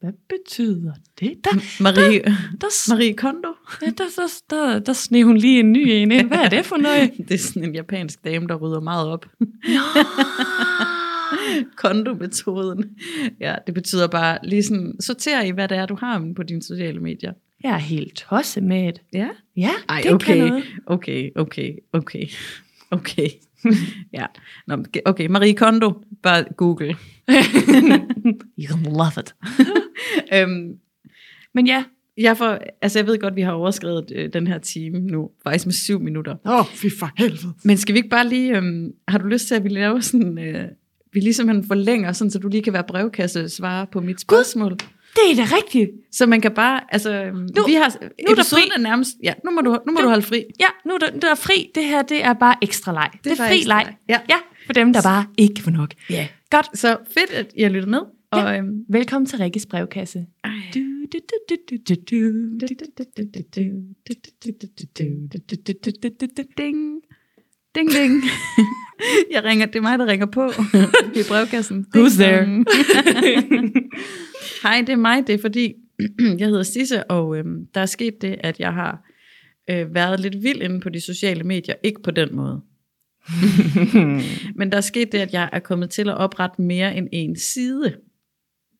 [0.00, 1.32] Hvad betyder det?
[1.44, 2.22] Der, Marie,
[2.60, 3.48] der, Marie Kondo?
[3.82, 6.28] ja, der, der, der, der sneg hun lige en ny en ind.
[6.28, 7.10] Hvad er det for noget?
[7.28, 9.26] Det er sådan en japansk dame, der rydder meget op.
[9.40, 9.46] Nå.
[11.82, 12.96] Kondo-metoden.
[13.40, 16.62] Ja, det betyder bare lige sådan, sorter i, hvad det er, du har på dine
[16.62, 17.32] sociale medier.
[17.62, 19.00] Jeg er helt tosset med det.
[19.12, 19.28] Ja.
[19.56, 20.26] Ja, Ej, det okay.
[20.26, 20.64] kan noget.
[20.86, 22.26] Okay, okay, okay.
[22.90, 23.28] Okay.
[24.18, 24.26] ja.
[24.66, 25.92] Nå, okay, Marie Kondo.
[26.22, 26.96] Bare Google.
[28.58, 29.34] You love it.
[30.34, 30.78] Øhm,
[31.54, 31.84] Men ja.
[32.16, 35.66] jeg, får, altså jeg ved godt, vi har overskrevet øh, den her time nu, faktisk
[35.66, 36.36] med syv minutter.
[36.46, 37.54] Åh, oh, fy for helvede.
[37.64, 40.38] Men skal vi ikke bare lige, øhm, har du lyst til, at vi laver sådan,
[40.38, 40.68] øh,
[41.12, 44.72] vi lige simpelthen forlænger, sådan, så du lige kan være brevkasse svare på mit spørgsmål?
[45.14, 45.90] Det er da rigtigt.
[46.12, 48.60] Så man kan bare, altså, øhm, Nu- vi har, nu er der fri.
[48.76, 50.44] er nærmest, ja, nu må du, nu må Nu- du holde fri.
[50.60, 51.70] Ja, nu er der, der er fri.
[51.74, 53.10] Det her, det er bare ekstra leg.
[53.12, 53.94] Det, det er fri leg.
[54.08, 54.18] Ja.
[54.28, 54.36] ja,
[54.66, 55.90] for dem, der bare ikke får nok.
[56.10, 56.28] Ja.
[56.50, 56.78] Godt.
[56.78, 58.00] Så fedt, at I har lyttet med.
[58.32, 58.58] Og, Ja.
[58.58, 60.26] øhm, Velkommen til Rikkes brevkasse.
[60.74, 60.80] Du,
[61.12, 62.16] du, du, du, du, du, du.
[62.60, 63.62] Du, du, du, du, du, du.
[64.08, 65.04] Du, du, du, du, du.
[65.32, 66.42] Du, du, du, du, du, du, du.
[66.58, 67.00] Ding.
[67.74, 68.22] Ding, ding.
[69.34, 70.50] Jeg ringer, det er mig, der ringer på
[71.20, 71.86] i brevkassen.
[71.96, 72.44] Who's there?
[74.62, 75.26] Hej, det er mig.
[75.26, 75.74] Det er fordi,
[76.38, 79.04] jeg hedder Sisse, og øhm, der er sket det, at jeg har
[79.70, 81.74] øh, været lidt vild inde på de sociale medier.
[81.84, 82.60] Ikke på den måde.
[84.54, 87.36] Men der er sket det, at jeg er kommet til at oprette mere end en
[87.36, 87.96] side.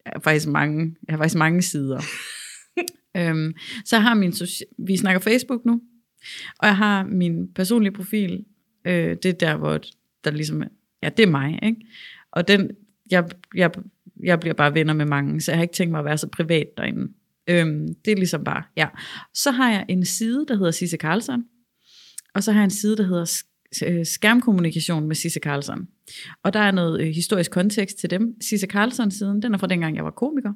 [0.05, 2.01] Jeg har faktisk mange, jeg har faktisk mange sider.
[3.16, 3.55] øhm,
[3.85, 5.81] så har min, soci- vi snakker Facebook nu,
[6.59, 8.45] og jeg har min personlige profil,
[8.87, 9.81] øh, det er der, hvor
[10.31, 10.62] der ligesom,
[11.03, 11.87] ja, det er mig, ikke?
[12.33, 12.70] Og den,
[13.11, 13.24] jeg,
[13.55, 13.70] jeg,
[14.22, 16.29] jeg bliver bare venner med mange, så jeg har ikke tænkt mig at være så
[16.29, 17.12] privat derinde.
[17.49, 18.89] Øhm, det er ligesom bare, ja.
[19.35, 21.45] Så har jeg en side, der hedder Sisse Karlsson,
[22.35, 23.43] og så har jeg en side, der hedder
[23.87, 25.89] øh, Skærmkommunikation med Sisse Karlsson.
[26.45, 28.35] Og der er noget øh, historisk kontekst til dem.
[28.41, 30.53] Sisse Karlsson-siden, den er fra dengang, jeg var komiker.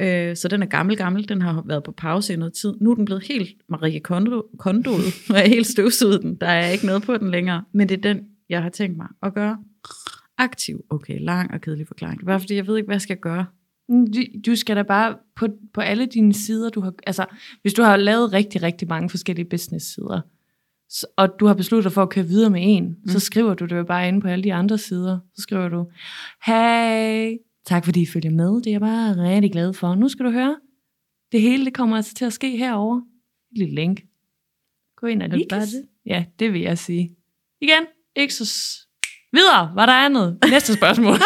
[0.00, 1.28] Øh, så den er gammel, gammel.
[1.28, 2.74] Den har været på pause i noget tid.
[2.80, 6.34] Nu er den blevet helt Marie Kondo, Kondoet, og jeg er helt støvsuget den.
[6.34, 7.64] Der er ikke noget på den længere.
[7.72, 9.58] Men det er den, jeg har tænkt mig at gøre
[10.38, 10.84] aktiv.
[10.90, 12.20] Okay, lang og kedelig forklaring.
[12.20, 13.46] Det er bare fordi, jeg ved ikke, hvad jeg skal gøre.
[13.88, 17.26] Du, du skal da bare på, på alle dine sider, du har, altså
[17.62, 20.20] hvis du har lavet rigtig, rigtig mange forskellige business-sider,
[21.16, 23.08] og du har besluttet dig for at køre videre med en, mm.
[23.08, 25.18] så skriver du det jo bare inde på alle de andre sider.
[25.34, 25.90] Så skriver du,
[26.46, 29.94] hey, tak fordi I følger med, det er jeg bare rigtig glad for.
[29.94, 30.56] Nu skal du høre,
[31.32, 32.96] det hele det kommer altså til at ske herover.
[33.52, 34.00] Et lille link.
[34.96, 35.88] Gå ind og det?
[36.06, 37.16] Ja, det vil jeg sige.
[37.60, 37.86] Igen,
[38.18, 38.44] ikke så...
[39.32, 40.38] Videre, var der andet?
[40.50, 41.12] Næste spørgsmål.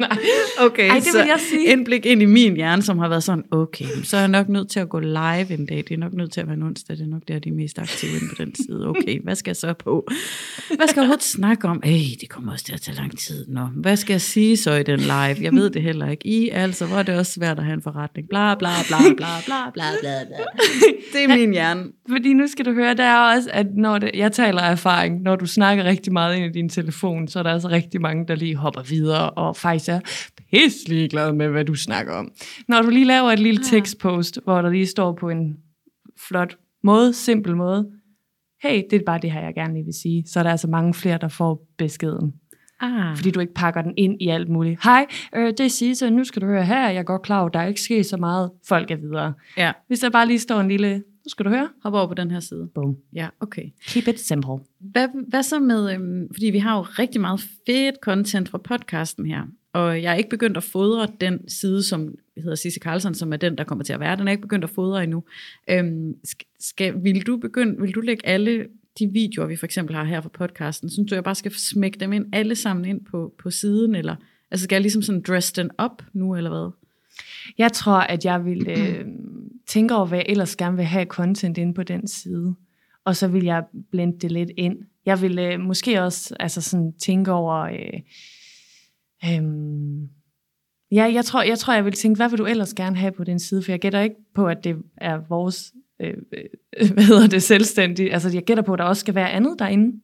[0.00, 0.18] Nej.
[0.60, 1.66] Okay, Ej, det så vil jeg sige.
[1.66, 4.70] indblik ind i min hjerne, som har været sådan, okay, så er jeg nok nødt
[4.70, 5.76] til at gå live en dag.
[5.76, 6.96] Det er nok nødt til at være en onsdag.
[6.96, 8.86] Det er nok der, de er mest aktive inde på den side.
[8.86, 10.06] Okay, hvad skal jeg så på?
[10.76, 11.80] Hvad skal jeg overhovedet snakke om?
[11.84, 13.46] Ej, det kommer også til at tage lang tid.
[13.48, 15.36] Nå, hvad skal jeg sige så i den live?
[15.40, 16.26] Jeg ved det heller ikke.
[16.26, 18.28] I, altså, hvor er det også svært at have en forretning.
[18.28, 20.36] Bla, bla, bla, bla, bla, bla, bla, bla.
[21.12, 21.84] Det er min hjerne.
[22.10, 25.22] Fordi nu skal du høre, der er også, at når det, jeg taler af erfaring,
[25.22, 28.26] når du snakker rigtig meget ind i din telefon, så er der altså rigtig mange,
[28.28, 30.00] der lige hopper videre, og faktisk er
[30.50, 32.32] pisselig glad med, hvad du snakker om.
[32.68, 35.56] Når du lige laver et lille tekstpost, hvor der lige står på en
[36.28, 37.86] flot måde, simpel måde,
[38.62, 40.68] hey, det er bare det her, jeg gerne lige vil sige, så er der altså
[40.68, 42.32] mange flere, der får beskeden.
[42.80, 43.16] Ah.
[43.16, 44.84] Fordi du ikke pakker den ind i alt muligt.
[44.84, 46.88] Hej, øh, det er Sisse, nu skal du høre her.
[46.88, 48.50] Jeg er godt klar over, der er ikke sket så meget.
[48.68, 49.32] Folk er videre.
[49.56, 51.68] Ja, Hvis der bare lige står en lille, nu skal du høre.
[51.82, 52.68] hop over på den her side.
[52.74, 52.96] Boom.
[53.12, 53.62] Ja, okay.
[53.86, 54.58] Keep it simple.
[54.78, 59.26] Hvad, hvad så med, øhm, fordi vi har jo rigtig meget fedt content fra podcasten
[59.26, 59.42] her,
[59.72, 63.36] og jeg er ikke begyndt at fodre den side, som hedder Sisse Karlsson, som er
[63.36, 64.16] den, der kommer til at være.
[64.16, 65.24] Den er ikke begyndt at fodre endnu.
[65.70, 66.14] Øhm,
[66.60, 68.66] skal, vil, du begynde, vil du lægge alle
[68.98, 71.98] de videoer, vi for eksempel har her fra podcasten, synes du, jeg bare skal smække
[71.98, 74.16] dem ind alle sammen ind på, på siden, eller
[74.50, 76.70] altså skal jeg ligesom sådan dress den op nu, eller hvad?
[77.58, 79.04] Jeg tror, at jeg vil øh,
[79.66, 82.54] tænke over, hvad jeg ellers gerne vil have content inde på den side.
[83.04, 84.76] Og så vil jeg blende det lidt ind.
[85.06, 87.54] Jeg vil øh, måske også altså sådan, tænke over...
[87.54, 88.00] Øh,
[89.24, 89.42] øh,
[90.92, 93.24] ja, jeg tror, jeg tror, jeg vil tænke, hvad vil du ellers gerne have på
[93.24, 93.62] den side?
[93.62, 95.72] For jeg gætter ikke på, at det er vores...
[96.00, 96.14] Øh,
[96.80, 98.12] øh, hvad hedder det, selvstændige.
[98.12, 100.00] Altså, jeg gætter på, at der også skal være andet derinde.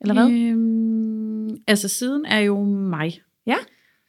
[0.00, 0.30] Eller hvad?
[0.30, 3.20] Øhm, altså siden er jo mig.
[3.46, 3.56] Ja.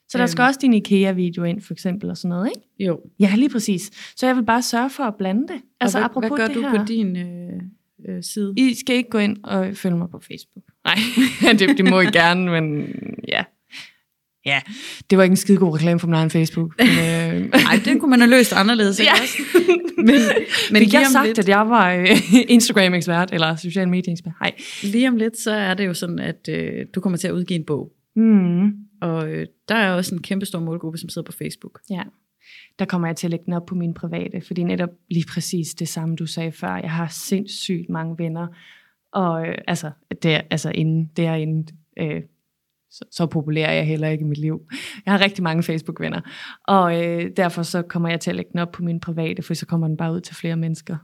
[0.10, 0.48] Så der skal øhm.
[0.48, 2.86] også din IKEA-video ind, for eksempel, og sådan noget, ikke?
[2.90, 3.00] Jo.
[3.20, 3.92] Ja, lige præcis.
[4.16, 5.62] Så jeg vil bare sørge for at blande det.
[5.82, 6.78] Altså, og hvad, apropos hvad gør det du her.
[6.80, 7.54] på din øh,
[8.10, 8.54] øh, side?
[8.58, 10.66] I skal ikke gå ind og følge mig på Facebook.
[10.86, 10.98] Nej,
[11.60, 12.88] det, det må I gerne, men
[13.28, 13.44] ja.
[14.46, 14.60] Ja,
[15.10, 16.74] det var ikke en skide god reklame for min egen Facebook.
[16.80, 19.22] Men, øh, Nej, det kunne man have løst anderledes, ikke Ja.
[19.22, 19.38] også?
[19.98, 20.06] Men,
[20.72, 22.08] men Fik jeg om sagt, lidt, at jeg var øh,
[22.48, 24.34] Instagram-ekspert, eller social media-ekspert?
[24.42, 24.52] Nej.
[24.84, 27.60] lige om lidt, så er det jo sådan, at øh, du kommer til at udgive
[27.60, 27.92] en bog.
[28.16, 28.72] Mm.
[29.02, 31.82] Og øh, der er også en kæmpe stor målgruppe, som sidder på Facebook.
[31.90, 32.04] Ja,
[32.80, 35.74] der kommer jeg til at lægge den op på min private, fordi netop lige præcis
[35.74, 36.76] det samme, du sagde før.
[36.76, 38.48] Jeg har sindssygt mange venner,
[39.12, 39.92] og øh, altså,
[40.24, 42.22] der, altså inden, derinde, øh,
[42.92, 44.68] så, så populær er jeg heller ikke i mit liv.
[45.06, 46.22] Jeg har rigtig mange Facebook-venner,
[46.68, 49.54] og øh, derfor så kommer jeg til at lægge den op på min private, for
[49.54, 50.98] så kommer den bare ud til flere mennesker.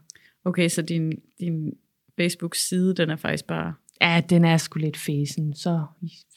[0.46, 1.74] Okay, så din, din
[2.20, 3.74] Facebook-side, den er faktisk bare...
[4.02, 5.86] Ja, den er sgu lidt fesen, så,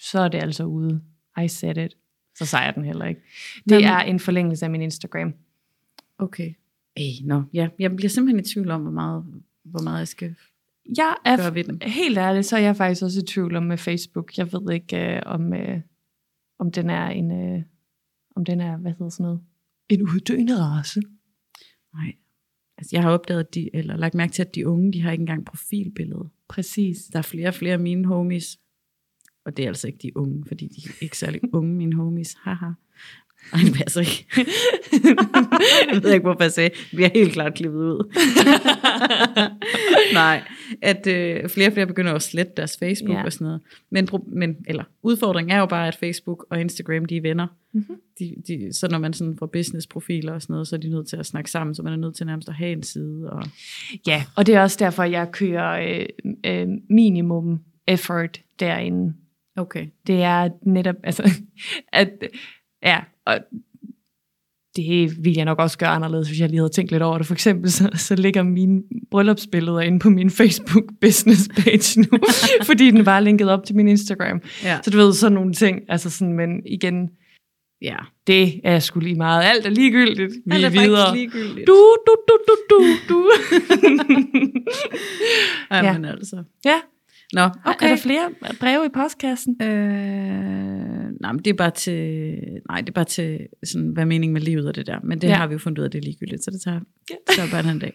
[0.01, 1.01] så er det altså ude.
[1.45, 1.97] I said it.
[2.35, 3.21] Så jeg den heller ikke.
[3.57, 5.35] Det Nå, men- er en forlængelse af min Instagram.
[6.19, 6.55] Okay.
[6.97, 7.43] Ej, nå.
[7.53, 9.25] Ja, jeg bliver simpelthen i tvivl om, hvor meget,
[9.65, 10.35] hvor meget jeg skal
[10.99, 11.83] Jeg er gøre ved den.
[11.83, 14.39] Helt ærligt, så er jeg faktisk også i tvivl om med Facebook.
[14.39, 15.81] Jeg ved ikke, øh, om, øh,
[16.59, 17.63] om den er en, øh,
[18.37, 19.41] om den er, hvad hedder sådan noget,
[19.89, 21.01] en uddøende race.
[21.95, 22.15] Nej.
[22.79, 25.11] Altså, jeg har opdaget, at de, eller lagt mærke til, at de unge, de har
[25.13, 26.29] ikke engang profilbillede.
[26.49, 27.05] Præcis.
[27.13, 28.59] Der er flere og flere af mine homies,
[29.47, 32.37] og det er altså ikke de unge, fordi de er ikke særlig unge, mine homies.
[32.45, 32.67] Haha.
[33.53, 34.27] Ej, det passer ikke.
[35.93, 38.15] jeg ved ikke, hvorfor jeg sagde, vi er helt klart klippet ud.
[40.15, 40.43] Nej,
[40.83, 43.25] at øh, flere og flere begynder at slette deres Facebook Ja.
[43.25, 43.61] og sådan noget.
[43.91, 47.47] Men, men, eller, udfordringen er jo bare, at Facebook og Instagram, de er venner.
[47.73, 47.85] Mhm.
[48.19, 51.09] De, de, så når man sådan får businessprofiler og sådan noget, så er de nødt
[51.09, 53.31] til at snakke sammen, så man er nødt til nærmest at have en side.
[53.31, 53.43] Og,
[54.07, 56.07] Ja, og det er også derfor, jeg kører øh,
[56.47, 59.15] øh, minimum effort derinde.
[59.57, 59.87] Okay.
[60.07, 61.31] Det er netop, altså,
[61.93, 62.11] at,
[62.83, 63.39] ja, og
[64.77, 67.27] det ville jeg nok også gøre anderledes, hvis jeg lige havde tænkt lidt over det.
[67.27, 72.19] For eksempel, så, så ligger mine bryllupsbilleder inde på min Facebook business page nu,
[72.71, 74.41] fordi den er linket op til min Instagram.
[74.65, 74.79] Ja.
[74.83, 77.11] Så du ved, sådan nogle ting, altså sådan, men igen,
[77.83, 77.97] ja.
[78.27, 79.45] det er sgu lige meget.
[79.45, 80.33] Alt er ligegyldigt.
[80.47, 81.17] Vi Alt er er faktisk videre.
[81.17, 81.67] ligegyldigt.
[81.67, 83.31] Du, du, du, du, du, du.
[85.71, 86.11] Ej, Ja.
[86.11, 86.43] altså.
[86.65, 86.81] ja,
[87.33, 87.87] Nå, okay.
[87.87, 88.31] er der flere
[88.61, 89.57] breve i postkassen?
[89.63, 89.69] Øh,
[91.21, 92.35] nej, men det er bare til,
[92.69, 94.99] nej, det er bare til sådan, hvad er meningen med livet og det der.
[95.05, 95.35] Men det Ja.
[95.35, 96.81] har vi jo fundet ud af, det er ligegyldigt, så det tager,
[97.11, 97.15] Ja.
[97.37, 97.93] tager bare en dag.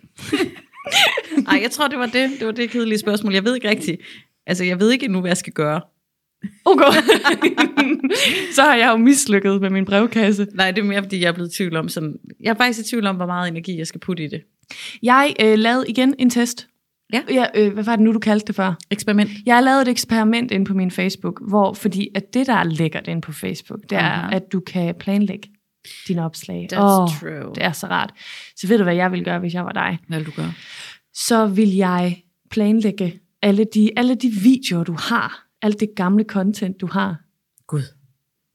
[1.48, 2.30] Nej, jeg tror, det var det.
[2.40, 3.34] Det var det kedelige spørgsmål.
[3.34, 4.02] Jeg ved ikke rigtigt.
[4.48, 5.82] Altså, jeg ved ikke endnu, hvad jeg skal gøre.
[6.66, 6.86] Okay.
[8.56, 10.48] så har jeg jo mislykket med min brevkasse.
[10.54, 12.16] Nej, det er mere, fordi jeg er blevet i tvivl om sådan...
[12.40, 14.42] Jeg er faktisk i tvivl om, hvor meget energi jeg skal putte i det.
[15.04, 16.68] Jeg øh, lavede igen en test.
[17.14, 17.22] Ja.
[17.30, 18.76] ja øh, hvad var det nu, du kaldte det for?
[18.92, 19.30] Eksperiment.
[19.46, 22.64] Jeg har lavet et eksperiment ind på min Facebook, hvor, fordi at det, der er
[22.64, 24.36] lækkert ind på Facebook, det er, Aha.
[24.36, 25.50] at du kan planlægge
[26.08, 26.68] dine opslag.
[26.74, 27.54] That's Åh, true.
[27.56, 28.14] Det er så rart.
[28.56, 30.00] Så ved du, hvad jeg ville gøre, hvis jeg var dig?
[30.08, 30.54] Hvad vil du gøre?
[31.14, 35.44] Så vil jeg planlægge alle de, alle de videoer, du har.
[35.62, 37.16] Alt det gamle content, du har.
[37.68, 37.84] Gud.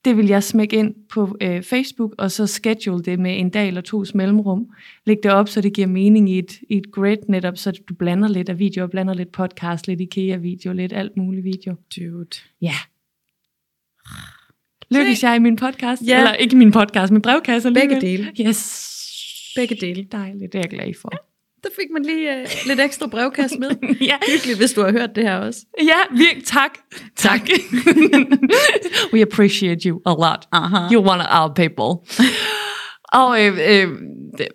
[0.07, 3.69] Det vil jeg smække ind på øh, Facebook, og så schedule det med en dag
[3.69, 4.67] eller tos mellemrum.
[5.05, 7.95] Læg det op, så det giver mening i et, i et grid netop, så du
[7.95, 11.75] blander lidt af videoer, blander lidt podcast, lidt IKEA-video, lidt alt muligt video.
[11.97, 12.27] Dude.
[12.63, 12.75] Ja.
[14.91, 16.03] Lykkes jeg i min podcast?
[16.03, 16.19] Ja.
[16.19, 18.33] Eller ikke min podcast, men brevkasse Begge dele.
[18.41, 19.53] Yes.
[19.57, 20.05] Begge dele.
[20.13, 21.13] Dejligt, det er jeg glad for.
[21.67, 23.71] Der fik man lige uh, lidt ekstra brevkast med.
[24.11, 24.17] ja.
[24.33, 25.61] Hyggeligt, hvis du har hørt det her også.
[25.83, 26.45] Ja, virkelig.
[26.45, 26.79] Tak.
[27.17, 27.41] Tak.
[29.13, 30.49] We appreciate you a lot.
[30.53, 30.89] Aha.
[30.89, 31.91] You're one of our people.
[33.13, 33.89] Og øh, øh,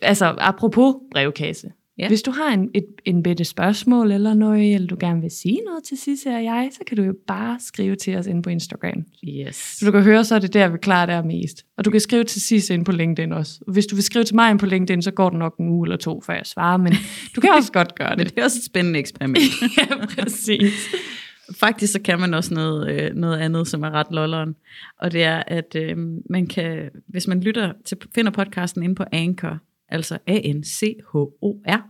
[0.01, 1.67] altså, apropos brevkasse,
[1.97, 2.07] Ja.
[2.07, 5.59] Hvis du har en, et, en bedte spørgsmål eller noget, eller du gerne vil sige
[5.65, 8.49] noget til Sisse og jeg, så kan du jo bare skrive til os inde på
[8.49, 9.03] Instagram.
[9.27, 9.55] Yes.
[9.55, 11.65] Så du kan høre, så er det der, vi klarer det mest.
[11.77, 13.59] Og du kan skrive til Sisse ind på LinkedIn også.
[13.67, 15.85] Hvis du vil skrive til mig ind på LinkedIn, så går det nok en uge
[15.87, 16.93] eller to, før jeg svarer, men
[17.35, 18.35] du kan også godt gøre Men det.
[18.35, 19.43] det er også et spændende eksperiment.
[19.77, 20.95] ja, præcis.
[21.59, 24.55] Faktisk så kan man også noget, øh, noget andet, som er ret lolleren.
[24.99, 25.97] Og det er, at øh,
[26.29, 29.59] man kan, hvis man lytter til, finder podcasten inde på Anchor,
[29.91, 31.81] altså A-N-C-H-O-R,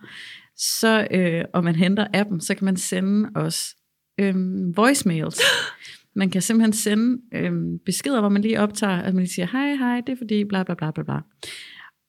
[0.58, 3.76] så, øh, og man henter appen, så kan man sende os
[4.20, 4.36] øh,
[4.78, 5.40] voicemails.
[6.16, 7.52] Man kan simpelthen sende øh,
[7.86, 10.64] beskeder, hvor man lige optager, at man lige siger, hej, hej, det er fordi, bla
[10.64, 11.20] bla bla bla bla.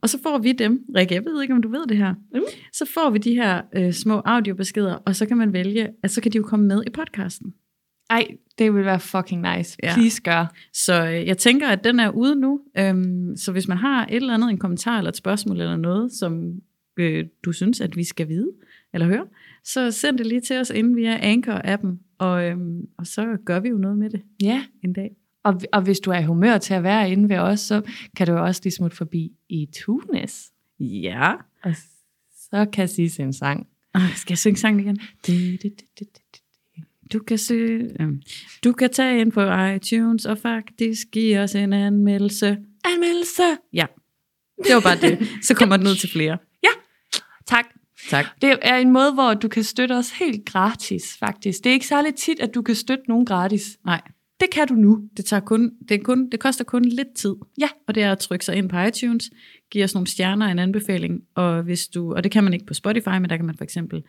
[0.02, 2.14] Og så får vi dem, Rikke, jeg ved ikke, om du ved det her.
[2.34, 2.40] Mm.
[2.72, 6.20] Så får vi de her øh, små audiobeskeder, og så kan man vælge, at så
[6.20, 7.54] kan de jo komme med i podcasten.
[8.12, 8.26] Ej,
[8.58, 9.76] det vil være fucking nice.
[9.82, 9.94] Ja.
[9.94, 10.46] Please gør.
[10.72, 12.60] Så øh, jeg tænker, at den er ude nu.
[12.78, 16.12] Øhm, så hvis man har et eller andet, en kommentar eller et spørgsmål eller noget,
[16.12, 16.52] som
[16.96, 18.50] øh, du synes, at vi skal vide
[18.94, 19.26] eller høre,
[19.64, 23.68] så send det lige til os inden via Anchor-appen, og, øhm, og så gør vi
[23.68, 25.10] jo noget med det Ja, en dag.
[25.44, 27.82] og, og hvis du er i humør til at være inde ved os, så
[28.16, 30.52] kan du også lige smutte forbi i Tunes.
[30.80, 31.32] Ja.
[31.62, 31.72] Og
[32.50, 33.66] så kan Sisse en sang.
[33.96, 34.98] Øh, skal jeg synge sangen igen?
[37.12, 38.22] Du kan, søge, øhm,
[38.64, 39.40] du kan tage ind på
[39.74, 42.58] iTunes og faktisk give os en anmeldelse.
[42.84, 43.42] Anmeldelse!
[43.72, 43.86] Ja,
[44.64, 45.28] det var bare det.
[45.42, 46.38] Så kommer den ud til flere.
[47.46, 47.64] Tak.
[48.10, 48.26] Tak.
[48.42, 51.64] Det er en måde, hvor du kan støtte os helt gratis, faktisk.
[51.64, 53.78] Det er ikke særlig tit, at du kan støtte nogen gratis.
[53.84, 54.00] Nej,
[54.40, 55.08] Det kan du nu.
[55.16, 57.34] Det, tager kun, det, er kun, det koster kun lidt tid.
[57.60, 57.68] Ja.
[57.88, 59.30] Og det er at trykke sig ind på iTunes,
[59.70, 62.74] give os nogle stjerner en anbefaling, og, hvis du, og det kan man ikke på
[62.74, 64.02] Spotify, men der kan man for eksempel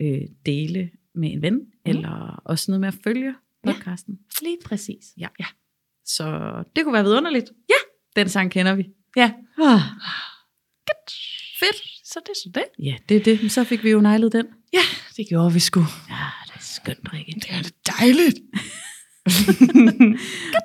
[0.00, 1.66] øh, dele med en ven, mm.
[1.84, 3.34] eller også noget med at følge
[3.66, 3.72] Ja.
[3.72, 4.18] podcasten.
[4.42, 5.04] Lige præcis.
[5.18, 5.28] Ja.
[5.38, 5.44] ja.
[6.04, 6.24] Så
[6.76, 7.50] det kunne være vidunderligt.
[7.68, 7.74] Ja.
[8.20, 8.88] Den sang kender vi.
[9.16, 9.32] Ja.
[9.62, 9.80] Ah.
[11.60, 11.76] Fedt.
[12.04, 12.64] Så det er så det.
[12.84, 13.52] Ja, det er det.
[13.52, 14.46] Så fik vi jo nejlet den.
[14.72, 14.82] Ja,
[15.16, 15.80] det gjorde vi sgu.
[15.80, 17.32] Ja, det er skønt, Rikke.
[17.32, 18.38] Det er det dejligt.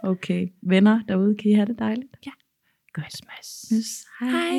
[0.03, 2.11] Okay, venner derude, kan I have det dejligt?
[2.25, 2.31] Ja.
[2.93, 3.65] Godt smags.
[3.73, 4.05] Yes.
[4.19, 4.51] Hej.